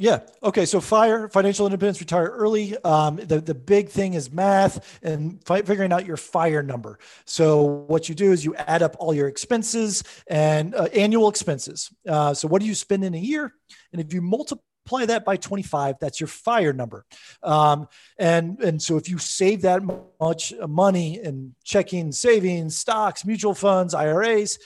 Yeah. 0.01 0.21
Okay. 0.41 0.65
So 0.65 0.79
fire, 0.79 1.27
financial 1.27 1.65
independence, 1.65 1.99
retire 1.99 2.27
early. 2.27 2.77
Um, 2.85 3.17
the, 3.17 3.41
the 3.41 3.53
big 3.53 3.89
thing 3.89 4.13
is 4.13 4.31
math 4.31 4.97
and 5.03 5.43
fi- 5.43 5.61
figuring 5.61 5.91
out 5.91 6.05
your 6.05 6.15
fire 6.15 6.63
number. 6.63 6.99
So 7.25 7.63
what 7.87 8.07
you 8.07 8.15
do 8.15 8.31
is 8.31 8.45
you 8.45 8.55
add 8.55 8.81
up 8.81 8.95
all 8.97 9.13
your 9.13 9.27
expenses 9.27 10.05
and 10.27 10.73
uh, 10.73 10.85
annual 10.93 11.27
expenses. 11.27 11.93
Uh, 12.07 12.33
so 12.33 12.47
what 12.47 12.61
do 12.61 12.67
you 12.67 12.75
spend 12.75 13.03
in 13.03 13.13
a 13.13 13.17
year? 13.17 13.53
And 13.91 13.99
if 13.99 14.13
you 14.13 14.21
multiply 14.21 15.05
that 15.05 15.25
by 15.25 15.35
25, 15.35 15.97
that's 15.99 16.21
your 16.21 16.27
fire 16.27 16.71
number. 16.71 17.05
Um, 17.43 17.89
and, 18.17 18.57
and 18.61 18.81
so 18.81 18.95
if 18.95 19.09
you 19.09 19.17
save 19.17 19.63
that 19.63 19.81
much 20.21 20.53
money 20.65 21.21
in 21.21 21.55
checking, 21.65 22.13
savings, 22.13 22.77
stocks, 22.77 23.25
mutual 23.25 23.53
funds, 23.53 23.93
IRAs, 23.93 24.59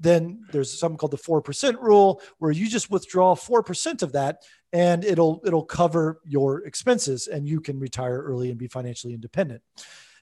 then 0.00 0.44
there's 0.52 0.78
something 0.78 0.98
called 0.98 1.12
the 1.12 1.18
4% 1.18 1.80
rule 1.80 2.20
where 2.38 2.50
you 2.50 2.68
just 2.68 2.90
withdraw 2.90 3.34
4% 3.34 4.02
of 4.02 4.12
that 4.12 4.42
and 4.72 5.04
it'll 5.04 5.40
it'll 5.44 5.64
cover 5.64 6.20
your 6.24 6.64
expenses 6.66 7.26
and 7.26 7.48
you 7.48 7.60
can 7.60 7.78
retire 7.78 8.22
early 8.22 8.50
and 8.50 8.58
be 8.58 8.68
financially 8.68 9.14
independent. 9.14 9.62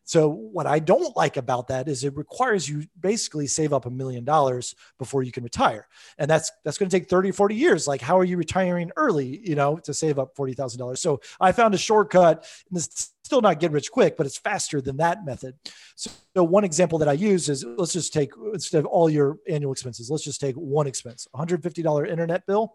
So 0.05 0.29
what 0.29 0.69
i 0.69 0.79
don't 0.79 1.17
like 1.17 1.37
about 1.37 1.67
that 1.67 1.89
is 1.89 2.05
it 2.05 2.17
requires 2.17 2.69
you 2.69 2.85
basically 3.01 3.49
save 3.49 3.73
up 3.73 3.87
a 3.87 3.91
million 3.91 4.25
dollars 4.25 4.77
before 4.99 5.25
you 5.25 5.33
can 5.33 5.43
retire. 5.43 5.89
And 6.19 6.31
that's 6.31 6.53
that's 6.65 6.79
going 6.79 6.89
to 6.89 6.97
take 6.97 7.09
30 7.09 7.33
40 7.33 7.55
years. 7.57 7.89
Like 7.89 8.01
how 8.01 8.17
are 8.19 8.25
you 8.25 8.37
retiring 8.37 8.93
early 8.97 9.41
you 9.45 9.57
know 9.57 9.79
to 9.79 9.93
save 9.93 10.19
up 10.19 10.37
$40000 10.37 10.97
so 10.99 11.21
i 11.41 11.51
found 11.51 11.75
a 11.75 11.79
shortcut 11.79 12.47
and 12.71 12.79
it's 12.79 13.16
still 13.27 13.43
not 13.43 13.61
get 13.61 13.71
rich 13.73 13.91
quick 13.91 14.17
but 14.17 14.25
it's 14.27 14.39
faster 14.39 14.81
than 14.81 14.97
that 14.97 15.25
method 15.25 15.55
so, 15.97 16.11
so 16.35 16.43
one 16.45 16.65
example 16.65 16.99
that 16.99 17.09
i 17.09 17.13
use 17.13 17.49
is 17.49 17.65
let's 17.77 17.93
just 17.93 18.13
take 18.13 18.31
instead 18.55 18.79
of 18.79 18.87
all 18.87 19.11
your 19.11 19.37
annual 19.49 19.73
expenses 19.73 20.09
let's 20.11 20.25
just 20.25 20.41
take 20.41 20.55
one 20.55 20.87
expense 20.87 21.27
$150 21.35 22.09
internet 22.09 22.47
bill 22.47 22.75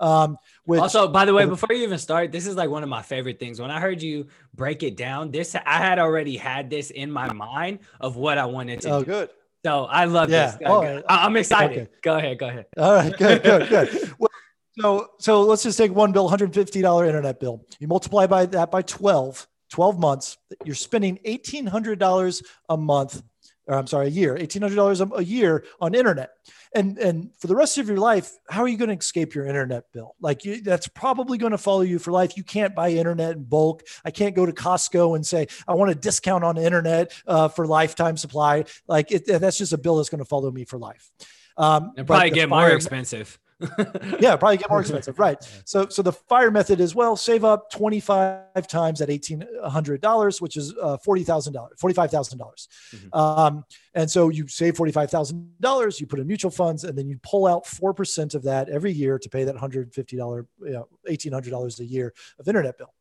um, 0.00 0.38
which 0.64 0.80
also, 0.80 1.08
by 1.08 1.26
the 1.26 1.34
way, 1.34 1.44
before 1.44 1.74
you 1.76 1.82
even 1.82 1.98
start, 1.98 2.32
this 2.32 2.46
is 2.46 2.56
like 2.56 2.70
one 2.70 2.82
of 2.82 2.88
my 2.88 3.02
favorite 3.02 3.38
things. 3.38 3.60
When 3.60 3.70
I 3.70 3.78
heard 3.80 4.00
you 4.00 4.28
break 4.54 4.82
it 4.82 4.96
down, 4.96 5.30
this 5.30 5.54
I 5.54 5.76
had 5.76 5.98
already 5.98 6.38
had 6.38 6.70
this 6.70 6.88
in 6.88 7.10
my 7.12 7.30
mind 7.34 7.80
of 8.00 8.16
what 8.16 8.38
I 8.38 8.46
wanted 8.46 8.80
to 8.80 8.90
oh 8.90 8.98
do. 9.00 9.04
good 9.04 9.28
So 9.62 9.84
I 9.84 10.06
love 10.06 10.30
Yeah. 10.30 10.52
this. 10.52 10.58
Oh, 10.64 10.82
I- 11.06 11.26
I'm 11.26 11.36
excited. 11.36 11.78
okay. 11.82 11.90
Go 12.00 12.16
ahead. 12.16 12.38
Go 12.38 12.48
ahead. 12.48 12.66
All 12.78 12.94
right, 12.94 13.14
good, 13.14 13.42
good, 13.42 13.68
good. 13.68 14.12
Well, 14.18 14.30
so 14.78 15.08
so 15.18 15.42
let's 15.42 15.64
just 15.64 15.76
take 15.76 15.92
one 15.94 16.12
bill, 16.12 16.26
$150 16.30 17.06
internet 17.06 17.38
bill. 17.38 17.66
You 17.78 17.86
multiply 17.86 18.26
by 18.26 18.46
that 18.46 18.70
by 18.70 18.80
12, 18.80 19.46
12 19.70 19.98
months, 19.98 20.38
you're 20.64 20.74
spending 20.74 21.18
$1,800 21.26 22.42
a 22.68 22.76
month, 22.76 23.22
or 23.66 23.76
I'm 23.76 23.86
sorry, 23.86 24.06
a 24.08 24.10
year, 24.10 24.36
$1,800 24.36 25.18
a- 25.18 25.24
year 25.24 25.64
on 25.80 25.94
internet. 25.94 26.30
And 26.72 26.98
and 26.98 27.30
for 27.40 27.48
the 27.48 27.56
rest 27.56 27.78
of 27.78 27.88
your 27.88 27.96
life, 27.96 28.30
how 28.48 28.62
are 28.62 28.68
you 28.68 28.76
going 28.76 28.90
to 28.90 28.96
escape 28.96 29.34
your 29.34 29.44
internet 29.44 29.90
bill? 29.92 30.14
Like 30.20 30.44
you, 30.44 30.60
that's 30.60 30.86
probably 30.86 31.36
going 31.36 31.50
to 31.50 31.58
follow 31.58 31.80
you 31.80 31.98
for 31.98 32.12
life. 32.12 32.36
You 32.36 32.44
can't 32.44 32.76
buy 32.76 32.90
internet 32.90 33.32
in 33.32 33.42
bulk. 33.42 33.82
I 34.04 34.12
can't 34.12 34.36
go 34.36 34.46
to 34.46 34.52
Costco 34.52 35.16
and 35.16 35.26
say 35.26 35.48
I 35.66 35.74
want 35.74 35.90
a 35.90 35.96
discount 35.96 36.44
on 36.44 36.56
internet 36.58 37.12
uh, 37.26 37.48
for 37.48 37.66
lifetime 37.66 38.16
supply. 38.16 38.66
Like 38.86 39.10
it, 39.10 39.26
that's 39.26 39.58
just 39.58 39.72
a 39.72 39.78
bill 39.78 39.96
that's 39.96 40.10
going 40.10 40.20
to 40.20 40.24
follow 40.24 40.48
me 40.52 40.64
for 40.64 40.78
life. 40.78 41.10
Um, 41.56 41.92
And 41.96 42.06
probably 42.06 42.30
get 42.30 42.48
more 42.48 42.68
expensive. 42.70 43.36
yeah, 44.20 44.36
probably 44.36 44.56
get 44.56 44.70
more 44.70 44.80
expensive. 44.80 45.18
Right. 45.18 45.38
So, 45.64 45.88
so 45.88 46.02
the 46.02 46.12
fire 46.12 46.50
method 46.50 46.80
is 46.80 46.94
well, 46.94 47.16
save 47.16 47.44
up 47.44 47.70
25 47.70 48.66
times 48.66 49.00
at 49.00 49.08
$1,800, 49.08 50.40
which 50.40 50.56
is 50.56 50.74
uh, 50.82 50.96
$40,000, 51.06 51.54
$45,000. 51.78 52.68
Mhm. 52.94 53.16
Um, 53.16 53.64
and 53.94 54.10
so 54.10 54.30
you 54.30 54.48
save 54.48 54.74
$45,000, 54.74 56.00
you 56.00 56.06
put 56.06 56.18
in 56.18 56.26
mutual 56.26 56.50
funds, 56.50 56.84
and 56.84 56.96
then 56.96 57.08
you 57.08 57.18
pull 57.22 57.46
out 57.46 57.64
4% 57.64 58.34
of 58.34 58.42
that 58.44 58.68
every 58.68 58.90
year 58.90 59.18
to 59.18 59.28
pay 59.28 59.44
that 59.44 59.54
$150, 59.54 60.12
you 60.12 60.46
know, 60.70 60.88
$1,800 61.08 61.80
a 61.80 61.84
year 61.84 62.12
of 62.38 62.48
internet 62.48 62.78
bill. 62.78 62.92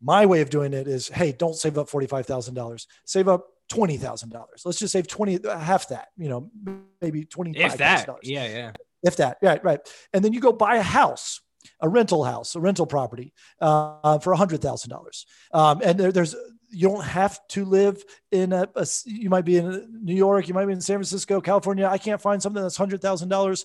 My 0.00 0.24
way 0.24 0.40
of 0.40 0.48
doing 0.48 0.72
it 0.72 0.88
is, 0.88 1.08
hey, 1.08 1.32
don't 1.32 1.54
save 1.54 1.76
up 1.76 1.90
$45,000. 1.90 2.86
Save 3.04 3.28
up 3.28 3.46
$20,000. 3.70 4.44
Let's 4.64 4.78
just 4.78 4.92
save 4.92 5.06
20, 5.06 5.40
half 5.44 5.88
that, 5.88 6.08
you 6.16 6.28
know, 6.28 6.50
maybe 7.02 7.24
$25,000 7.24 7.56
if 7.56 7.76
that. 7.78 8.08
Yeah. 8.22 8.46
Yeah. 8.46 8.72
If 9.02 9.16
that 9.16 9.38
right 9.42 9.62
right 9.64 9.80
and 10.12 10.24
then 10.24 10.32
you 10.32 10.40
go 10.40 10.52
buy 10.52 10.76
a 10.76 10.82
house 10.82 11.40
a 11.80 11.88
rental 11.88 12.24
house 12.24 12.54
a 12.54 12.60
rental 12.60 12.86
property 12.86 13.32
uh, 13.60 14.18
for 14.18 14.32
a 14.32 14.36
hundred 14.36 14.60
thousand 14.62 14.90
dollars 14.90 15.26
um, 15.52 15.80
and 15.84 15.98
there, 15.98 16.12
there's 16.12 16.34
you 16.72 16.88
don't 16.88 17.04
have 17.04 17.38
to 17.48 17.64
live 17.64 18.02
in 18.30 18.52
a. 18.52 18.68
you 19.04 19.28
might 19.28 19.44
be 19.44 19.56
in 19.56 20.00
new 20.02 20.14
york 20.14 20.48
you 20.48 20.54
might 20.54 20.66
be 20.66 20.72
in 20.72 20.80
san 20.80 20.96
francisco 20.96 21.40
california 21.40 21.86
i 21.86 21.98
can't 21.98 22.20
find 22.20 22.42
something 22.42 22.62
that's 22.62 22.76
hundred 22.76 23.02
thousand 23.02 23.28
dollars 23.28 23.64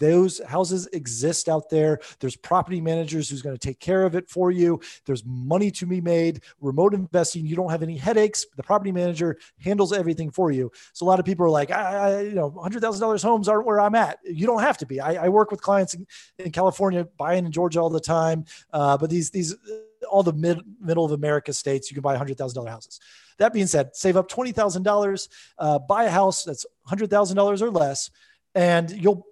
those 0.00 0.40
houses 0.44 0.88
exist 0.92 1.48
out 1.48 1.70
there 1.70 2.00
there's 2.18 2.36
property 2.36 2.80
managers 2.80 3.30
who's 3.30 3.42
going 3.42 3.56
to 3.56 3.66
take 3.66 3.78
care 3.78 4.04
of 4.04 4.16
it 4.16 4.28
for 4.28 4.50
you 4.50 4.80
there's 5.06 5.24
money 5.24 5.70
to 5.70 5.86
be 5.86 6.00
made 6.00 6.42
remote 6.60 6.94
investing 6.94 7.46
you 7.46 7.54
don't 7.54 7.70
have 7.70 7.84
any 7.84 7.96
headaches 7.96 8.44
the 8.56 8.62
property 8.62 8.90
manager 8.90 9.38
handles 9.60 9.92
everything 9.92 10.30
for 10.30 10.50
you 10.50 10.70
so 10.92 11.06
a 11.06 11.08
lot 11.08 11.20
of 11.20 11.24
people 11.24 11.46
are 11.46 11.50
like, 11.50 11.70
I, 11.70 11.82
I 11.82 12.20
you 12.22 12.34
know, 12.34 12.50
hundred 12.50 12.80
thousand 12.80 13.00
dollars 13.00 13.22
homes 13.22 13.48
aren't 13.48 13.66
where 13.66 13.80
I'm 13.80 13.94
at. 13.94 14.18
You 14.24 14.46
don't 14.46 14.60
have 14.60 14.78
to 14.78 14.86
be. 14.86 15.00
I, 15.00 15.26
I 15.26 15.28
work 15.28 15.50
with 15.50 15.60
clients 15.60 15.94
in, 15.94 16.06
in 16.38 16.50
California, 16.50 17.06
buying 17.16 17.46
in 17.46 17.52
Georgia 17.52 17.80
all 17.80 17.90
the 17.90 18.00
time. 18.00 18.44
Uh, 18.72 18.96
but 18.96 19.10
these 19.10 19.30
these 19.30 19.54
all 20.10 20.22
the 20.22 20.32
mid 20.32 20.60
middle 20.80 21.04
of 21.04 21.12
America 21.12 21.52
states, 21.52 21.90
you 21.90 21.94
can 21.94 22.02
buy 22.02 22.16
hundred 22.16 22.38
thousand 22.38 22.56
dollar 22.56 22.70
houses. 22.70 23.00
That 23.38 23.52
being 23.52 23.66
said, 23.66 23.94
save 23.94 24.16
up 24.16 24.28
twenty 24.28 24.52
thousand 24.52 24.86
uh, 24.86 24.90
dollars, 24.90 25.28
buy 25.88 26.04
a 26.04 26.10
house 26.10 26.44
that's 26.44 26.66
hundred 26.84 27.10
thousand 27.10 27.36
dollars 27.36 27.62
or 27.62 27.70
less, 27.70 28.10
and 28.54 28.90
you'll 28.90 29.26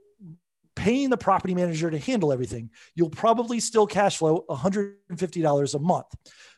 paying 0.79 1.11
the 1.11 1.17
property 1.17 1.55
manager 1.55 1.91
to 1.91 1.99
handle 1.99 2.33
everything, 2.33 2.71
you'll 2.95 3.11
probably 3.11 3.59
still 3.59 3.85
cash 3.85 4.19
flow 4.19 4.45
$150 4.49 5.75
a 5.75 5.79
month. 5.81 6.07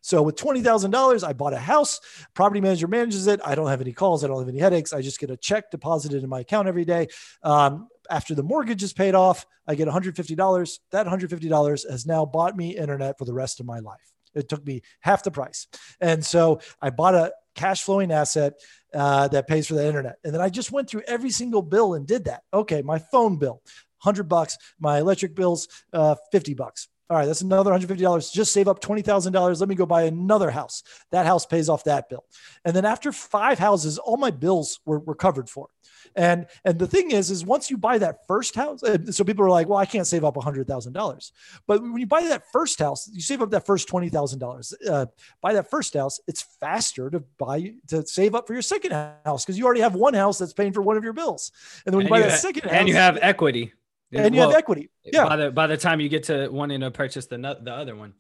So 0.03 0.23
with 0.23 0.37
$20,000, 0.37 1.27
I 1.27 1.33
bought 1.33 1.55
a 1.55 1.59
house, 1.59 2.01
property 2.35 2.61
manager 2.61 2.87
manages 2.87 3.27
it. 3.27 3.41
I 3.45 3.55
don't 3.55 3.69
have 3.69 3.81
any 3.81 3.95
calls. 3.95 4.23
I 4.23 4.29
don't 4.29 4.39
have 4.39 4.49
any 4.49 4.59
headaches. 4.59 4.93
I 4.93 5.01
just 5.01 5.19
get 5.19 5.31
a 5.31 5.39
check 5.39 5.71
deposited 5.71 6.23
in 6.23 6.29
my 6.29 6.41
account 6.41 6.69
every 6.69 6.85
day. 6.85 7.09
Um, 7.43 7.89
after 8.11 8.35
the 8.35 8.43
mortgage 8.43 8.83
is 8.83 8.93
paid 8.93 9.15
off, 9.15 9.47
I 9.67 9.75
get 9.75 9.89
$150. 9.89 10.79
That 10.93 11.07
$150 11.07 11.91
has 11.91 12.07
now 12.07 12.27
bought 12.27 12.57
me 12.57 12.77
internet 12.77 13.17
for 13.19 13.25
the 13.25 13.33
rest 13.33 13.59
of 13.59 13.65
my 13.65 13.79
life. 13.79 14.13
It 14.35 14.51
took 14.51 14.67
me 14.67 14.83
half 15.01 15.23
the 15.23 15.31
price. 15.31 15.67
And 16.01 16.25
so 16.25 16.61
I 16.83 16.91
bought 16.91 17.15
a 17.15 17.33
cash 17.55 17.83
flowing 17.83 18.13
asset 18.13 18.55
uh, 18.95 19.29
that 19.29 19.47
pays 19.47 19.67
for 19.67 19.75
the 19.75 19.87
internet. 19.87 20.19
And 20.25 20.35
then 20.35 20.41
I 20.41 20.49
just 20.49 20.73
went 20.73 20.89
through 20.89 21.03
every 21.07 21.31
single 21.31 21.63
bill 21.63 21.95
and 21.95 22.07
did 22.07 22.25
that. 22.25 22.43
Okay, 22.53 22.83
my 22.83 22.99
phone 22.99 23.37
bill, 23.37 23.63
100 24.03 24.29
bucks. 24.29 24.57
My 24.79 24.99
electric 24.99 25.35
bills, 25.35 25.69
uh, 25.93 26.17
50 26.33 26.55
bucks. 26.55 26.89
All 27.11 27.17
right, 27.17 27.27
that's 27.27 27.41
another 27.41 27.73
$150. 27.73 28.33
Just 28.33 28.53
save 28.53 28.69
up 28.69 28.81
$20,000. 28.81 29.59
Let 29.59 29.69
me 29.69 29.75
go 29.75 29.85
buy 29.85 30.05
another 30.05 30.49
house. 30.49 30.85
That 31.11 31.27
house 31.27 31.45
pays 31.45 31.69
off 31.69 31.83
that 31.85 32.09
bill. 32.09 32.25
And 32.65 32.75
then 32.75 32.85
after 32.85 33.11
five 33.11 33.59
houses, 33.59 33.99
all 33.99 34.17
my 34.17 34.31
bills 34.31 34.79
were, 34.87 35.01
were 35.01 35.17
covered 35.17 35.51
for. 35.51 35.71
And 36.17 36.47
and 36.65 36.79
the 36.79 36.87
thing 36.87 37.11
is, 37.11 37.31
is 37.31 37.45
once 37.45 37.71
you 37.71 37.77
buy 37.77 37.99
that 37.99 38.27
first 38.27 38.55
house, 38.55 38.81
so 39.11 39.25
people 39.25 39.45
are 39.45 39.51
like, 39.51 39.69
well, 39.69 39.79
I 39.79 39.87
can't 39.87 40.07
save 40.07 40.25
up 40.25 40.35
$100,000. 40.35 41.33
But 41.67 41.83
when 41.83 41.97
you 41.99 42.07
buy 42.07 42.23
that 42.23 42.45
first 42.53 42.79
house, 42.79 43.09
you 43.13 43.21
save 43.21 43.43
up 43.43 43.51
that 43.51 43.67
first 43.67 43.89
$20,000. 43.89 44.75
Uh, 44.89 45.07
buy 45.41 45.53
that 45.55 45.71
first 45.71 45.95
house, 45.95 46.21
it's 46.27 46.43
faster 46.61 47.11
to 47.11 47.21
buy, 47.39 47.75
to 47.89 48.07
save 48.07 48.35
up 48.35 48.47
for 48.47 48.53
your 48.53 48.63
second 48.63 48.93
house 48.93 49.45
because 49.45 49.59
you 49.59 49.65
already 49.65 49.81
have 49.81 49.95
one 49.95 50.15
house 50.15 50.39
that's 50.39 50.53
paying 50.53 50.73
for 50.73 50.83
one 50.83 50.97
of 50.97 51.05
your 51.05 51.13
bills. 51.13 51.53
And 51.87 51.93
then 51.93 51.99
when 51.99 52.07
And 52.07 52.09
you 52.09 52.11
buy 52.11 52.19
you 52.19 52.25
that 52.25 52.31
ha- 52.33 52.37
second 52.37 52.63
house, 52.65 52.73
and 52.73 52.89
you 52.89 52.95
have 52.95 53.19
equity. 53.21 53.73
And 54.13 54.35
you 54.35 54.41
Well, 54.41 54.51
have 54.51 54.59
equity. 54.59 54.91
Yeah. 55.05 55.29
By 55.29 55.37
the 55.37 55.51
by 55.51 55.67
the 55.67 55.77
time 55.77 56.01
you 56.01 56.09
get 56.09 56.25
to 56.25 56.49
wanting 56.49 56.81
to 56.81 56.91
purchase 56.91 57.27
the 57.27 57.39
the 57.39 57.73
other 57.73 57.97
one. 57.97 58.15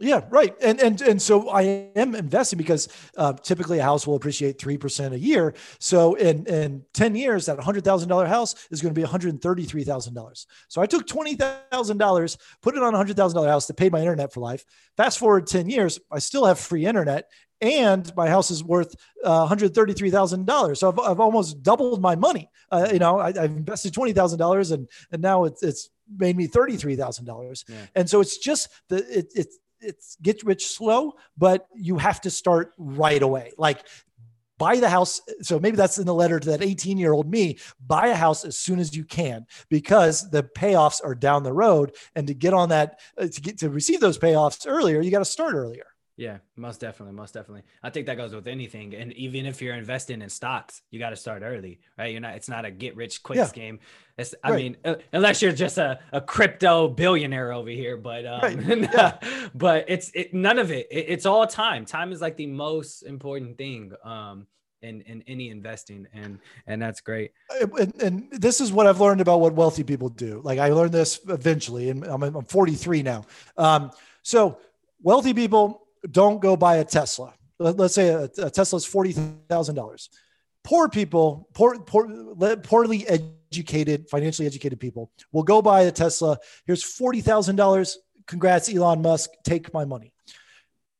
Yeah, 0.00 0.22
right. 0.28 0.52
And 0.60 0.80
and 0.80 1.00
and 1.02 1.22
so 1.22 1.50
I 1.50 1.62
am 1.94 2.16
investing 2.16 2.56
because 2.56 2.88
uh, 3.16 3.32
typically 3.34 3.78
a 3.78 3.84
house 3.84 4.08
will 4.08 4.16
appreciate 4.16 4.60
three 4.60 4.76
percent 4.76 5.14
a 5.14 5.18
year. 5.18 5.54
So 5.78 6.14
in 6.14 6.46
in 6.46 6.82
ten 6.94 7.14
years, 7.14 7.46
that 7.46 7.60
hundred 7.60 7.84
thousand 7.84 8.08
dollar 8.08 8.26
house 8.26 8.56
is 8.72 8.82
going 8.82 8.92
to 8.92 8.98
be 8.98 9.02
one 9.04 9.10
hundred 9.12 9.40
thirty 9.40 9.62
three 9.62 9.84
thousand 9.84 10.14
dollars. 10.14 10.48
So 10.66 10.82
I 10.82 10.86
took 10.86 11.06
twenty 11.06 11.36
thousand 11.36 11.98
dollars, 11.98 12.36
put 12.60 12.76
it 12.76 12.82
on 12.82 12.92
a 12.92 12.96
hundred 12.96 13.16
thousand 13.16 13.36
dollar 13.36 13.48
house 13.48 13.68
to 13.68 13.74
pay 13.74 13.88
my 13.88 14.00
internet 14.00 14.32
for 14.32 14.40
life. 14.40 14.64
Fast 14.96 15.20
forward 15.20 15.46
ten 15.46 15.68
years, 15.68 16.00
I 16.10 16.18
still 16.18 16.44
have 16.44 16.58
free 16.58 16.86
internet, 16.86 17.30
and 17.60 18.14
my 18.16 18.28
house 18.28 18.50
is 18.50 18.62
worth 18.62 18.94
uh, 19.24 19.38
one 19.38 19.48
hundred 19.48 19.74
thirty 19.74 19.92
three 19.92 20.10
thousand 20.10 20.46
dollars. 20.46 20.80
So 20.80 20.90
I've, 20.90 20.98
I've 20.98 21.20
almost 21.20 21.62
doubled 21.62 22.00
my 22.00 22.14
money. 22.14 22.50
Uh, 22.70 22.88
you 22.92 22.98
know, 22.98 23.18
I, 23.18 23.32
have 23.32 23.36
invested 23.36 23.94
twenty 23.94 24.12
thousand 24.12 24.38
dollars, 24.38 24.70
and 24.70 24.88
and 25.12 25.22
now 25.22 25.44
it's 25.44 25.62
it's 25.62 25.90
made 26.16 26.36
me 26.36 26.46
thirty 26.46 26.76
three 26.76 26.96
thousand 26.96 27.26
yeah. 27.26 27.32
dollars. 27.32 27.64
And 27.94 28.08
so 28.08 28.20
it's 28.20 28.38
just 28.38 28.68
the 28.88 28.96
it, 29.18 29.32
it's 29.34 29.58
it's 29.80 30.16
get 30.22 30.42
rich 30.42 30.66
slow, 30.66 31.14
but 31.36 31.66
you 31.74 31.98
have 31.98 32.20
to 32.22 32.30
start 32.30 32.72
right 32.78 33.22
away. 33.22 33.52
Like 33.58 33.84
buy 34.58 34.80
the 34.80 34.88
house. 34.88 35.20
So 35.42 35.58
maybe 35.58 35.76
that's 35.76 35.98
in 35.98 36.06
the 36.06 36.14
letter 36.14 36.38
to 36.40 36.50
that 36.50 36.62
18 36.62 36.98
year 36.98 37.12
old 37.12 37.30
me. 37.30 37.58
Buy 37.84 38.08
a 38.08 38.14
house 38.14 38.44
as 38.44 38.58
soon 38.58 38.78
as 38.78 38.96
you 38.96 39.04
can 39.04 39.46
because 39.68 40.30
the 40.30 40.42
payoffs 40.42 41.00
are 41.04 41.14
down 41.14 41.42
the 41.42 41.52
road. 41.52 41.94
And 42.14 42.26
to 42.28 42.34
get 42.34 42.54
on 42.54 42.68
that, 42.70 43.00
uh, 43.18 43.26
to 43.26 43.40
get 43.40 43.58
to 43.58 43.70
receive 43.70 44.00
those 44.00 44.18
payoffs 44.18 44.64
earlier, 44.66 45.00
you 45.00 45.10
got 45.10 45.18
to 45.20 45.24
start 45.24 45.54
earlier. 45.54 45.86
Yeah, 46.16 46.38
most 46.54 46.80
definitely, 46.80 47.14
most 47.14 47.34
definitely. 47.34 47.64
I 47.82 47.90
think 47.90 48.06
that 48.06 48.16
goes 48.16 48.32
with 48.32 48.46
anything, 48.46 48.94
and 48.94 49.12
even 49.14 49.46
if 49.46 49.60
you're 49.60 49.74
investing 49.74 50.22
in 50.22 50.28
stocks, 50.28 50.82
you 50.92 51.00
got 51.00 51.10
to 51.10 51.16
start 51.16 51.42
early, 51.42 51.80
right? 51.98 52.12
You're 52.12 52.20
not. 52.20 52.36
It's 52.36 52.48
not 52.48 52.64
a 52.64 52.70
get 52.70 52.94
rich 52.94 53.20
quick 53.24 53.38
yeah. 53.38 53.46
scheme. 53.46 53.80
It's, 54.16 54.32
I 54.44 54.50
right. 54.50 54.56
mean, 54.56 54.76
uh, 54.84 54.94
unless 55.12 55.42
you're 55.42 55.50
just 55.50 55.76
a, 55.76 55.98
a 56.12 56.20
crypto 56.20 56.86
billionaire 56.86 57.52
over 57.52 57.68
here, 57.68 57.96
but 57.96 58.24
um, 58.26 58.40
right. 58.42 58.78
yeah. 58.94 59.18
but 59.56 59.86
it's 59.88 60.12
it, 60.14 60.32
none 60.32 60.60
of 60.60 60.70
it. 60.70 60.86
it. 60.88 61.06
It's 61.08 61.26
all 61.26 61.48
time. 61.48 61.84
Time 61.84 62.12
is 62.12 62.20
like 62.20 62.36
the 62.36 62.46
most 62.46 63.02
important 63.02 63.58
thing. 63.58 63.92
Um, 64.04 64.46
in, 64.82 65.00
in 65.02 65.24
any 65.26 65.48
investing 65.48 66.06
and 66.12 66.38
and 66.66 66.82
that's 66.82 67.00
great 67.00 67.32
and, 67.58 68.02
and, 68.02 68.30
this 68.30 68.60
is 68.60 68.70
what 68.70 68.86
i've 68.86 69.00
learned 69.00 69.22
about 69.22 69.40
what 69.40 69.54
wealthy 69.54 69.82
people 69.82 70.10
do 70.10 70.42
like 70.44 70.58
i 70.58 70.68
learned 70.68 70.92
this 70.92 71.20
eventually 71.28 71.88
and 71.88 72.04
i'm, 72.04 72.22
I'm 72.22 72.44
43 72.44 73.02
now 73.02 73.24
um, 73.56 73.90
so 74.20 74.58
wealthy 75.02 75.32
people 75.32 75.83
don't 76.10 76.40
go 76.40 76.56
buy 76.56 76.76
a 76.76 76.84
Tesla. 76.84 77.34
Let's 77.58 77.94
say 77.94 78.08
a, 78.08 78.24
a 78.38 78.50
Tesla 78.50 78.76
is 78.76 78.84
forty 78.84 79.12
thousand 79.12 79.76
dollars. 79.76 80.10
Poor 80.64 80.88
people, 80.88 81.48
poor, 81.52 81.78
poor, 81.78 82.08
poorly 82.56 83.06
educated, 83.06 84.08
financially 84.08 84.46
educated 84.46 84.80
people 84.80 85.10
will 85.32 85.42
go 85.42 85.60
buy 85.62 85.82
a 85.82 85.92
Tesla. 85.92 86.38
Here's 86.66 86.82
forty 86.82 87.20
thousand 87.20 87.56
dollars. 87.56 87.98
Congrats, 88.26 88.72
Elon 88.74 89.02
Musk. 89.02 89.30
Take 89.44 89.72
my 89.74 89.84
money. 89.84 90.12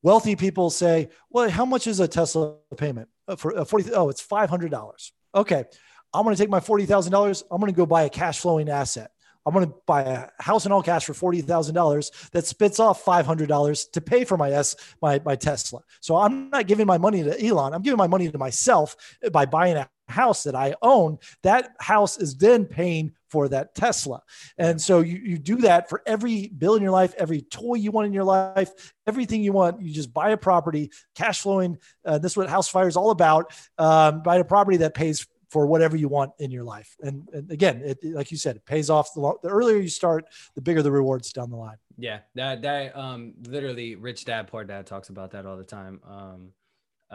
Wealthy 0.03 0.37
people 0.37 0.71
say, 0.71 1.09
"Well, 1.31 1.49
how 1.49 1.65
much 1.65 1.87
is 1.87 1.99
a 2.01 2.07
Tesla 2.07 2.57
payment 2.77 3.09
uh, 3.27 3.37
for 3.37 3.59
uh, 3.59 3.65
forty? 3.65 3.91
Oh, 3.93 4.11
it's 4.11 4.21
five 4.21 4.51
hundred 4.51 4.71
dollars. 4.71 5.13
Okay, 5.35 5.65
I'm 6.13 6.25
going 6.25 6.37
to 6.37 6.43
take 6.43 6.51
my 6.51 6.61
forty 6.61 6.85
thousand 6.85 7.13
dollars. 7.13 7.43
I'm 7.51 7.61
going 7.61 7.73
to 7.73 7.77
go 7.77 7.87
buy 7.87 8.03
a 8.03 8.11
cash 8.11 8.41
flowing 8.41 8.69
asset. 8.69 9.11
I'm 9.47 9.53
going 9.53 9.67
to 9.67 9.75
buy 9.87 10.03
a 10.03 10.43
house 10.43 10.67
in 10.67 10.73
all 10.73 10.83
cash 10.83 11.05
for 11.05 11.13
$40,000 11.13 12.31
that 12.31 12.47
spits 12.47 12.81
off 12.81 13.05
$500 13.05 13.91
to 13.93 14.01
pay 14.01 14.25
for 14.25 14.37
my 14.37 14.51
S, 14.51 14.77
my, 15.03 15.21
my 15.25 15.37
Tesla. 15.37 15.81
So 16.01 16.17
I'm 16.17 16.51
not 16.51 16.67
giving 16.67 16.87
my 16.87 16.99
money 16.99 17.23
to 17.23 17.47
Elon. 17.47 17.75
I'm 17.75 17.83
giving 17.83 17.99
my 17.99 18.07
money 18.07 18.31
to 18.31 18.39
myself 18.39 18.97
by 19.33 19.47
buying 19.47 19.77
a 19.77 19.89
house 20.09 20.43
that 20.45 20.55
I 20.55 20.75
own. 20.83 21.19
That 21.43 21.71
house 21.81 22.19
is 22.19 22.37
then 22.37 22.65
paying 22.67 23.13
for 23.29 23.49
that 23.49 23.75
Tesla. 23.75 24.23
And 24.59 24.81
so 24.81 25.01
you, 25.01 25.19
you 25.19 25.39
do 25.39 25.57
that 25.63 25.89
for 25.89 26.03
every 26.07 26.49
bill 26.49 26.77
in 26.77 26.83
your 26.83 26.93
life, 26.93 27.15
every 27.19 27.43
toy 27.43 27.75
you 27.75 27.91
want 27.91 28.07
in 28.07 28.13
your 28.13 28.25
life, 28.25 28.71
everything 29.07 29.43
you 29.43 29.53
want. 29.53 29.83
You 29.83 29.93
just 29.93 30.13
buy 30.13 30.31
a 30.31 30.37
property, 30.37 30.91
cash 31.15 31.41
flowing. 31.41 31.79
Uh, 32.05 32.19
this 32.19 32.33
is 32.33 32.37
what 32.37 32.49
House 32.49 32.69
Fire 32.69 32.87
is 32.87 32.97
all 32.97 33.11
about. 33.11 33.53
Um, 33.77 34.23
buy 34.23 34.37
a 34.37 34.45
property 34.45 34.77
that 34.79 34.95
pays 34.95 35.27
for 35.55 35.69
whatever 35.69 35.97
you 35.97 36.09
want 36.09 36.33
in 36.41 36.51
your 36.51 36.65
life. 36.65 36.97
And, 37.01 37.29
and 37.33 37.49
again, 37.49 37.81
it, 37.85 37.99
like 38.03 38.33
you 38.33 38.37
said, 38.37 38.57
it 38.57 38.67
pays 38.67 38.91
off. 38.91 39.15
The, 39.15 39.21
lo- 39.21 39.39
the 39.41 39.51
earlier 39.51 39.77
you 39.77 39.89
start, 39.89 40.25
the 40.57 40.61
bigger 40.61 40.83
the 40.83 40.91
rewards 40.91 41.33
down 41.33 41.49
the 41.49 41.57
line. 41.57 41.77
Yeah, 41.97 42.19
that 42.35 42.63
that 42.63 42.97
um 42.97 43.35
literally 43.47 43.95
rich 43.95 44.25
dad 44.25 44.49
poor 44.49 44.65
dad 44.65 44.85
talks 44.85 45.11
about 45.11 45.31
that 45.31 45.47
all 45.47 45.57
the 45.57 45.63
time. 45.63 46.01
Um, 46.05 46.51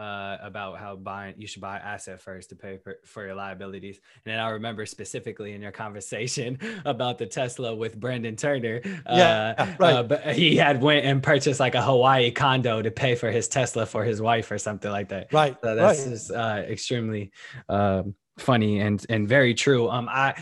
uh, 0.00 0.38
about 0.40 0.78
how 0.78 0.96
buying 0.96 1.34
you 1.36 1.46
should 1.46 1.60
buy 1.60 1.76
asset 1.76 2.22
first 2.22 2.48
to 2.48 2.56
pay 2.56 2.78
for, 2.78 2.96
for 3.04 3.26
your 3.26 3.34
liabilities. 3.34 4.00
And 4.24 4.32
then 4.32 4.40
I 4.40 4.50
remember 4.50 4.86
specifically 4.86 5.52
in 5.52 5.60
your 5.60 5.72
conversation 5.72 6.58
about 6.86 7.18
the 7.18 7.26
Tesla 7.26 7.74
with 7.74 8.00
Brandon 8.00 8.34
Turner. 8.34 8.80
Yeah, 8.84 9.54
uh, 9.58 9.66
right. 9.78 9.94
Uh, 9.94 10.02
but 10.04 10.34
he 10.34 10.56
had 10.56 10.80
went 10.80 11.04
and 11.04 11.22
purchased 11.22 11.60
like 11.60 11.74
a 11.74 11.82
Hawaii 11.82 12.30
condo 12.30 12.80
to 12.80 12.90
pay 12.90 13.14
for 13.14 13.30
his 13.30 13.46
Tesla 13.48 13.84
for 13.84 14.02
his 14.02 14.22
wife 14.22 14.50
or 14.50 14.56
something 14.56 14.90
like 14.90 15.10
that. 15.10 15.32
Right. 15.32 15.56
So 15.62 15.74
that's 15.74 16.00
right. 16.00 16.10
just 16.10 16.30
uh, 16.30 16.62
extremely 16.66 17.32
um, 17.68 18.14
funny 18.40 18.80
and 18.80 19.04
and 19.08 19.28
very 19.28 19.54
true. 19.54 19.88
Um, 19.88 20.08
I 20.08 20.34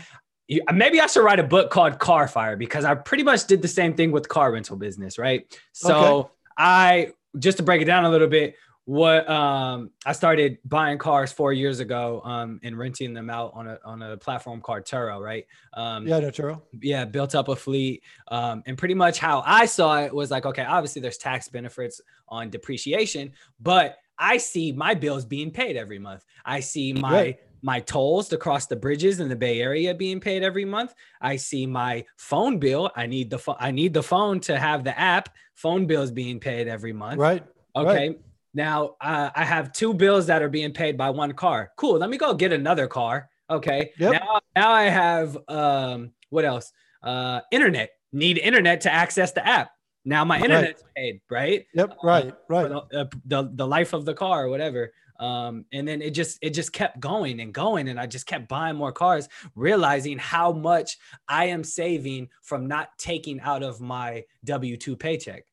maybe 0.73 0.99
I 0.99 1.07
should 1.07 1.23
write 1.23 1.39
a 1.39 1.43
book 1.43 1.69
called 1.69 1.99
Car 1.99 2.27
Fire 2.27 2.57
because 2.57 2.85
I 2.85 2.95
pretty 2.95 3.23
much 3.23 3.45
did 3.45 3.61
the 3.61 3.67
same 3.67 3.93
thing 3.93 4.11
with 4.11 4.27
car 4.27 4.51
rental 4.51 4.77
business, 4.77 5.17
right? 5.17 5.45
So 5.73 5.95
okay. 5.95 6.29
I 6.57 7.13
just 7.37 7.57
to 7.57 7.63
break 7.63 7.81
it 7.81 7.85
down 7.85 8.05
a 8.05 8.09
little 8.09 8.27
bit, 8.27 8.55
what 8.85 9.29
um 9.29 9.91
I 10.03 10.13
started 10.13 10.57
buying 10.65 10.97
cars 10.97 11.31
four 11.31 11.53
years 11.53 11.79
ago 11.79 12.23
um 12.25 12.59
and 12.63 12.75
renting 12.75 13.13
them 13.13 13.29
out 13.29 13.51
on 13.53 13.67
a 13.67 13.77
on 13.85 14.01
a 14.01 14.17
platform 14.17 14.61
called 14.61 14.83
Turo, 14.83 15.21
right? 15.21 15.45
Um 15.75 16.07
yeah, 16.07 16.19
no 16.19 16.31
Turo. 16.31 16.63
Yeah, 16.81 17.05
built 17.05 17.35
up 17.35 17.49
a 17.49 17.55
fleet. 17.55 18.01
Um 18.29 18.63
and 18.65 18.79
pretty 18.79 18.95
much 18.95 19.19
how 19.19 19.43
I 19.45 19.67
saw 19.67 20.01
it 20.01 20.11
was 20.11 20.31
like, 20.31 20.47
okay, 20.47 20.63
obviously 20.63 21.03
there's 21.03 21.19
tax 21.19 21.47
benefits 21.49 22.01
on 22.29 22.49
depreciation, 22.49 23.33
but 23.59 23.97
I 24.17 24.37
see 24.37 24.71
my 24.71 24.95
bills 24.95 25.23
being 25.23 25.51
paid 25.51 25.77
every 25.77 25.99
month. 25.99 26.25
I 26.43 26.59
see 26.59 26.91
my 26.91 27.11
right 27.13 27.39
my 27.61 27.79
tolls 27.81 28.29
to 28.29 28.37
cross 28.37 28.67
the 28.67 28.75
bridges 28.75 29.19
in 29.19 29.29
the 29.29 29.35
Bay 29.35 29.61
Area 29.61 29.93
being 29.93 30.19
paid 30.19 30.43
every 30.43 30.65
month. 30.65 30.93
I 31.21 31.35
see 31.35 31.65
my 31.65 32.05
phone 32.17 32.59
bill. 32.59 32.91
I 32.95 33.05
need 33.05 33.29
the 33.29 33.39
phone. 33.39 33.57
I 33.59 33.71
need 33.71 33.93
the 33.93 34.03
phone 34.03 34.39
to 34.41 34.57
have 34.57 34.83
the 34.83 34.97
app. 34.97 35.29
Phone 35.55 35.85
bills 35.85 36.11
being 36.11 36.39
paid 36.39 36.67
every 36.67 36.93
month. 36.93 37.19
Right. 37.19 37.43
Okay. 37.75 38.09
Right. 38.09 38.19
Now 38.53 38.95
uh, 39.01 39.29
I 39.35 39.43
have 39.43 39.73
two 39.73 39.93
bills 39.93 40.27
that 40.27 40.41
are 40.41 40.49
being 40.49 40.71
paid 40.71 40.97
by 40.97 41.09
one 41.09 41.33
car. 41.33 41.71
Cool. 41.75 41.97
Let 41.97 42.09
me 42.09 42.17
go 42.17 42.33
get 42.33 42.53
another 42.53 42.87
car. 42.87 43.29
Okay. 43.49 43.91
Yep. 43.99 44.13
Now, 44.13 44.39
now 44.55 44.71
I 44.71 44.83
have 44.83 45.37
um 45.47 46.11
what 46.29 46.45
else? 46.45 46.71
Uh, 47.03 47.41
internet. 47.51 47.91
Need 48.11 48.37
internet 48.37 48.81
to 48.81 48.93
access 48.93 49.31
the 49.31 49.45
app. 49.45 49.71
Now 50.05 50.23
my 50.25 50.37
internet's 50.37 50.83
right. 50.83 50.95
paid, 50.95 51.21
right? 51.29 51.65
Yep. 51.73 51.97
Right. 52.03 52.33
Right. 52.47 52.69
The, 52.69 52.99
uh, 52.99 53.05
the, 53.25 53.51
the 53.53 53.67
life 53.67 53.93
of 53.93 54.05
the 54.05 54.13
car 54.13 54.45
or 54.45 54.49
whatever. 54.49 54.93
Um, 55.19 55.65
and 55.73 55.87
then 55.87 56.01
it 56.01 56.11
just 56.11 56.39
it 56.41 56.51
just 56.51 56.71
kept 56.71 56.99
going 56.99 57.41
and 57.41 57.53
going, 57.53 57.89
and 57.89 57.99
I 57.99 58.07
just 58.07 58.25
kept 58.25 58.47
buying 58.47 58.77
more 58.77 58.91
cars, 58.91 59.27
realizing 59.55 60.17
how 60.17 60.53
much 60.53 60.97
I 61.27 61.45
am 61.45 61.63
saving 61.63 62.29
from 62.41 62.67
not 62.67 62.89
taking 62.97 63.41
out 63.41 63.61
of 63.61 63.81
my 63.81 64.23
W 64.45 64.77
two 64.77 64.95
paycheck. 64.95 65.43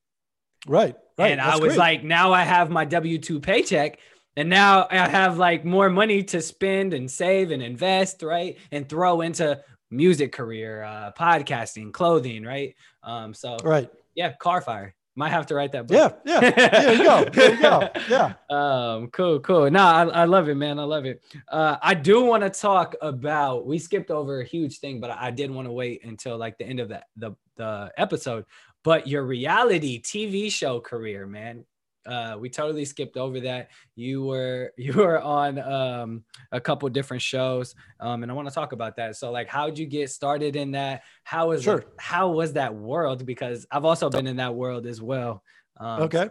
Right. 0.65 0.95
Right. 1.17 1.31
And 1.31 1.39
That's 1.39 1.57
I 1.57 1.59
was 1.59 1.69
great. 1.69 1.77
like, 1.77 2.03
now 2.03 2.33
I 2.33 2.43
have 2.43 2.69
my 2.69 2.85
W 2.85 3.17
two 3.17 3.39
paycheck. 3.39 3.99
And 4.35 4.49
now 4.49 4.85
I 4.91 5.09
have 5.09 5.39
like 5.39 5.65
more 5.65 5.89
money 5.89 6.21
to 6.25 6.41
spend 6.41 6.93
and 6.93 7.09
save 7.09 7.49
and 7.49 7.63
invest, 7.63 8.21
right? 8.21 8.57
And 8.71 8.87
throw 8.87 9.21
into 9.21 9.59
music 9.89 10.31
career, 10.31 10.83
uh, 10.83 11.11
podcasting, 11.17 11.91
clothing, 11.91 12.43
right? 12.43 12.75
Um, 13.01 13.33
so 13.33 13.57
right, 13.63 13.89
yeah, 14.13 14.33
car 14.33 14.61
fire. 14.61 14.93
Might 15.17 15.29
have 15.31 15.47
to 15.47 15.55
write 15.55 15.71
that 15.71 15.87
book. 15.87 16.21
Yeah, 16.23 16.41
yeah. 16.41 16.69
There 16.69 16.93
you 16.93 17.03
go. 17.03 17.25
There 17.25 17.55
you 17.55 17.59
go. 17.61 17.89
Yeah. 18.07 18.33
Um, 18.51 19.07
cool, 19.07 19.39
cool. 19.39 19.69
No, 19.71 19.81
I, 19.81 20.03
I 20.03 20.25
love 20.25 20.47
it, 20.47 20.53
man. 20.53 20.77
I 20.77 20.83
love 20.83 21.05
it. 21.05 21.23
Uh, 21.47 21.77
I 21.81 21.95
do 21.95 22.23
want 22.23 22.43
to 22.43 22.51
talk 22.51 22.95
about. 23.01 23.65
We 23.65 23.79
skipped 23.79 24.11
over 24.11 24.41
a 24.41 24.45
huge 24.45 24.77
thing, 24.77 24.99
but 24.99 25.09
I 25.09 25.31
did 25.31 25.49
want 25.49 25.67
to 25.67 25.71
wait 25.71 26.05
until 26.05 26.37
like 26.37 26.59
the 26.59 26.65
end 26.65 26.79
of 26.79 26.89
the, 26.89 27.01
the 27.15 27.31
the 27.55 27.91
episode. 27.97 28.45
But 28.83 29.07
your 29.07 29.23
reality 29.23 29.99
TV 29.99 30.51
show 30.51 30.79
career, 30.79 31.25
man. 31.25 31.65
Uh, 32.07 32.37
we 32.39 32.49
totally 32.49 32.85
skipped 32.85 33.17
over 33.17 33.39
that. 33.41 33.69
You 33.95 34.23
were 34.23 34.73
you 34.77 34.93
were 34.93 35.19
on 35.19 35.59
um, 35.59 36.23
a 36.51 36.61
couple 36.61 36.87
different 36.89 37.21
shows, 37.21 37.75
um, 37.99 38.23
and 38.23 38.31
I 38.31 38.35
want 38.35 38.47
to 38.47 38.53
talk 38.53 38.71
about 38.71 38.95
that. 38.97 39.15
So, 39.15 39.31
like, 39.31 39.47
how 39.47 39.67
did 39.67 39.77
you 39.77 39.85
get 39.85 40.09
started 40.09 40.55
in 40.55 40.71
that? 40.71 41.03
How 41.23 41.49
was 41.49 41.63
sure. 41.63 41.79
it, 41.79 41.87
how 41.97 42.29
was 42.29 42.53
that 42.53 42.73
world? 42.73 43.25
Because 43.25 43.65
I've 43.71 43.85
also 43.85 44.09
been 44.09 44.27
in 44.27 44.37
that 44.37 44.55
world 44.55 44.85
as 44.85 45.01
well. 45.01 45.43
Um, 45.79 46.03
okay. 46.03 46.29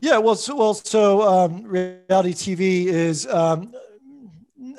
Yeah. 0.00 0.18
Well, 0.18 0.36
so 0.36 0.56
well, 0.56 0.74
so 0.74 1.22
um, 1.22 1.64
reality 1.64 2.32
TV 2.32 2.86
is 2.86 3.26
um, 3.26 3.72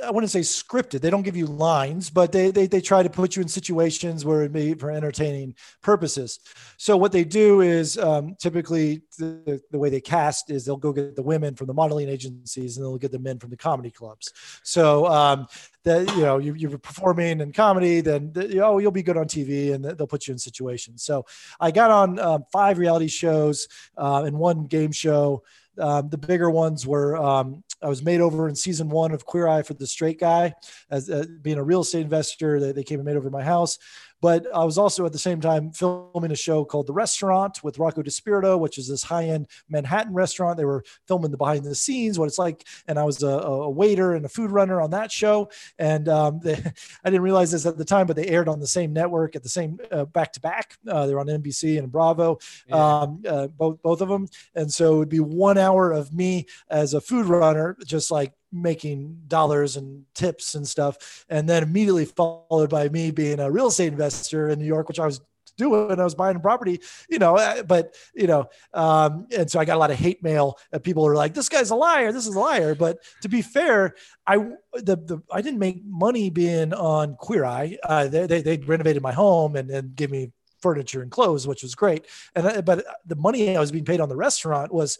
I 0.03 0.11
wouldn't 0.11 0.31
say 0.31 0.41
scripted. 0.41 1.01
They 1.01 1.09
don't 1.09 1.23
give 1.23 1.35
you 1.35 1.45
lines, 1.45 2.09
but 2.09 2.31
they, 2.31 2.51
they 2.51 2.67
they 2.67 2.81
try 2.81 3.03
to 3.03 3.09
put 3.09 3.35
you 3.35 3.41
in 3.41 3.47
situations 3.47 4.25
where 4.25 4.43
it 4.43 4.51
may 4.51 4.73
for 4.73 4.91
entertaining 4.91 5.55
purposes. 5.81 6.39
So 6.77 6.97
what 6.97 7.11
they 7.11 7.23
do 7.23 7.61
is 7.61 7.97
um, 7.97 8.35
typically 8.39 9.01
the, 9.17 9.61
the 9.71 9.77
way 9.77 9.89
they 9.89 10.01
cast 10.01 10.49
is 10.49 10.65
they'll 10.65 10.77
go 10.77 10.93
get 10.93 11.15
the 11.15 11.23
women 11.23 11.55
from 11.55 11.67
the 11.67 11.73
modeling 11.73 12.09
agencies 12.09 12.77
and 12.77 12.85
they'll 12.85 12.97
get 12.97 13.11
the 13.11 13.19
men 13.19 13.39
from 13.39 13.49
the 13.49 13.57
comedy 13.57 13.91
clubs. 13.91 14.31
So 14.63 15.05
um, 15.07 15.47
that 15.83 16.07
you 16.15 16.21
know 16.21 16.37
you, 16.37 16.53
you're 16.53 16.77
performing 16.77 17.41
in 17.41 17.51
comedy, 17.51 18.01
then 18.01 18.33
oh 18.61 18.79
you'll 18.79 18.91
be 18.91 19.03
good 19.03 19.17
on 19.17 19.25
TV, 19.25 19.73
and 19.73 19.83
they'll 19.83 20.07
put 20.07 20.27
you 20.27 20.31
in 20.33 20.39
situations. 20.39 21.03
So 21.03 21.25
I 21.59 21.71
got 21.71 21.91
on 21.91 22.19
um, 22.19 22.43
five 22.51 22.77
reality 22.77 23.07
shows 23.07 23.67
uh, 23.97 24.23
and 24.25 24.37
one 24.37 24.65
game 24.65 24.91
show. 24.91 25.43
Um, 25.79 26.09
the 26.09 26.17
bigger 26.17 26.49
ones 26.49 26.85
were 26.85 27.17
um, 27.17 27.63
I 27.81 27.87
was 27.87 28.03
made 28.03 28.21
over 28.21 28.47
in 28.47 28.55
season 28.55 28.89
one 28.89 29.11
of 29.11 29.25
Queer 29.25 29.47
Eye 29.47 29.63
for 29.63 29.73
the 29.73 29.87
Straight 29.87 30.19
Guy 30.19 30.53
as 30.89 31.09
uh, 31.09 31.25
being 31.41 31.57
a 31.57 31.63
real 31.63 31.81
estate 31.81 32.01
investor. 32.01 32.59
They, 32.59 32.71
they 32.71 32.83
came 32.83 32.99
and 32.99 33.05
made 33.05 33.17
over 33.17 33.29
my 33.29 33.43
house. 33.43 33.77
But 34.23 34.47
I 34.55 34.63
was 34.63 34.77
also 34.77 35.05
at 35.05 35.11
the 35.11 35.19
same 35.19 35.41
time 35.41 35.71
filming 35.71 36.31
a 36.31 36.35
show 36.35 36.63
called 36.63 36.87
The 36.87 36.93
Restaurant 36.93 37.61
with 37.61 37.77
Rocco 37.77 38.01
DiSpirito, 38.01 38.57
which 38.57 38.77
is 38.77 38.87
this 38.87 39.03
high 39.03 39.25
end 39.25 39.49
Manhattan 39.67 40.13
restaurant. 40.13 40.55
They 40.55 40.63
were 40.63 40.85
filming 41.09 41.29
the 41.29 41.35
behind 41.35 41.65
the 41.65 41.75
scenes, 41.75 42.17
what 42.17 42.29
it's 42.29 42.39
like. 42.39 42.65
And 42.87 42.97
I 42.97 43.03
was 43.03 43.21
a, 43.21 43.27
a 43.27 43.69
waiter 43.69 44.13
and 44.13 44.25
a 44.25 44.29
food 44.29 44.49
runner 44.49 44.79
on 44.79 44.91
that 44.91 45.11
show. 45.11 45.49
And 45.77 46.07
um, 46.07 46.39
they, 46.41 46.53
I 47.03 47.09
didn't 47.09 47.21
realize 47.21 47.51
this 47.51 47.65
at 47.65 47.77
the 47.77 47.83
time, 47.83 48.07
but 48.07 48.15
they 48.15 48.27
aired 48.27 48.47
on 48.47 48.61
the 48.61 48.65
same 48.65 48.93
network 48.93 49.35
at 49.35 49.43
the 49.43 49.49
same 49.49 49.77
back 50.13 50.31
to 50.31 50.39
back. 50.39 50.77
They 50.85 51.13
were 51.13 51.19
on 51.19 51.27
NBC 51.27 51.77
and 51.77 51.91
Bravo, 51.91 52.39
yeah. 52.69 52.99
um, 53.01 53.23
uh, 53.27 53.47
both, 53.47 53.81
both 53.81 53.99
of 53.99 54.07
them. 54.07 54.29
And 54.55 54.71
so 54.71 54.95
it 54.95 54.99
would 54.99 55.09
be 55.09 55.19
one 55.19 55.57
hour 55.57 55.91
of 55.91 56.13
me 56.13 56.45
as 56.69 56.93
a 56.93 57.01
food 57.01 57.25
runner, 57.25 57.75
just 57.85 58.09
like 58.09 58.31
making 58.53 59.21
dollars 59.27 59.75
and 59.75 60.05
tips 60.13 60.55
and 60.55 60.67
stuff. 60.67 61.25
And 61.29 61.49
then 61.49 61.63
immediately 61.63 62.05
followed 62.05 62.69
by 62.69 62.89
me 62.89 63.11
being 63.11 63.39
a 63.39 63.51
real 63.51 63.67
estate 63.67 63.91
investor 63.91 64.49
in 64.49 64.59
New 64.59 64.65
York, 64.65 64.87
which 64.87 64.99
I 64.99 65.05
was 65.05 65.19
doing. 65.57 65.99
I 65.99 66.03
was 66.03 66.15
buying 66.15 66.39
property, 66.39 66.81
you 67.09 67.19
know, 67.19 67.37
uh, 67.37 67.63
but 67.63 67.95
you 68.13 68.27
know, 68.27 68.49
um, 68.73 69.27
and 69.35 69.49
so 69.49 69.59
I 69.59 69.65
got 69.65 69.75
a 69.75 69.79
lot 69.79 69.91
of 69.91 69.97
hate 69.97 70.23
mail. 70.23 70.57
People 70.83 71.05
are 71.07 71.15
like, 71.15 71.33
"This 71.33 71.49
guy's 71.49 71.69
a 71.69 71.75
liar. 71.75 72.11
This 72.11 72.27
is 72.27 72.35
a 72.35 72.39
liar." 72.39 72.75
But 72.75 72.99
to 73.21 73.29
be 73.29 73.41
fair, 73.41 73.95
I 74.25 74.37
the, 74.73 74.95
the 74.95 75.21
I 75.31 75.41
didn't 75.41 75.59
make 75.59 75.83
money 75.85 76.29
being 76.29 76.73
on 76.73 77.15
Queer 77.15 77.45
Eye. 77.45 77.77
Uh, 77.83 78.07
they, 78.07 78.27
they 78.27 78.41
they 78.41 78.57
renovated 78.57 79.01
my 79.01 79.13
home 79.13 79.55
and 79.55 79.69
and 79.69 79.95
give 79.95 80.11
me 80.11 80.31
furniture 80.61 81.01
and 81.01 81.11
clothes, 81.11 81.47
which 81.47 81.63
was 81.63 81.75
great. 81.75 82.05
And 82.35 82.47
uh, 82.47 82.61
but 82.61 82.85
the 83.05 83.15
money 83.15 83.55
I 83.55 83.59
was 83.59 83.71
being 83.71 83.85
paid 83.85 83.99
on 83.99 84.09
the 84.09 84.15
restaurant 84.15 84.73
was 84.73 84.97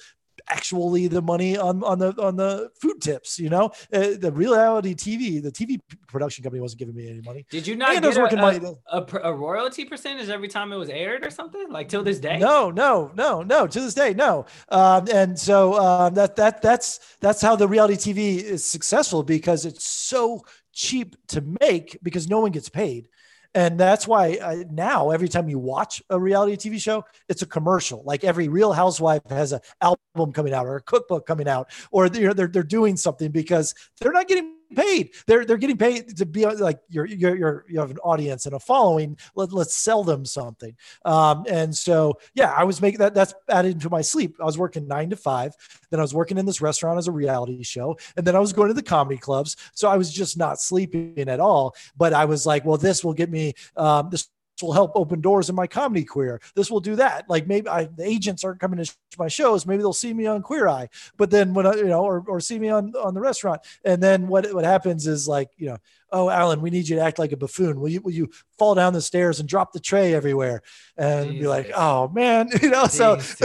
actually 0.50 1.08
the 1.08 1.22
money 1.22 1.58
on 1.58 1.84
on 1.84 2.00
the 2.00 2.10
on 2.22 2.36
the 2.36 2.70
food 2.80 3.02
tips 3.02 3.40
you 3.40 3.50
know? 3.50 3.72
Uh, 3.92 4.12
the 4.20 4.32
reality 4.34 4.94
tv 4.94 5.42
the 5.42 5.52
tv 5.52 5.80
production 6.08 6.44
company 6.44 6.62
wasn't 6.62 6.80
giving 6.80 6.96
me 6.96 7.10
any 7.10 7.22
money. 7.22 7.46
Did 7.50 7.68
you 7.68 7.76
not 7.76 7.96
and 7.96 8.04
get 8.04 8.18
a, 8.18 8.78
a, 8.92 9.00
a, 9.00 9.32
a, 9.32 9.34
royalty 9.34 9.86
percentage 9.86 10.30
every 10.30 10.48
time 10.48 10.72
it 10.72 10.78
was 10.78 10.90
aired 10.90 11.26
or 11.26 11.30
something 11.30 11.70
like 11.70 11.90
till 11.90 12.04
this 12.04 12.20
day? 12.20 12.38
No 12.38 12.70
no 12.72 13.12
no 13.16 13.42
no 13.42 13.68
to 13.68 13.80
this 13.80 13.94
day 13.94 14.14
no. 14.14 14.46
Um, 14.70 15.08
and 15.12 15.38
so 15.38 15.74
um, 15.80 16.14
that 16.16 16.36
that 16.36 16.62
that's 16.62 17.00
that's 17.20 17.42
how 17.42 17.56
the 17.56 17.68
reality 17.68 18.14
tv 18.14 18.44
is 18.44 18.66
successful 18.66 19.24
because 19.24 19.66
it's 19.66 19.86
so 19.86 20.44
cheap 20.74 21.16
to 21.28 21.42
make 21.62 21.98
because 22.02 22.28
no 22.28 22.40
one 22.40 22.52
gets 22.52 22.70
paid 22.70 23.08
and 23.56 23.80
that's 23.80 24.08
why 24.08 24.40
I, 24.44 24.66
now 24.72 25.12
every 25.12 25.28
time 25.28 25.48
you 25.48 25.60
watch 25.60 26.02
a 26.10 26.20
reality 26.20 26.56
TV 26.56 26.82
show, 26.82 27.06
it's 27.30 27.42
a 27.42 27.46
commercial. 27.46 28.04
Like 28.04 28.24
every 28.24 28.48
Real 28.48 28.74
Housewife 28.74 29.22
has 29.30 29.52
an 29.52 29.60
album 29.82 30.34
coming 30.34 30.54
out 30.54 30.66
or 30.66 30.78
a 30.78 30.82
cookbook 30.82 31.26
coming 31.26 31.48
out, 31.48 31.70
or 31.92 32.10
they're 32.10 32.34
they're, 32.34 32.48
they're 32.48 32.64
doing 32.64 32.98
something 32.98 33.32
because 33.32 33.76
they're 34.00 34.12
not 34.12 34.28
getting 34.28 34.56
paid. 34.74 35.12
They're 35.28 35.46
they're 35.46 35.58
getting 35.58 35.78
paid 35.78 36.18
to 36.18 36.26
be 36.26 36.46
like 36.46 36.80
you're 36.90 37.06
you're, 37.06 37.36
you're 37.36 37.66
you 37.70 37.80
have 37.80 37.92
an 37.92 37.98
audience 38.00 38.46
and 38.46 38.56
a 38.56 38.60
following. 38.60 39.18
Let, 39.36 39.52
let's 39.52 39.76
sell 39.76 40.04
them 40.04 40.26
something. 40.26 40.76
Um, 41.06 41.46
and 41.50 41.76
so 41.76 42.20
yeah, 42.34 42.52
I 42.52 42.64
was 42.64 42.82
making 42.82 43.00
that. 43.00 43.14
That's 43.14 43.34
added 43.50 43.74
into 43.74 43.90
my 43.90 44.02
sleep. 44.02 44.36
I 44.42 44.46
was 44.46 44.58
working 44.58 44.88
nine 44.88 45.10
to 45.10 45.16
five. 45.16 45.54
Then 45.90 46.00
I 46.00 46.04
was 46.04 46.14
working 46.14 46.38
in 46.38 46.46
this 46.46 46.62
restaurant 46.62 46.98
as 46.98 47.08
a 47.08 47.12
reality 47.12 47.64
show, 47.64 47.98
and 48.18 48.26
then 48.26 48.36
I 48.36 48.40
was 48.40 48.54
going 48.54 48.68
to 48.70 48.74
the 48.74 48.84
comedy 48.84 49.18
clubs. 49.18 49.56
So 49.74 49.90
I 49.90 49.98
was 49.98 50.12
just 50.12 50.38
not 50.38 50.60
sleeping 50.60 51.28
at 51.28 51.40
all. 51.40 51.76
But 51.98 52.14
I 52.14 52.26
was 52.26 52.46
like, 52.46 52.66
well, 52.66 52.78
this 52.78 53.04
will 53.04 53.14
get 53.14 53.30
me 53.30 53.54
um, 53.78 54.10
this 54.10 54.30
will 54.64 54.74
help 54.74 54.92
open 54.96 55.22
doors 55.22 55.50
in 55.50 55.56
my 55.56 55.68
comedy 55.68 56.04
career. 56.04 56.42
This 56.56 56.72
will 56.72 56.80
do 56.80 56.96
that. 56.96 57.30
Like 57.30 57.46
maybe 57.46 57.68
I, 57.68 57.86
the 57.86 58.06
agents 58.06 58.44
aren't 58.44 58.60
coming 58.60 58.84
to 58.84 58.92
my 59.20 59.28
shows. 59.28 59.66
Maybe 59.66 59.84
they'll 59.84 59.94
see 59.94 60.14
me 60.14 60.26
on 60.26 60.42
Queer 60.42 60.68
Eye, 60.68 60.90
but 61.18 61.30
then 61.30 61.54
when 61.54 61.68
I, 61.68 61.76
you 61.76 61.86
know, 61.86 62.04
or, 62.04 62.24
or 62.28 62.40
see 62.40 62.58
me 62.58 62.70
on, 62.70 62.94
on 62.96 63.14
the 63.14 63.22
restaurant. 63.22 63.62
And 63.84 64.02
then 64.02 64.28
what, 64.28 64.52
what 64.54 64.66
happens 64.66 65.06
is 65.06 65.28
like, 65.28 65.52
you 65.58 65.68
know, 65.68 65.78
oh, 66.14 66.30
Alan, 66.30 66.62
we 66.62 66.70
need 66.70 66.88
you 66.88 66.96
to 66.96 67.02
act 67.02 67.20
like 67.20 67.32
a 67.32 67.38
buffoon. 67.38 67.80
Will 67.80 67.90
you, 67.90 68.00
will 68.02 68.12
you 68.12 68.30
fall 68.58 68.76
down 68.76 68.94
the 68.94 69.02
stairs 69.02 69.40
and 69.40 69.50
drop 69.50 69.74
the 69.74 69.80
tray 69.80 70.14
everywhere? 70.14 70.62
And 70.96 71.32
be 71.32 71.48
like, 71.48 71.72
oh 71.76 72.08
man, 72.10 72.50
you 72.62 72.70
know, 72.70 72.86
so, 72.86 73.20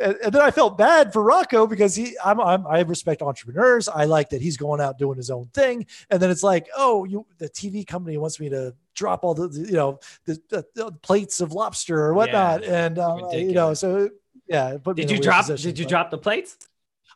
and, 0.00 0.16
and, 0.24 0.32
then 0.32 0.40
I 0.40 0.50
felt 0.50 0.78
bad 0.78 1.12
for 1.12 1.22
Rocco 1.22 1.66
because 1.66 1.94
he, 1.94 2.16
I'm, 2.24 2.40
I'm, 2.40 2.66
I 2.66 2.80
respect 2.80 3.22
entrepreneurs. 3.22 3.88
I 3.88 4.06
like 4.06 4.30
that 4.30 4.40
he's 4.40 4.56
going 4.56 4.80
out 4.80 4.98
doing 4.98 5.18
his 5.18 5.30
own 5.30 5.46
thing. 5.54 5.86
And 6.10 6.20
then 6.20 6.30
it's 6.30 6.42
like, 6.42 6.66
oh, 6.76 7.04
you, 7.04 7.26
the 7.38 7.48
TV 7.48 7.86
company 7.86 8.16
wants 8.16 8.40
me 8.40 8.48
to 8.48 8.74
drop 8.94 9.22
all 9.22 9.34
the, 9.34 9.50
you 9.50 9.74
know, 9.74 10.00
the, 10.24 10.40
the, 10.48 10.66
the 10.74 10.92
plates 11.02 11.40
of 11.40 11.52
lobster 11.52 12.00
or 12.00 12.14
whatnot. 12.14 12.64
Yeah, 12.64 12.86
and, 12.86 12.98
um, 12.98 13.20
you 13.32 13.52
know, 13.52 13.74
so 13.74 14.08
yeah. 14.46 14.76
Did 14.94 15.10
you 15.10 15.18
drop, 15.18 15.46
position, 15.46 15.70
did 15.70 15.78
you 15.78 15.84
but. 15.84 15.90
drop 15.90 16.10
the 16.10 16.18
plates? 16.18 16.56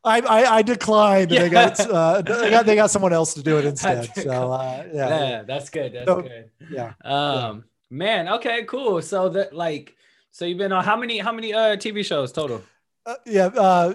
I, 0.07 0.20
I, 0.20 0.57
I 0.57 0.62
declined. 0.62 1.30
Yeah. 1.32 1.40
They 1.42 1.50
got 1.50 1.80
uh, 1.80 2.22
they 2.22 2.50
got 2.50 2.66
they 2.66 2.74
got 2.76 2.90
someone 2.90 3.12
else 3.12 3.34
to 3.34 3.42
do 3.42 3.59
it 3.59 3.64
instead. 3.72 4.14
So 4.14 4.52
uh, 4.52 4.84
yeah. 4.92 5.09
yeah, 5.09 5.42
that's 5.42 5.68
good. 5.68 5.92
That's 5.92 6.07
so, 6.07 6.22
good. 6.22 6.50
Yeah. 6.70 6.92
Um, 7.04 7.04
yeah. 7.11 7.61
man. 7.90 8.28
Okay, 8.34 8.64
cool. 8.64 9.02
So 9.02 9.28
that 9.30 9.52
like, 9.52 9.96
so 10.30 10.44
you've 10.44 10.59
been 10.59 10.72
on 10.72 10.84
how 10.84 10.96
many 10.96 11.18
how 11.18 11.32
many 11.32 11.52
uh 11.52 11.76
TV 11.76 12.04
shows 12.04 12.32
total? 12.32 12.62
Uh, 13.07 13.14
yeah, 13.24 13.46
uh, 13.46 13.94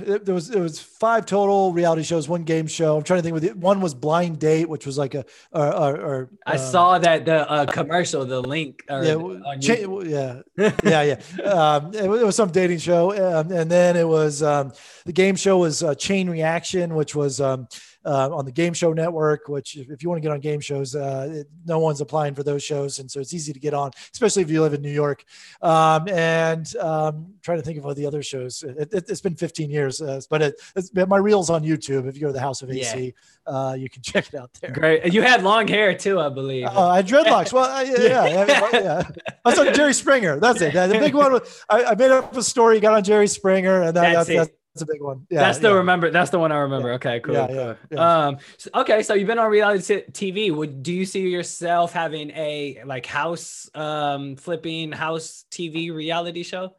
there 0.00 0.34
was 0.34 0.48
it 0.50 0.58
was 0.58 0.80
five 0.80 1.26
total 1.26 1.74
reality 1.74 2.02
shows, 2.02 2.26
one 2.26 2.42
game 2.42 2.66
show. 2.66 2.96
I'm 2.96 3.02
trying 3.02 3.18
to 3.18 3.22
think. 3.22 3.34
With 3.34 3.44
it. 3.44 3.54
one 3.54 3.82
was 3.82 3.92
Blind 3.92 4.38
Date, 4.38 4.66
which 4.66 4.86
was 4.86 4.96
like 4.96 5.14
a. 5.14 5.26
Or, 5.52 5.66
or, 5.66 5.96
or 6.00 6.30
I 6.46 6.54
uh, 6.54 6.56
saw 6.56 6.98
that 6.98 7.26
the 7.26 7.50
uh, 7.50 7.66
commercial, 7.66 8.24
the 8.24 8.40
link. 8.40 8.82
yeah, 8.88 10.40
yeah, 10.56 10.72
yeah, 10.82 11.02
yeah. 11.02 11.42
Um, 11.42 11.94
it, 11.94 12.08
was, 12.08 12.22
it, 12.22 12.24
was 12.24 12.34
some 12.34 12.50
dating 12.50 12.78
show, 12.78 13.12
um, 13.12 13.52
and 13.52 13.70
then 13.70 13.94
it 13.94 14.08
was 14.08 14.42
um, 14.42 14.72
the 15.04 15.12
game 15.12 15.36
show 15.36 15.58
was 15.58 15.82
uh, 15.82 15.94
Chain 15.94 16.30
Reaction, 16.30 16.94
which 16.94 17.14
was 17.14 17.42
um, 17.42 17.68
uh, 18.06 18.30
on 18.32 18.44
the 18.44 18.52
Game 18.52 18.72
Show 18.72 18.92
Network, 18.92 19.48
which 19.48 19.76
if 19.76 20.02
you 20.02 20.08
want 20.08 20.22
to 20.22 20.26
get 20.26 20.32
on 20.32 20.40
game 20.40 20.60
shows, 20.60 20.94
uh, 20.94 21.28
it, 21.30 21.50
no 21.66 21.80
one's 21.80 22.00
applying 22.00 22.34
for 22.34 22.44
those 22.44 22.62
shows, 22.62 23.00
and 23.00 23.10
so 23.10 23.18
it's 23.20 23.34
easy 23.34 23.52
to 23.52 23.58
get 23.58 23.74
on, 23.74 23.90
especially 24.12 24.42
if 24.42 24.50
you 24.50 24.62
live 24.62 24.74
in 24.74 24.82
New 24.82 24.92
York. 24.92 25.24
Um, 25.60 26.08
and 26.08 26.74
um, 26.76 27.34
trying 27.42 27.58
to 27.58 27.64
think 27.64 27.78
of 27.78 27.84
all 27.84 27.94
the 27.94 28.06
other 28.06 28.22
shows. 28.22 28.62
It, 28.62 28.92
has 28.92 29.20
it, 29.20 29.22
been 29.22 29.34
15 29.34 29.70
years, 29.70 30.00
uh, 30.00 30.20
but 30.30 30.40
it, 30.40 30.60
it's 30.76 30.94
my 30.94 31.16
reels 31.16 31.50
on 31.50 31.64
YouTube. 31.64 32.06
If 32.08 32.14
you 32.14 32.20
go 32.20 32.28
to 32.28 32.32
the 32.32 32.40
House 32.40 32.62
of 32.62 32.70
AC, 32.70 33.14
yeah. 33.46 33.52
Uh, 33.52 33.74
you 33.74 33.90
can 33.90 34.02
check 34.02 34.28
it 34.28 34.34
out 34.34 34.52
there. 34.60 34.70
Great. 34.70 35.12
You 35.12 35.22
had 35.22 35.42
long 35.42 35.66
hair 35.66 35.94
too, 35.94 36.20
I 36.20 36.28
believe. 36.28 36.68
Oh, 36.70 36.88
I 36.88 36.96
had 36.96 37.08
dreadlocks. 37.08 37.52
Well, 37.52 37.84
yeah, 37.84 38.26
yeah, 38.26 38.68
yeah. 38.72 39.02
I 39.44 39.50
was 39.50 39.58
on 39.58 39.74
Jerry 39.74 39.94
Springer. 39.94 40.38
That's 40.38 40.60
it. 40.60 40.74
The 40.74 40.98
big 40.98 41.14
one. 41.14 41.40
I, 41.68 41.84
I 41.84 41.94
made 41.94 42.10
up 42.10 42.36
a 42.36 42.42
story, 42.42 42.78
got 42.78 42.94
on 42.94 43.02
Jerry 43.02 43.26
Springer, 43.26 43.82
and 43.82 43.96
that, 43.96 44.12
that's, 44.12 44.28
that's, 44.28 44.38
that's 44.38 44.52
that's 44.76 44.90
a 44.90 44.92
big 44.92 45.00
one. 45.00 45.26
Yeah, 45.30 45.40
that's 45.40 45.58
the 45.58 45.68
yeah. 45.68 45.74
remember. 45.74 46.10
That's 46.10 46.30
the 46.30 46.38
one 46.38 46.52
I 46.52 46.58
remember. 46.58 46.88
Yeah. 46.88 46.94
Okay, 46.96 47.20
cool. 47.20 47.34
Yeah, 47.34 47.74
yeah, 47.90 48.26
Um. 48.26 48.38
So, 48.58 48.70
okay, 48.74 49.02
so 49.02 49.14
you've 49.14 49.26
been 49.26 49.38
on 49.38 49.50
reality 49.50 50.02
TV. 50.12 50.54
Would 50.54 50.82
do 50.82 50.92
you 50.92 51.06
see 51.06 51.28
yourself 51.28 51.92
having 51.92 52.30
a 52.32 52.82
like 52.84 53.06
house 53.06 53.70
um 53.74 54.36
flipping 54.36 54.92
house 54.92 55.46
TV 55.50 55.94
reality 55.94 56.42
show? 56.42 56.74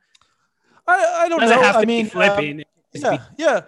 I 0.85 1.23
I 1.23 1.29
don't 1.29 1.39
Doesn't 1.39 1.59
know. 1.59 1.67
I 1.67 1.85
mean, 1.85 2.05
flipping. 2.05 2.59
Um, 2.59 2.63
yeah, 2.93 3.23
yeah 3.37 3.61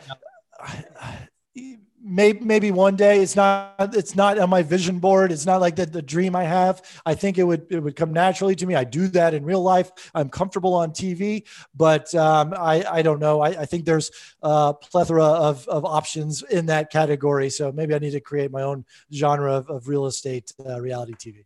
maybe 2.09 2.39
maybe 2.39 2.71
one 2.71 2.95
day 2.95 3.21
it's 3.21 3.35
not 3.35 3.75
it's 3.79 4.15
not 4.15 4.39
on 4.39 4.49
my 4.49 4.63
vision 4.63 4.99
board. 4.99 5.31
It's 5.31 5.45
not 5.45 5.61
like 5.61 5.75
the, 5.75 5.85
the 5.85 6.01
dream 6.01 6.35
i 6.35 6.43
have. 6.43 6.81
I 7.05 7.13
think 7.13 7.37
it 7.37 7.43
would 7.43 7.67
it 7.69 7.79
would 7.79 7.95
come 7.95 8.11
naturally 8.11 8.55
to 8.55 8.65
me. 8.65 8.75
I 8.75 8.83
do 8.83 9.07
that 9.09 9.33
in 9.33 9.45
real 9.45 9.61
life. 9.61 9.91
I'm 10.15 10.29
comfortable 10.29 10.73
on 10.73 10.91
tv 10.91 11.43
but 11.75 12.13
um, 12.15 12.53
i 12.57 12.83
i 12.89 13.01
don't 13.01 13.19
know. 13.19 13.41
I, 13.41 13.49
I 13.49 13.65
think 13.65 13.85
there's 13.85 14.11
a 14.41 14.73
plethora 14.73 15.23
of, 15.23 15.67
of 15.67 15.85
options 15.85 16.43
in 16.43 16.65
that 16.67 16.91
category. 16.91 17.49
So 17.49 17.71
maybe 17.71 17.93
i 17.93 17.99
need 17.99 18.11
to 18.11 18.21
create 18.21 18.51
my 18.51 18.63
own 18.63 18.85
genre 19.13 19.53
of, 19.53 19.69
of 19.69 19.87
real 19.87 20.05
estate 20.05 20.51
uh, 20.65 20.79
reality 20.81 21.13
tv 21.13 21.45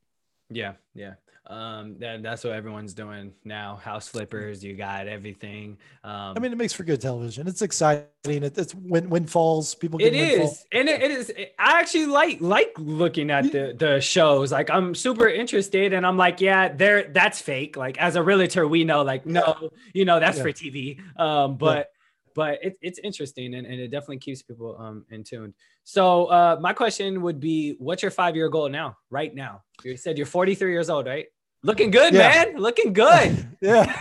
yeah 0.49 0.74
yeah 0.93 1.14
um 1.54 1.95
that, 1.99 2.24
that's 2.24 2.43
what 2.43 2.54
everyone's 2.54 2.93
doing 2.93 3.34
now. 3.43 3.76
House 3.76 4.08
flippers 4.08 4.64
you 4.64 4.76
got 4.76 5.08
everything. 5.08 5.78
Um 6.04 6.34
i 6.36 6.39
mean 6.39 6.51
it 6.51 6.58
makes 6.58 6.74
for 6.74 6.84
good 6.84 7.01
television. 7.01 7.47
It's 7.47 7.62
exciting. 7.62 8.08
It, 8.26 8.58
it's 8.58 8.74
when 8.74 9.10
windfalls 9.10 9.76
people 9.76 9.99
Get 9.99 10.14
it 10.14 10.41
is. 10.41 10.66
and 10.72 10.88
it, 10.89 11.01
it 11.01 11.12
is 11.12 11.32
i 11.60 11.80
actually 11.80 12.06
like 12.08 12.38
like 12.41 12.74
looking 12.78 13.30
at 13.30 13.51
the 13.51 13.76
the 13.78 14.01
shows. 14.01 14.51
Like 14.51 14.70
i'm 14.70 14.95
super 14.95 15.28
interested 15.28 15.93
and 15.93 16.06
i'm 16.06 16.18
like 16.18 16.41
yeah 16.41 16.74
there 16.74 17.04
that's 17.04 17.39
fake. 17.41 17.78
Like 17.78 17.97
as 17.97 18.16
a 18.16 18.24
realtor 18.24 18.68
we 18.68 18.84
know 18.84 19.04
like 19.04 19.26
no 19.26 19.70
you 19.93 20.06
know 20.06 20.20
that's 20.20 20.38
yeah. 20.38 20.43
for 20.43 20.51
tv 20.51 20.99
um 21.20 21.58
but 21.58 21.89
but 22.36 22.60
it, 22.64 22.78
it's 22.82 22.99
interesting 22.99 23.54
and, 23.54 23.68
and 23.68 23.80
it 23.80 23.89
definitely 23.89 24.18
keeps 24.18 24.41
people 24.41 24.76
um 24.80 25.06
in 25.12 25.24
tune. 25.24 25.54
So 25.84 26.26
uh 26.26 26.58
my 26.62 26.74
question 26.74 27.22
would 27.22 27.39
be 27.39 27.76
what's 27.78 28.01
your 28.01 28.12
five 28.12 28.36
year 28.36 28.49
goal 28.49 28.70
now, 28.70 28.97
right 29.10 29.34
now? 29.34 29.62
You 29.84 29.97
said 29.97 30.18
you're 30.18 30.26
43 30.26 30.72
years 30.72 30.89
old, 30.89 31.06
right? 31.06 31.28
Looking 31.64 31.91
good, 31.91 32.14
Yeah. 32.14 32.30
man. 32.30 32.57
Looking 32.57 32.91
good. 32.93 33.47
yeah. 33.61 33.95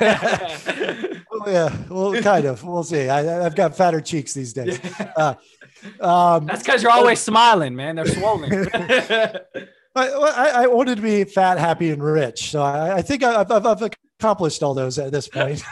Well, 1.30 1.42
yeah. 1.46 1.76
Well, 1.88 2.20
kind 2.22 2.44
of. 2.46 2.62
We'll 2.64 2.82
see. 2.82 3.08
I, 3.08 3.46
I've 3.46 3.54
got 3.54 3.76
fatter 3.76 4.00
cheeks 4.00 4.34
these 4.34 4.52
days. 4.52 4.78
Uh, 5.16 5.34
um, 6.00 6.46
That's 6.46 6.62
because 6.62 6.80
you're 6.82 6.92
always 6.92 7.18
smiling, 7.18 7.74
man. 7.74 7.96
They're 7.96 8.06
swollen. 8.06 8.68
I, 8.74 10.08
I, 10.08 10.50
I 10.62 10.66
wanted 10.68 10.94
to 10.96 11.02
be 11.02 11.24
fat, 11.24 11.58
happy, 11.58 11.90
and 11.90 12.02
rich. 12.02 12.50
So 12.52 12.62
I, 12.62 12.98
I 12.98 13.02
think 13.02 13.24
I've, 13.24 13.50
I've, 13.50 13.66
I've 13.66 13.90
accomplished 14.20 14.62
all 14.62 14.74
those 14.74 14.98
at 15.00 15.10
this 15.10 15.26
point. 15.26 15.62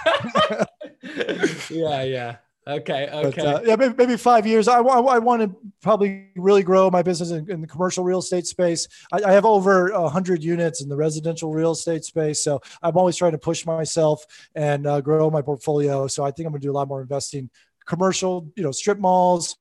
yeah, 1.71 2.03
yeah. 2.03 2.37
Okay, 2.71 3.09
okay. 3.13 3.43
But, 3.43 3.47
uh, 3.47 3.61
yeah, 3.65 3.77
maybe, 3.77 3.95
maybe 3.99 4.17
five 4.17 4.47
years. 4.47 4.69
I, 4.69 4.81
wa- 4.81 5.03
I 5.07 5.19
want 5.19 5.43
to 5.43 5.57
probably 5.83 6.29
really 6.37 6.63
grow 6.63 6.89
my 6.91 7.03
business 7.03 7.31
in, 7.31 7.51
in 7.51 7.61
the 7.61 7.67
commercial 7.67 8.05
real 8.05 8.21
estate 8.21 8.47
space. 8.47 8.87
I, 9.13 9.23
I 9.25 9.33
have 9.33 9.45
over 9.45 9.93
hundred 10.09 10.45
units 10.45 10.81
in 10.81 10.89
the 10.89 10.97
residential 10.97 11.53
real 11.53 11.73
estate 11.73 12.05
space, 12.05 12.45
so 12.45 12.61
I'm 12.83 12.97
always 12.97 13.17
trying 13.17 13.33
to 13.33 13.39
push 13.39 13.67
myself 13.67 14.25
and 14.55 14.87
uh, 14.87 15.01
grow 15.01 15.31
my 15.31 15.43
portfolio. 15.43 16.07
So 16.07 16.25
I 16.25 16.31
think 16.31 16.47
I'm 16.47 16.53
going 16.53 16.61
to 16.61 16.67
do 16.67 16.71
a 16.71 16.79
lot 16.81 16.87
more 16.87 17.03
investing, 17.03 17.51
commercial, 17.87 18.51
you 18.55 18.63
know, 18.63 18.71
strip 18.71 18.99
malls, 18.99 19.57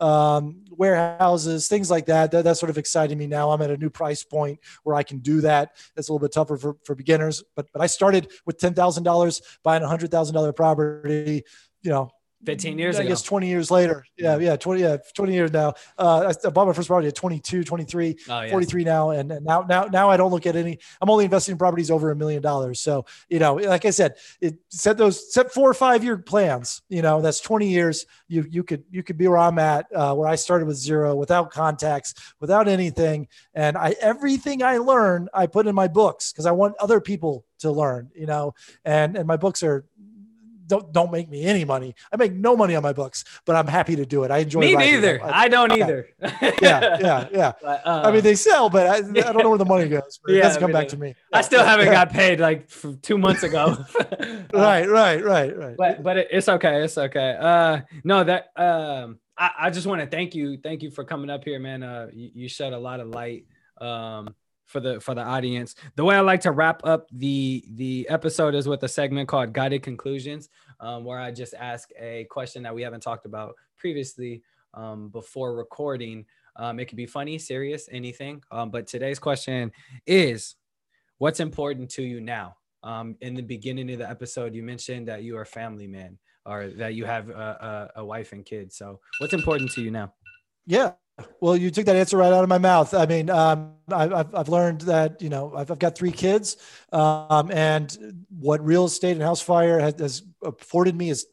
um, 0.00 0.62
warehouses, 0.70 1.66
things 1.66 1.90
like 1.90 2.06
that. 2.06 2.30
that. 2.30 2.44
That's 2.44 2.60
sort 2.60 2.70
of 2.70 2.78
exciting 2.78 3.18
me 3.18 3.26
now. 3.26 3.50
I'm 3.50 3.62
at 3.62 3.70
a 3.70 3.76
new 3.76 3.90
price 3.90 4.22
point 4.22 4.60
where 4.84 4.94
I 4.94 5.02
can 5.02 5.18
do 5.18 5.40
that. 5.40 5.76
It's 5.96 6.08
a 6.08 6.12
little 6.12 6.24
bit 6.24 6.32
tougher 6.32 6.56
for, 6.56 6.76
for 6.84 6.94
beginners, 6.94 7.42
but 7.56 7.66
but 7.72 7.82
I 7.82 7.86
started 7.86 8.30
with 8.46 8.58
ten 8.58 8.74
thousand 8.74 9.02
dollars 9.02 9.42
buying 9.64 9.82
a 9.82 9.88
hundred 9.88 10.10
thousand 10.10 10.34
dollar 10.34 10.52
property. 10.52 11.42
You 11.82 11.90
know, 11.90 12.10
15 12.44 12.78
years 12.78 12.96
I 12.96 13.00
ago. 13.02 13.08
guess 13.10 13.22
20 13.22 13.48
years 13.48 13.70
later. 13.70 14.04
Yeah, 14.16 14.36
yeah, 14.38 14.56
20, 14.56 14.80
yeah, 14.80 14.96
20 15.14 15.32
years 15.32 15.52
now. 15.52 15.74
Uh, 15.98 16.32
I, 16.44 16.48
bought 16.50 16.66
my 16.66 16.72
first 16.72 16.88
property 16.88 17.08
at 17.08 17.14
22, 17.14 17.64
23, 17.64 18.16
Oh, 18.28 18.40
yeah. 18.42 18.50
43 18.50 18.84
now. 18.84 19.10
And, 19.10 19.30
and 19.30 19.44
now, 19.44 19.64
now, 19.68 19.84
now 19.84 20.10
I 20.10 20.16
don't 20.16 20.30
look 20.30 20.46
at 20.46 20.56
any, 20.56 20.78
I'm 21.00 21.08
only 21.10 21.24
investing 21.24 21.52
in 21.52 21.58
properties 21.58 21.90
over 21.90 22.10
a 22.10 22.16
million 22.16 22.42
dollars. 22.42 22.80
So, 22.80 23.06
you 23.28 23.38
know, 23.38 23.54
like 23.54 23.84
I 23.84 23.90
said, 23.90 24.16
it 24.40 24.58
set 24.68 24.98
those, 24.98 25.32
set 25.32 25.52
four 25.52 25.70
or 25.70 25.74
five 25.74 26.02
year 26.02 26.18
plans, 26.18 26.82
you 26.88 27.02
know, 27.02 27.20
that's 27.20 27.40
20 27.40 27.68
years. 27.68 28.06
You, 28.28 28.44
you 28.50 28.64
could, 28.64 28.84
you 28.90 29.02
could 29.02 29.18
be 29.18 29.28
where 29.28 29.38
I'm 29.38 29.58
at, 29.58 29.86
uh, 29.94 30.14
where 30.14 30.28
I 30.28 30.34
started 30.36 30.66
with 30.66 30.76
zero, 30.76 31.14
without 31.14 31.50
contacts, 31.52 32.14
without 32.40 32.66
anything. 32.68 33.28
And 33.54 33.76
I, 33.76 33.94
everything 34.00 34.62
I 34.62 34.78
learn, 34.78 35.28
I 35.32 35.46
put 35.46 35.66
in 35.66 35.74
my 35.74 35.88
books 35.88 36.32
because 36.32 36.46
I 36.46 36.52
want 36.52 36.74
other 36.80 37.00
people 37.00 37.44
to 37.60 37.70
learn, 37.70 38.10
you 38.14 38.26
know, 38.26 38.54
and, 38.84 39.16
and 39.16 39.26
my 39.26 39.36
books 39.36 39.62
are, 39.62 39.84
don't 40.66 40.92
don't 40.92 41.10
make 41.12 41.28
me 41.28 41.44
any 41.44 41.64
money. 41.64 41.94
I 42.12 42.16
make 42.16 42.32
no 42.32 42.56
money 42.56 42.74
on 42.76 42.82
my 42.82 42.92
books, 42.92 43.24
but 43.44 43.56
I'm 43.56 43.66
happy 43.66 43.96
to 43.96 44.06
do 44.06 44.24
it. 44.24 44.30
I 44.30 44.38
enjoy. 44.38 44.60
Me 44.60 44.74
neither. 44.76 45.18
them. 45.18 45.30
I 45.32 45.48
don't 45.48 45.76
yeah. 45.76 45.84
either. 45.84 46.08
yeah, 46.62 46.98
yeah, 47.00 47.28
yeah. 47.32 47.52
But, 47.62 47.86
uh, 47.86 48.02
I 48.04 48.12
mean, 48.12 48.22
they 48.22 48.34
sell, 48.34 48.68
but 48.70 48.86
I, 48.86 48.96
I 48.96 49.00
don't 49.32 49.38
know 49.42 49.48
where 49.50 49.58
the 49.58 49.64
money 49.64 49.88
goes. 49.96 50.18
But 50.24 50.32
it 50.34 50.36
Yeah, 50.38 50.42
doesn't 50.44 50.60
come 50.60 50.70
I 50.70 50.80
back 50.80 50.88
to 50.88 50.96
me. 50.96 51.14
I 51.32 51.42
still 51.42 51.64
haven't 51.64 51.86
got 51.92 52.10
paid 52.10 52.40
like 52.40 52.68
two 53.02 53.18
months 53.18 53.42
ago. 53.42 53.76
Uh, 53.98 54.42
Right, 54.52 54.88
right, 54.88 55.24
right, 55.24 55.56
right. 55.56 55.76
but 55.76 56.02
but 56.02 56.16
it- 56.18 56.28
it's 56.30 56.48
okay. 56.48 56.82
It's 56.84 56.98
okay. 56.98 57.36
Uh, 57.38 57.80
no, 58.04 58.22
that 58.24 58.50
um, 58.56 59.18
I, 59.36 59.50
I 59.60 59.70
just 59.70 59.86
want 59.86 60.00
to 60.00 60.06
thank 60.06 60.34
you. 60.34 60.58
Thank 60.58 60.82
you 60.82 60.90
for 60.90 61.04
coming 61.04 61.30
up 61.30 61.44
here, 61.44 61.58
man. 61.58 61.82
Uh, 61.82 62.08
you, 62.12 62.30
you 62.34 62.48
shed 62.48 62.72
a 62.72 62.78
lot 62.78 63.00
of 63.00 63.08
light. 63.08 63.46
Um, 63.80 64.34
for 64.72 64.80
the 64.80 64.98
for 65.00 65.14
the 65.14 65.22
audience. 65.22 65.76
The 65.94 66.04
way 66.04 66.16
I 66.16 66.20
like 66.20 66.40
to 66.40 66.50
wrap 66.50 66.80
up 66.84 67.08
the 67.12 67.64
the 67.74 68.08
episode 68.08 68.54
is 68.54 68.66
with 68.66 68.82
a 68.82 68.88
segment 68.88 69.28
called 69.28 69.52
Guided 69.52 69.82
Conclusions, 69.82 70.48
um, 70.80 71.04
where 71.04 71.20
I 71.20 71.30
just 71.30 71.54
ask 71.54 71.90
a 71.98 72.24
question 72.30 72.62
that 72.64 72.74
we 72.74 72.82
haven't 72.82 73.02
talked 73.02 73.26
about 73.26 73.54
previously 73.76 74.42
um, 74.74 75.10
before 75.10 75.54
recording. 75.54 76.24
Um, 76.56 76.80
it 76.80 76.86
could 76.86 76.96
be 76.96 77.06
funny, 77.06 77.38
serious, 77.38 77.88
anything. 77.92 78.42
Um, 78.50 78.70
but 78.70 78.86
today's 78.86 79.18
question 79.18 79.72
is, 80.06 80.56
what's 81.18 81.40
important 81.40 81.90
to 81.90 82.02
you 82.02 82.20
now? 82.20 82.56
Um, 82.82 83.16
in 83.20 83.34
the 83.34 83.42
beginning 83.42 83.90
of 83.92 83.98
the 83.98 84.10
episode, 84.10 84.54
you 84.54 84.62
mentioned 84.62 85.06
that 85.08 85.22
you 85.22 85.36
are 85.36 85.42
a 85.42 85.46
family 85.46 85.86
man 85.86 86.18
or 86.44 86.68
that 86.68 86.94
you 86.94 87.04
have 87.04 87.30
a, 87.30 87.90
a, 87.94 88.00
a 88.00 88.04
wife 88.04 88.32
and 88.32 88.44
kids. 88.44 88.76
So, 88.76 89.00
what's 89.18 89.32
important 89.32 89.70
to 89.72 89.82
you 89.82 89.90
now? 89.90 90.12
Yeah. 90.66 90.92
Well, 91.40 91.56
you 91.56 91.70
took 91.70 91.86
that 91.86 91.96
answer 91.96 92.16
right 92.16 92.32
out 92.32 92.42
of 92.42 92.48
my 92.48 92.58
mouth. 92.58 92.94
I 92.94 93.06
mean, 93.06 93.28
um, 93.28 93.74
I, 93.90 94.04
I've, 94.04 94.34
I've 94.34 94.48
learned 94.48 94.82
that, 94.82 95.20
you 95.20 95.28
know, 95.28 95.52
I've, 95.54 95.70
I've 95.70 95.78
got 95.78 95.96
three 95.96 96.12
kids 96.12 96.56
um, 96.92 97.50
and 97.50 98.24
what 98.30 98.64
real 98.64 98.86
estate 98.86 99.12
and 99.12 99.22
house 99.22 99.40
fire 99.40 99.78
has, 99.78 99.94
has 100.00 100.22
afforded 100.42 100.96
me 100.96 101.10
is 101.10 101.26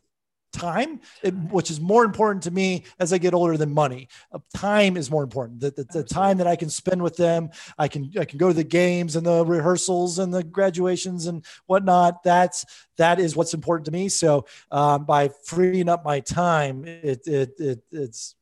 time, 0.51 0.99
it, 1.23 1.33
which 1.33 1.69
is 1.69 1.79
more 1.79 2.03
important 2.03 2.43
to 2.43 2.51
me 2.51 2.83
as 2.99 3.13
I 3.13 3.19
get 3.19 3.33
older 3.33 3.55
than 3.55 3.71
money. 3.71 4.07
Uh, 4.33 4.39
time 4.55 4.97
is 4.97 5.11
more 5.11 5.23
important. 5.23 5.59
The, 5.59 5.71
the, 5.71 5.83
the 5.85 6.03
time 6.03 6.37
that 6.37 6.47
I 6.47 6.55
can 6.55 6.69
spend 6.69 7.01
with 7.01 7.15
them, 7.15 7.49
I 7.77 7.87
can 7.87 8.11
I 8.19 8.25
can 8.25 8.37
go 8.37 8.47
to 8.47 8.53
the 8.53 8.63
games 8.63 9.15
and 9.15 9.25
the 9.25 9.45
rehearsals 9.45 10.19
and 10.19 10.33
the 10.33 10.43
graduations 10.43 11.27
and 11.27 11.45
whatnot. 11.67 12.23
That's 12.23 12.65
that 12.97 13.19
is 13.19 13.35
what's 13.35 13.53
important 13.53 13.85
to 13.85 13.91
me. 13.91 14.09
So 14.09 14.45
um, 14.71 15.05
by 15.05 15.29
freeing 15.45 15.87
up 15.87 16.03
my 16.03 16.19
time, 16.19 16.83
it 16.85 17.27
it, 17.27 17.51
it 17.59 17.83
it's 17.91 18.35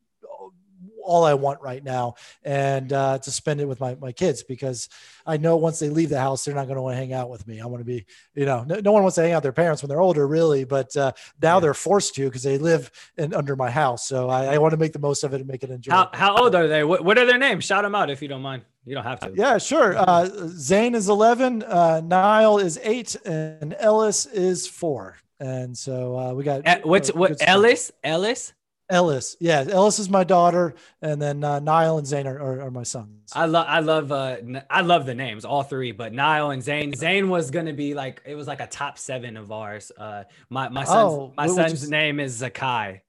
all 1.07 1.23
I 1.23 1.33
want 1.33 1.61
right 1.61 1.83
now, 1.83 2.15
and 2.43 2.91
uh, 2.93 3.17
to 3.19 3.31
spend 3.31 3.61
it 3.61 3.65
with 3.67 3.79
my, 3.79 3.95
my 3.95 4.11
kids 4.11 4.43
because 4.43 4.89
I 5.25 5.37
know 5.37 5.57
once 5.57 5.79
they 5.79 5.89
leave 5.89 6.09
the 6.09 6.19
house, 6.19 6.45
they're 6.45 6.53
not 6.55 6.65
going 6.67 6.75
to 6.75 6.81
want 6.81 6.93
to 6.93 6.97
hang 6.97 7.13
out 7.13 7.29
with 7.29 7.47
me. 7.47 7.59
I 7.61 7.65
want 7.65 7.81
to 7.81 7.85
be, 7.85 8.05
you 8.35 8.45
know, 8.45 8.63
no, 8.63 8.79
no 8.79 8.91
one 8.91 9.01
wants 9.03 9.15
to 9.15 9.21
hang 9.21 9.31
out 9.31 9.37
with 9.37 9.43
their 9.43 9.51
parents 9.63 9.81
when 9.81 9.89
they're 9.89 10.01
older, 10.01 10.27
really, 10.27 10.63
but 10.65 10.95
uh, 10.97 11.11
now 11.41 11.55
Yeah. 11.55 11.59
they're 11.61 11.73
forced 11.73 12.13
to 12.15 12.25
because 12.25 12.43
they 12.43 12.57
live 12.57 12.91
in, 13.17 13.33
under 13.33 13.55
my 13.55 13.71
house. 13.71 14.07
So 14.07 14.29
I, 14.29 14.53
I 14.53 14.57
want 14.59 14.71
to 14.71 14.77
make 14.77 14.93
the 14.93 14.99
most 14.99 15.23
of 15.23 15.33
it 15.33 15.37
and 15.41 15.47
make 15.49 15.63
it 15.63 15.69
enjoyable. 15.71 16.09
How, 16.13 16.33
how 16.35 16.37
old 16.43 16.53
are 16.55 16.67
they? 16.67 16.83
What, 16.83 17.03
what 17.03 17.17
are 17.17 17.25
their 17.25 17.37
names? 17.39 17.63
Shout 17.65 17.83
them 17.83 17.95
out 17.95 18.09
if 18.09 18.21
you 18.21 18.27
don't 18.27 18.41
mind. 18.41 18.63
You 18.85 18.95
don't 18.95 19.03
have 19.03 19.19
to. 19.21 19.31
Yeah, 19.35 19.57
sure. 19.57 19.95
Uh, 19.97 20.29
Zane 20.47 20.95
is 20.95 21.09
11, 21.09 21.63
uh, 21.63 22.01
Niall 22.05 22.59
is 22.59 22.79
eight, 22.83 23.15
and 23.25 23.75
Ellis 23.79 24.25
is 24.27 24.65
four. 24.67 25.15
And 25.39 25.77
so 25.77 26.17
uh, 26.17 26.33
we 26.33 26.43
got 26.43 26.61
Eh, 26.65 26.79
what's 26.83 27.09
uh, 27.09 27.13
what? 27.13 27.35
Ellis? 27.41 27.91
Ellis? 28.03 28.53
Ellis, 28.89 29.35
yeah, 29.39 29.65
Ellis 29.69 29.99
is 29.99 30.09
my 30.09 30.23
daughter, 30.23 30.73
and 31.01 31.21
then 31.21 31.43
uh, 31.43 31.59
Niall 31.59 31.97
and 31.97 32.07
Zane 32.07 32.25
are, 32.25 32.39
are, 32.39 32.61
are 32.61 32.71
my 32.71 32.83
sons. 32.83 33.31
I 33.33 33.45
love 33.45 33.65
I 33.67 33.79
love 33.79 34.11
uh 34.13 34.37
I 34.69 34.81
love 34.81 35.05
the 35.05 35.13
names 35.13 35.43
all 35.43 35.61
three 35.63 35.91
but 35.91 36.13
Niall 36.13 36.51
and 36.51 36.63
Zane 36.63 36.93
Zane 36.93 37.29
was 37.29 37.51
gonna 37.51 37.73
be 37.73 37.93
like 37.93 38.21
it 38.25 38.35
was 38.35 38.47
like 38.47 38.61
a 38.61 38.67
top 38.67 38.97
seven 38.97 39.35
of 39.35 39.51
ours 39.51 39.91
uh 39.97 40.23
my 40.49 40.69
my 40.69 40.85
son's 40.85 41.11
Oh, 41.13 41.33
my 41.35 41.45
would 41.47 41.57
you 41.57 41.75
son's 41.75 41.89
name 41.89 42.21
is 42.21 42.41
Zakai 42.41 43.01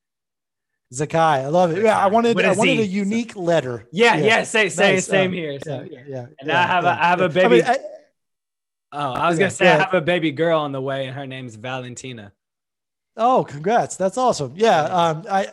Zakai, 0.92 1.16
I 1.44 1.46
love 1.48 1.70
it. 1.76 1.84
Yeah, 1.84 1.96
I 1.98 2.06
wanted 2.08 2.36
a 2.40 2.46
I 2.46 2.52
wanted 2.52 2.78
Z, 2.78 2.82
a 2.82 2.86
unique 2.86 3.36
letter. 3.36 3.86
yeah 3.92 4.16
yeah, 4.16 4.42
say 4.42 4.68
say 4.70 4.94
Nice, 4.94 5.06
same 5.06 5.30
um, 5.30 5.32
here 5.34 5.52
Yeah, 5.52 5.58
same 5.62 5.82
yeah, 5.84 5.88
here. 5.90 6.04
yeah. 6.08 6.26
And 6.40 6.48
yeah, 6.48 6.62
I 6.64 6.66
have 6.66 6.84
a- 6.84 6.86
yeah, 6.88 6.98
I 7.00 7.06
have 7.08 7.20
a 7.20 7.28
baby- 7.28 7.44
I 7.44 7.48
mean, 7.48 7.64
I- 7.66 8.96
oh 8.98 9.12
I 9.12 9.28
was 9.28 9.38
Yeah, 9.38 9.44
gonna 9.44 9.50
say 9.52 9.68
I 9.68 9.76
have 9.78 9.94
a 9.94 10.00
baby 10.00 10.32
girl 10.32 10.60
on 10.60 10.72
the 10.72 10.80
way 10.80 11.06
and 11.06 11.14
her 11.14 11.26
name's 11.26 11.54
Valentina 11.54 12.32
oh, 13.18 13.44
congrats! 13.44 13.96
That's 13.96 14.16
awesome. 14.16 14.52
Yeah, 14.56 14.82
um, 14.84 15.26
I 15.30 15.48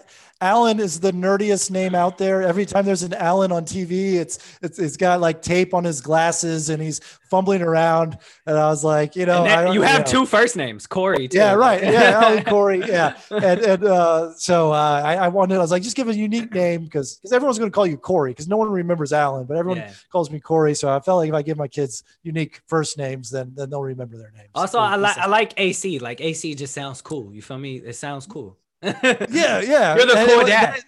Alan 0.45 0.79
is 0.79 0.99
the 0.99 1.11
nerdiest 1.11 1.71
name 1.71 1.95
out 1.95 2.17
there. 2.19 2.43
Every 2.43 2.65
time 2.65 2.85
there's 2.85 3.01
an 3.03 3.13
Alan 3.15 3.51
on 3.51 3.65
TV, 3.65 4.13
it's 4.15 4.37
it's 4.61 4.77
it's 4.77 4.95
got 4.97 5.19
like 5.19 5.41
tape 5.41 5.73
on 5.73 5.83
his 5.83 6.01
glasses 6.01 6.69
and 6.69 6.79
he's 6.81 6.99
fumbling 7.31 7.63
around. 7.63 8.17
And 8.45 8.55
I 8.57 8.67
was 8.67 8.83
like, 8.83 9.15
you 9.15 9.25
know, 9.25 9.39
and 9.39 9.45
then 9.47 9.59
I 9.59 9.63
don't- 9.63 9.73
you 9.73 9.81
have 9.81 10.05
know. 10.05 10.11
two 10.11 10.25
first 10.27 10.55
names 10.55 10.85
Corey 10.85 11.27
too. 11.27 11.37
Yeah, 11.39 11.53
right. 11.53 11.81
Yeah, 11.95 12.19
Alan 12.21 12.43
Corey. 12.43 12.79
Yeah, 12.85 13.17
and 13.31 13.59
and 13.71 13.83
uh, 13.85 14.33
so 14.37 14.71
uh, 14.71 15.01
I, 15.03 15.15
I 15.15 15.27
wanted. 15.29 15.55
I 15.55 15.59
was 15.59 15.71
like, 15.71 15.81
just 15.83 15.95
give 15.95 16.09
a 16.09 16.15
unique 16.15 16.53
name 16.53 16.83
because 16.83 17.15
because 17.17 17.31
everyone's 17.33 17.57
going 17.57 17.71
to 17.71 17.75
call 17.75 17.87
you 17.87 17.97
Corey 17.97 18.31
because 18.31 18.47
no 18.47 18.57
one 18.57 18.69
remembers 18.69 19.11
Alan, 19.13 19.45
but 19.47 19.57
everyone 19.57 19.79
Yeah. 19.79 19.93
calls 20.11 20.29
me 20.29 20.39
Corey. 20.39 20.75
So 20.75 20.89
I 20.95 20.99
felt 20.99 21.17
like 21.17 21.29
if 21.29 21.35
I 21.35 21.41
give 21.41 21.57
my 21.57 21.67
kids 21.67 22.03
unique 22.23 22.61
first 22.67 22.97
names, 22.97 23.29
then 23.31 23.51
then 23.55 23.69
they'll 23.71 23.81
remember 23.81 24.17
their 24.17 24.31
names. 24.37 24.49
also 24.53 24.77
I 24.79 24.95
like 24.95 25.17
I 25.17 25.25
like 25.25 25.53
AC 25.57 25.97
like 25.99 26.21
AC 26.21 26.53
just 26.55 26.73
sounds 26.73 27.01
cool 27.01 27.33
you 27.33 27.41
feel 27.41 27.57
me 27.57 27.77
it 27.77 27.95
sounds 27.95 28.25
cool 28.27 28.57
Yeah, 28.81 28.93
yeah. 29.61 29.95
You're 29.95 30.05
the 30.05 30.17
And 30.17 30.29
cool 30.31 30.45
dad. 30.45 30.79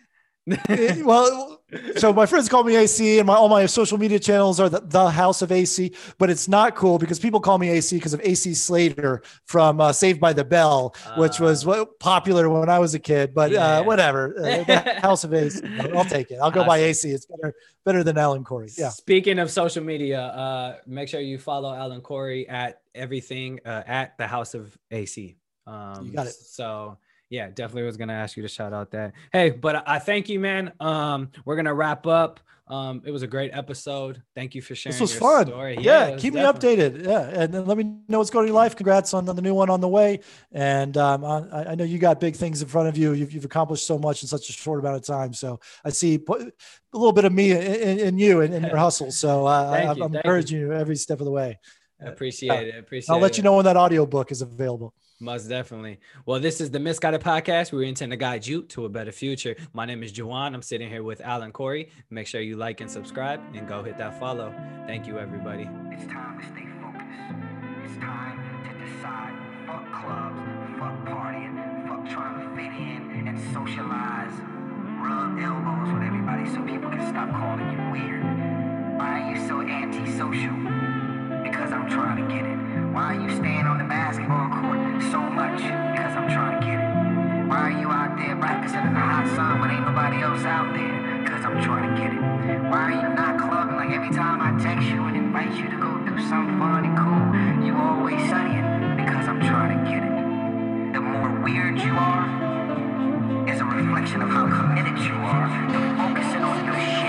it- 0.70 1.06
well, 1.06 1.62
so 1.98 2.14
my 2.14 2.26
friends 2.26 2.48
call 2.48 2.64
me 2.64 2.78
AC, 2.78 3.20
and 3.20 3.28
my 3.28 3.36
all 3.36 3.50
my 3.50 3.66
social 3.66 3.98
media 3.98 4.18
channels 4.18 4.62
are 4.62 4.70
the, 4.70 4.80
the 4.80 5.10
House 5.10 5.42
of 5.42 5.52
AC. 5.52 5.94
But 6.18 6.30
it's 6.30 6.48
not 6.48 6.74
cool 6.76 6.98
because 6.98 7.20
people 7.20 7.42
call 7.42 7.58
me 7.58 7.68
AC 7.70 7.98
because 7.98 8.14
of 8.14 8.22
AC 8.24 8.54
Slater 8.54 9.22
from 9.46 9.82
uh, 9.82 9.92
Saved 9.92 10.22
by 10.22 10.32
the 10.32 10.46
Bell, 10.46 10.96
which 11.18 11.42
was 11.42 11.66
Ah. 11.66 11.70
what, 11.70 12.00
popular 12.00 12.48
when 12.48 12.70
I 12.70 12.80
was 12.80 12.94
a 12.94 13.00
kid. 13.00 13.34
But 13.34 13.52
Yeah. 13.52 13.80
uh, 13.80 13.84
whatever, 13.84 14.36
uh, 14.40 14.64
the 14.64 14.80
House 15.02 15.26
of 15.26 15.34
AC. 15.34 15.60
I'll 15.94 16.06
take 16.06 16.32
it. 16.32 16.38
I'll 16.42 16.52
go 16.52 16.64
by 16.66 16.78
AC. 16.78 17.10
It's 17.12 17.26
better 17.26 17.54
better 17.84 18.04
than 18.06 18.18
Alan 18.18 18.46
Corey. 18.46 18.70
Yeah. 18.78 18.88
Speaking 18.90 19.40
of 19.40 19.52
social 19.52 19.84
media, 19.84 20.22
uh, 20.22 20.78
make 20.86 21.10
sure 21.10 21.20
you 21.20 21.38
follow 21.38 21.74
Alan 21.76 22.00
Corey 22.00 22.48
at 22.48 22.80
everything 22.96 23.60
uh, 23.66 23.84
at 23.86 24.18
the 24.18 24.28
House 24.28 24.54
of 24.54 24.78
AC. 24.92 25.36
Um, 25.66 26.06
You 26.06 26.14
got 26.14 26.28
it. 26.28 26.34
So 26.36 26.98
Yeah, 27.30 27.50
definitely 27.50 27.84
was 27.84 27.98
gonna 27.98 28.14
ask 28.14 28.38
you 28.38 28.44
to 28.44 28.50
shout 28.50 28.74
out 28.74 28.92
that. 28.92 29.14
Hey, 29.32 29.50
but 29.50 29.88
I 29.88 30.00
thank 30.00 30.30
you, 30.30 30.40
man. 30.40 30.72
Um, 30.80 31.30
we're 31.46 31.56
gonna 31.56 31.74
wrap 31.74 32.08
up. 32.08 32.40
Um, 32.70 33.02
it 33.06 33.12
was 33.12 33.22
a 33.22 33.28
great 33.28 33.52
episode. 33.54 34.22
Thank 34.36 34.54
you 34.54 34.62
for 34.62 34.76
sharing. 34.76 34.94
This 34.94 35.00
was 35.00 35.16
fun. 35.16 35.48
Story. 35.48 35.78
Yeah, 35.80 36.08
it 36.08 36.20
keep 36.20 36.34
me 36.34 36.42
updated. 36.42 37.06
Yeah, 37.06 37.22
and 37.22 37.54
then 37.54 37.66
let 37.66 37.78
me 37.78 37.96
know 38.10 38.18
what's 38.18 38.30
going 38.30 38.42
on 38.42 38.48
in 38.48 38.54
your 38.54 38.62
life. 38.62 38.76
Congrats 38.76 39.14
on 39.14 39.24
the 39.24 39.34
new 39.42 39.54
one 39.54 39.70
on 39.70 39.80
the 39.80 39.88
way. 39.88 40.20
And 40.52 40.98
um, 40.98 41.24
I, 41.24 41.70
I 41.70 41.76
know 41.76 41.86
you 41.86 41.98
got 41.98 42.20
big 42.20 42.36
things 42.36 42.62
in 42.62 42.68
front 42.68 42.90
of 42.90 42.98
you. 42.98 43.14
You've, 43.14 43.32
you've 43.32 43.46
accomplished 43.46 43.88
so 43.88 43.98
much 43.98 44.22
in 44.22 44.28
such 44.28 44.50
a 44.50 44.52
short 44.52 44.82
amount 44.82 44.98
of 44.98 45.06
time. 45.06 45.34
So 45.34 45.62
I 45.86 45.92
see 45.92 46.16
a 46.30 46.98
little 46.98 47.14
bit 47.14 47.24
of 47.24 47.32
me 47.32 47.52
in, 47.52 48.00
in, 48.00 48.20
you 48.20 48.42
and 48.42 48.54
in 48.54 48.64
your 48.64 48.78
hustle. 48.86 49.12
So 49.12 49.48
uh, 49.48 49.70
I, 49.72 49.78
Thank 49.78 49.90
I'm 49.90 49.98
you, 49.98 50.04
you. 50.04 50.16
encouraging 50.18 50.60
you 50.60 50.74
every 50.74 50.98
step 50.98 51.20
of 51.20 51.26
the 51.26 51.32
way. 51.32 51.60
I 52.02 52.10
appreciate 52.10 52.68
it. 52.68 52.76
I 52.76 52.80
Appreciate 52.80 53.14
I'll 53.14 53.22
let 53.22 53.32
it. 53.32 53.38
you 53.38 53.44
know 53.44 53.56
when 53.56 53.66
that 53.66 53.78
audio 53.78 54.06
book 54.06 54.30
is 54.32 54.42
available. 54.42 54.94
Most 55.20 55.50
definitely. 55.50 56.00
Well, 56.28 56.40
this 56.40 56.62
is 56.62 56.70
the 56.70 56.80
Misguided 56.80 57.22
Podcast. 57.22 57.72
We 57.72 57.88
intend 57.88 58.12
to 58.12 58.18
guide 58.18 58.46
you 58.46 58.62
to 58.64 58.86
a 58.86 58.90
better 58.90 59.12
future. 59.12 59.56
My 59.74 59.84
name 59.84 60.04
is 60.04 60.14
Juwan. 60.14 60.54
I'm 60.54 60.62
sitting 60.62 60.90
here 60.90 61.02
with 61.02 61.22
Alan 61.22 61.52
Corey. 61.52 61.90
Make 62.12 62.28
sure 62.28 62.40
you 62.40 62.56
like 62.56 62.82
and 62.82 62.92
subscribe 62.92 63.42
and 63.56 63.68
go 63.68 63.82
hit 63.82 63.98
that 63.98 64.20
follow. 64.20 64.54
Thank 64.86 65.08
you, 65.08 65.18
everybody. 65.18 65.68
It's 65.92 66.06
time 66.06 66.40
to 66.40 66.46
stay 66.46 66.68
focused. 66.80 67.34
It's 67.84 67.98
time 67.98 68.38
to 68.64 68.86
decide. 68.86 69.34
Fuck 69.66 69.92
clubs, 69.92 70.40
fuck 70.78 71.06
partying, 71.06 71.88
fuck 71.88 72.08
trying 72.10 72.48
to 72.48 72.56
fit 72.56 72.72
in 72.80 73.28
and 73.28 73.40
socialize. 73.54 74.32
Rub 75.02 75.40
elbows 75.40 75.94
with 75.94 76.04
everybody 76.04 76.46
so 76.46 76.62
people 76.62 76.92
can 76.92 77.10
stop 77.10 77.32
calling 77.32 77.72
you 77.72 77.92
weird. 77.92 78.24
Why 78.98 79.22
are 79.22 79.36
you 79.36 79.48
so 79.48 79.62
antisocial? 79.62 80.97
Because 81.48 81.72
I'm 81.72 81.90
trying 81.90 82.20
to 82.20 82.28
get 82.28 82.44
it. 82.44 82.58
Why 82.92 83.16
are 83.16 83.20
you 83.24 83.32
staying 83.32 83.64
on 83.64 83.78
the 83.78 83.88
basketball 83.88 84.52
court 84.52 85.00
so 85.08 85.22
much? 85.24 85.64
Because 85.64 86.12
I'm 86.20 86.28
trying 86.28 86.60
to 86.60 86.66
get 86.66 86.76
it. 86.76 86.92
Why 87.48 87.72
are 87.72 87.76
you 87.80 87.88
out 87.88 88.20
there 88.20 88.36
practicing 88.36 88.84
in 88.84 88.94
the 88.94 89.00
hot 89.00 89.24
sun 89.32 89.62
when 89.62 89.72
ain't 89.72 89.88
nobody 89.88 90.20
else 90.28 90.44
out 90.44 90.76
there? 90.76 91.24
Because 91.24 91.46
I'm 91.48 91.64
trying 91.64 91.88
to 91.88 91.94
get 91.96 92.12
it. 92.12 92.20
Why 92.68 92.92
are 92.92 92.96
you 93.00 93.10
not 93.16 93.40
clubbing 93.40 93.80
like 93.80 93.96
every 93.96 94.12
time 94.12 94.44
I 94.44 94.60
text 94.60 94.92
you 94.92 95.08
and 95.08 95.16
invite 95.16 95.56
you 95.56 95.72
to 95.72 95.78
go 95.80 95.96
do 96.04 96.20
something 96.28 96.60
fun 96.60 96.84
and 96.84 96.96
cool? 97.00 97.24
You 97.64 97.80
always 97.80 98.20
studying 98.28 99.00
because 99.00 99.24
I'm 99.32 99.40
trying 99.40 99.72
to 99.72 99.80
get 99.88 100.04
it. 100.04 100.14
The 100.94 101.02
more 101.02 101.32
weird 101.40 101.80
you 101.80 101.96
are 101.96 102.28
is 103.48 103.64
a 103.64 103.66
reflection 103.66 104.20
of 104.22 104.28
how 104.30 104.52
committed 104.52 105.00
you 105.00 105.16
are 105.16 105.48
to 105.48 105.80
focusing 105.96 106.44
on 106.44 106.60
your 106.68 106.76
shit. 106.76 107.07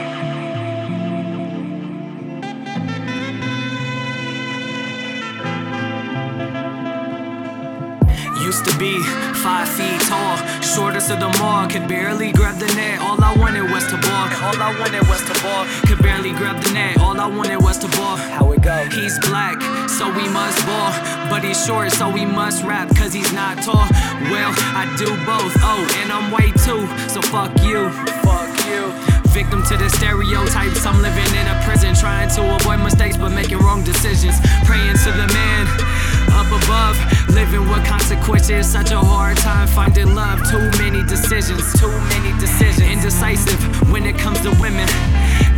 Used 8.58 8.72
to 8.72 8.78
be 8.78 8.98
five 9.38 9.68
feet 9.68 10.00
tall, 10.10 10.36
shortest 10.60 11.12
of 11.12 11.20
them 11.20 11.30
all. 11.40 11.68
Could 11.68 11.86
barely 11.86 12.32
grab 12.32 12.58
the 12.58 12.66
net. 12.74 13.00
All 13.00 13.22
I 13.22 13.32
wanted 13.36 13.70
was 13.70 13.86
to 13.86 13.96
ball. 13.98 14.26
All 14.42 14.58
I 14.60 14.74
wanted 14.80 15.06
was 15.06 15.22
to 15.30 15.42
ball. 15.44 15.64
Could 15.86 16.02
barely 16.02 16.32
grab 16.32 16.60
the 16.64 16.72
net. 16.72 16.98
All 16.98 17.20
I 17.20 17.26
wanted 17.26 17.62
was 17.62 17.78
to 17.78 17.88
ball. 17.96 18.16
How 18.16 18.50
it 18.50 18.62
go? 18.62 18.84
He's 18.90 19.16
black, 19.20 19.62
so 19.88 20.10
we 20.10 20.26
must 20.30 20.58
ball. 20.66 20.90
But 21.30 21.44
he's 21.44 21.64
short, 21.64 21.92
so 21.92 22.10
we 22.10 22.26
must 22.26 22.64
rap, 22.64 22.88
cause 22.96 23.12
he's 23.12 23.32
not 23.32 23.62
tall. 23.62 23.86
Well, 24.26 24.50
I 24.74 24.92
do 24.98 25.06
both. 25.22 25.54
Oh, 25.62 25.86
and 26.02 26.10
I'm 26.10 26.32
white 26.32 26.58
too, 26.66 26.82
so 27.06 27.22
fuck 27.22 27.54
you. 27.62 27.90
Fuck 28.26 28.50
you. 28.66 28.90
Victim 29.30 29.62
to 29.70 29.76
the 29.76 29.88
stereotypes. 29.88 30.84
I'm 30.84 31.00
living 31.00 31.30
in 31.38 31.46
a 31.46 31.62
prison, 31.62 31.94
trying 31.94 32.28
to 32.30 32.56
avoid 32.56 32.82
mistakes, 32.82 33.16
but 33.16 33.28
making 33.28 33.58
wrong 33.58 33.84
decisions. 33.84 34.34
Praying 34.64 34.98
to 35.06 35.12
the 35.12 35.30
man 35.30 35.97
up 36.32 36.46
above, 36.46 36.96
living 37.30 37.68
with 37.68 37.84
consequences. 37.86 38.70
Such 38.70 38.90
a 38.90 38.98
hard 38.98 39.36
time 39.38 39.68
finding 39.68 40.14
love. 40.14 40.38
Too 40.50 40.70
many 40.78 41.02
decisions, 41.04 41.72
too 41.78 41.90
many 42.12 42.38
decisions. 42.40 42.88
Indecisive 42.88 43.60
when 43.90 44.06
it 44.06 44.16
comes 44.18 44.40
to 44.40 44.50
women. 44.60 44.88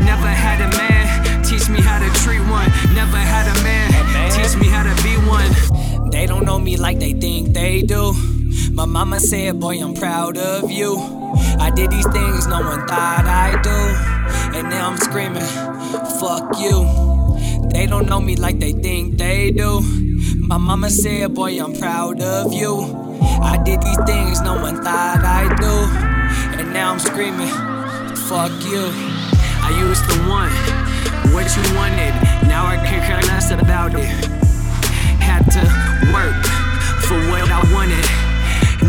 Never 0.04 0.28
had 0.28 0.60
a 0.60 0.70
man 0.76 1.44
teach 1.44 1.68
me 1.68 1.80
how 1.80 1.98
to 1.98 2.10
treat 2.22 2.40
one. 2.40 2.70
Never 2.94 3.18
had 3.18 3.46
a 3.48 3.62
man 3.62 3.90
teach 4.30 4.56
me 4.60 4.68
how 4.68 4.82
to 4.82 4.94
be 5.02 5.16
one. 5.28 6.10
They 6.10 6.26
don't 6.26 6.44
know 6.44 6.58
me 6.58 6.76
like 6.76 6.98
they 6.98 7.12
think 7.12 7.52
they 7.54 7.82
do. 7.82 8.12
My 8.72 8.84
mama 8.84 9.20
said, 9.20 9.60
Boy, 9.60 9.82
I'm 9.82 9.94
proud 9.94 10.36
of 10.38 10.70
you. 10.70 10.96
I 11.58 11.70
did 11.70 11.90
these 11.90 12.06
things 12.08 12.46
no 12.46 12.60
one 12.60 12.86
thought 12.86 13.26
I'd 13.26 13.62
do. 13.62 14.58
And 14.58 14.70
now 14.70 14.90
I'm 14.90 14.98
screaming, 14.98 15.42
Fuck 16.20 16.58
you. 16.58 17.09
They 17.72 17.86
don't 17.86 18.06
know 18.06 18.20
me 18.20 18.36
like 18.36 18.58
they 18.58 18.72
think 18.72 19.16
they 19.16 19.50
do. 19.50 19.80
My 20.36 20.58
mama 20.58 20.90
said, 20.90 21.34
Boy, 21.34 21.62
I'm 21.62 21.72
proud 21.72 22.20
of 22.20 22.52
you. 22.52 22.82
I 23.42 23.56
did 23.64 23.80
these 23.82 23.98
things 24.06 24.40
no 24.42 24.54
one 24.54 24.82
thought 24.82 25.22
I'd 25.24 25.56
do. 25.60 26.58
And 26.58 26.72
now 26.72 26.92
I'm 26.92 26.98
screaming, 26.98 27.48
Fuck 28.28 28.52
you. 28.66 28.90
I 29.62 29.70
used 29.78 30.04
to 30.10 30.16
want 30.28 30.52
what 31.32 31.46
you 31.56 31.62
wanted. 31.76 32.12
Now 32.48 32.66
I 32.66 32.76
can't 32.76 33.04
care 33.06 33.22
less 33.32 33.50
about 33.50 33.94
it. 33.94 34.10
Had 35.20 35.44
to 35.56 35.62
work 36.12 36.42
for 37.06 37.18
what 37.30 37.48
I 37.50 37.60
wanted. 37.72 38.06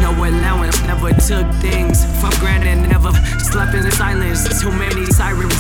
No 0.02 0.12
allowance, 0.12 0.82
never 0.84 1.12
took 1.12 1.46
things 1.62 2.04
for 2.20 2.32
granted. 2.40 2.90
Never 2.90 3.12
slept 3.40 3.76
in 3.76 3.84
the 3.84 3.92
silence. 3.92 4.62
Too 4.62 4.72
many 4.72 5.06
sirens. 5.06 5.51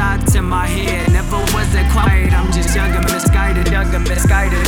Thoughts 0.00 0.34
in 0.34 0.46
my 0.46 0.66
head. 0.66 1.12
Never 1.12 1.36
was 1.52 1.74
it 1.74 1.84
quiet. 1.92 2.32
I'm 2.32 2.50
just 2.52 2.74
young 2.74 2.90
and 2.96 3.04
misguided, 3.12 3.68
young 3.68 3.94
and 3.94 4.08
misguided. 4.08 4.66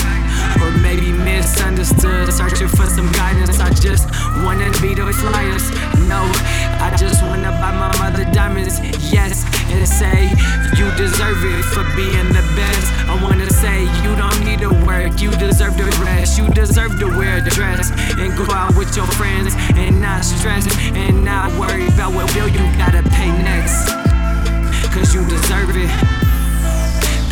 Or 0.61 0.70
maybe 0.85 1.11
misunderstood. 1.11 2.30
Searching 2.30 2.68
for 2.68 2.85
some 2.85 3.11
guidance. 3.12 3.59
I 3.59 3.70
just 3.72 4.12
wanna 4.45 4.68
be 4.83 4.93
those 4.93 5.16
flyers. 5.16 5.70
No, 6.05 6.20
I 6.85 6.93
just 7.01 7.22
wanna 7.22 7.51
buy 7.62 7.72
my 7.72 7.89
mother 7.97 8.30
diamonds. 8.30 8.76
Yes, 9.11 9.49
and 9.72 9.89
say 9.89 10.28
you 10.76 10.87
deserve 11.01 11.41
it 11.49 11.64
for 11.72 11.85
being 11.97 12.28
the 12.37 12.45
best. 12.53 12.93
I 13.09 13.16
wanna 13.24 13.49
say 13.49 13.89
you 14.05 14.12
don't 14.20 14.41
need 14.45 14.61
to 14.61 14.72
work. 14.85 15.22
You 15.22 15.30
deserve 15.30 15.78
to 15.78 15.89
rest. 16.05 16.37
You 16.37 16.47
deserve 16.51 16.99
to 17.01 17.07
wear 17.07 17.41
the 17.41 17.49
dress 17.49 17.91
and 18.20 18.37
go 18.37 18.53
out 18.53 18.76
with 18.76 18.95
your 18.95 19.07
friends 19.16 19.55
and 19.80 19.99
not 19.99 20.26
stress 20.26 20.68
and 20.93 21.24
not 21.24 21.49
worry 21.59 21.89
about 21.89 22.12
what 22.12 22.28
bill 22.35 22.49
you 22.49 22.61
gotta 22.76 23.03
pay 23.16 23.33
next. 23.43 23.91
Cause 24.93 25.14
you 25.14 25.24
deserve 25.26 25.74
it. 25.74 25.90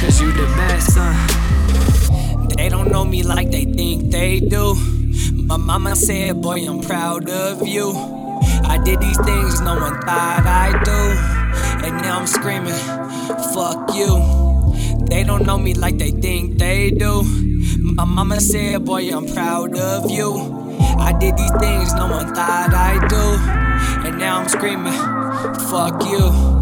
Cause 0.00 0.18
you 0.18 0.32
the 0.32 0.46
best, 0.56 0.96
huh? 0.96 2.46
They 2.56 2.70
don't 2.70 2.90
know 2.90 3.04
me 3.04 3.22
like 3.22 3.50
they 3.50 3.66
think 3.66 4.10
they 4.10 4.40
do. 4.40 4.74
My 5.44 5.58
mama 5.58 5.94
said, 5.94 6.40
Boy, 6.40 6.66
I'm 6.66 6.80
proud 6.80 7.28
of 7.28 7.68
you. 7.68 7.92
I 8.64 8.78
did 8.82 9.00
these 9.00 9.18
things 9.18 9.60
no 9.60 9.74
one 9.74 10.00
thought 10.00 10.46
I'd 10.46 10.82
do. 10.84 11.86
And 11.86 12.00
now 12.00 12.20
I'm 12.20 12.26
screaming, 12.26 12.80
Fuck 13.52 13.94
you. 13.94 14.16
They 15.10 15.22
don't 15.22 15.44
know 15.44 15.58
me 15.58 15.74
like 15.74 15.98
they 15.98 16.12
think 16.12 16.58
they 16.58 16.90
do. 16.90 17.22
My 17.78 18.04
mama 18.04 18.40
said, 18.40 18.86
Boy, 18.86 19.10
I'm 19.14 19.26
proud 19.26 19.76
of 19.76 20.10
you. 20.10 20.32
I 20.98 21.12
did 21.12 21.36
these 21.36 21.52
things 21.60 21.92
no 21.92 22.06
one 22.08 22.34
thought 22.34 22.72
I'd 22.72 23.06
do. 23.10 24.08
And 24.08 24.18
now 24.18 24.40
I'm 24.40 24.48
screaming, 24.48 24.94
Fuck 25.68 26.04
you. 26.04 26.59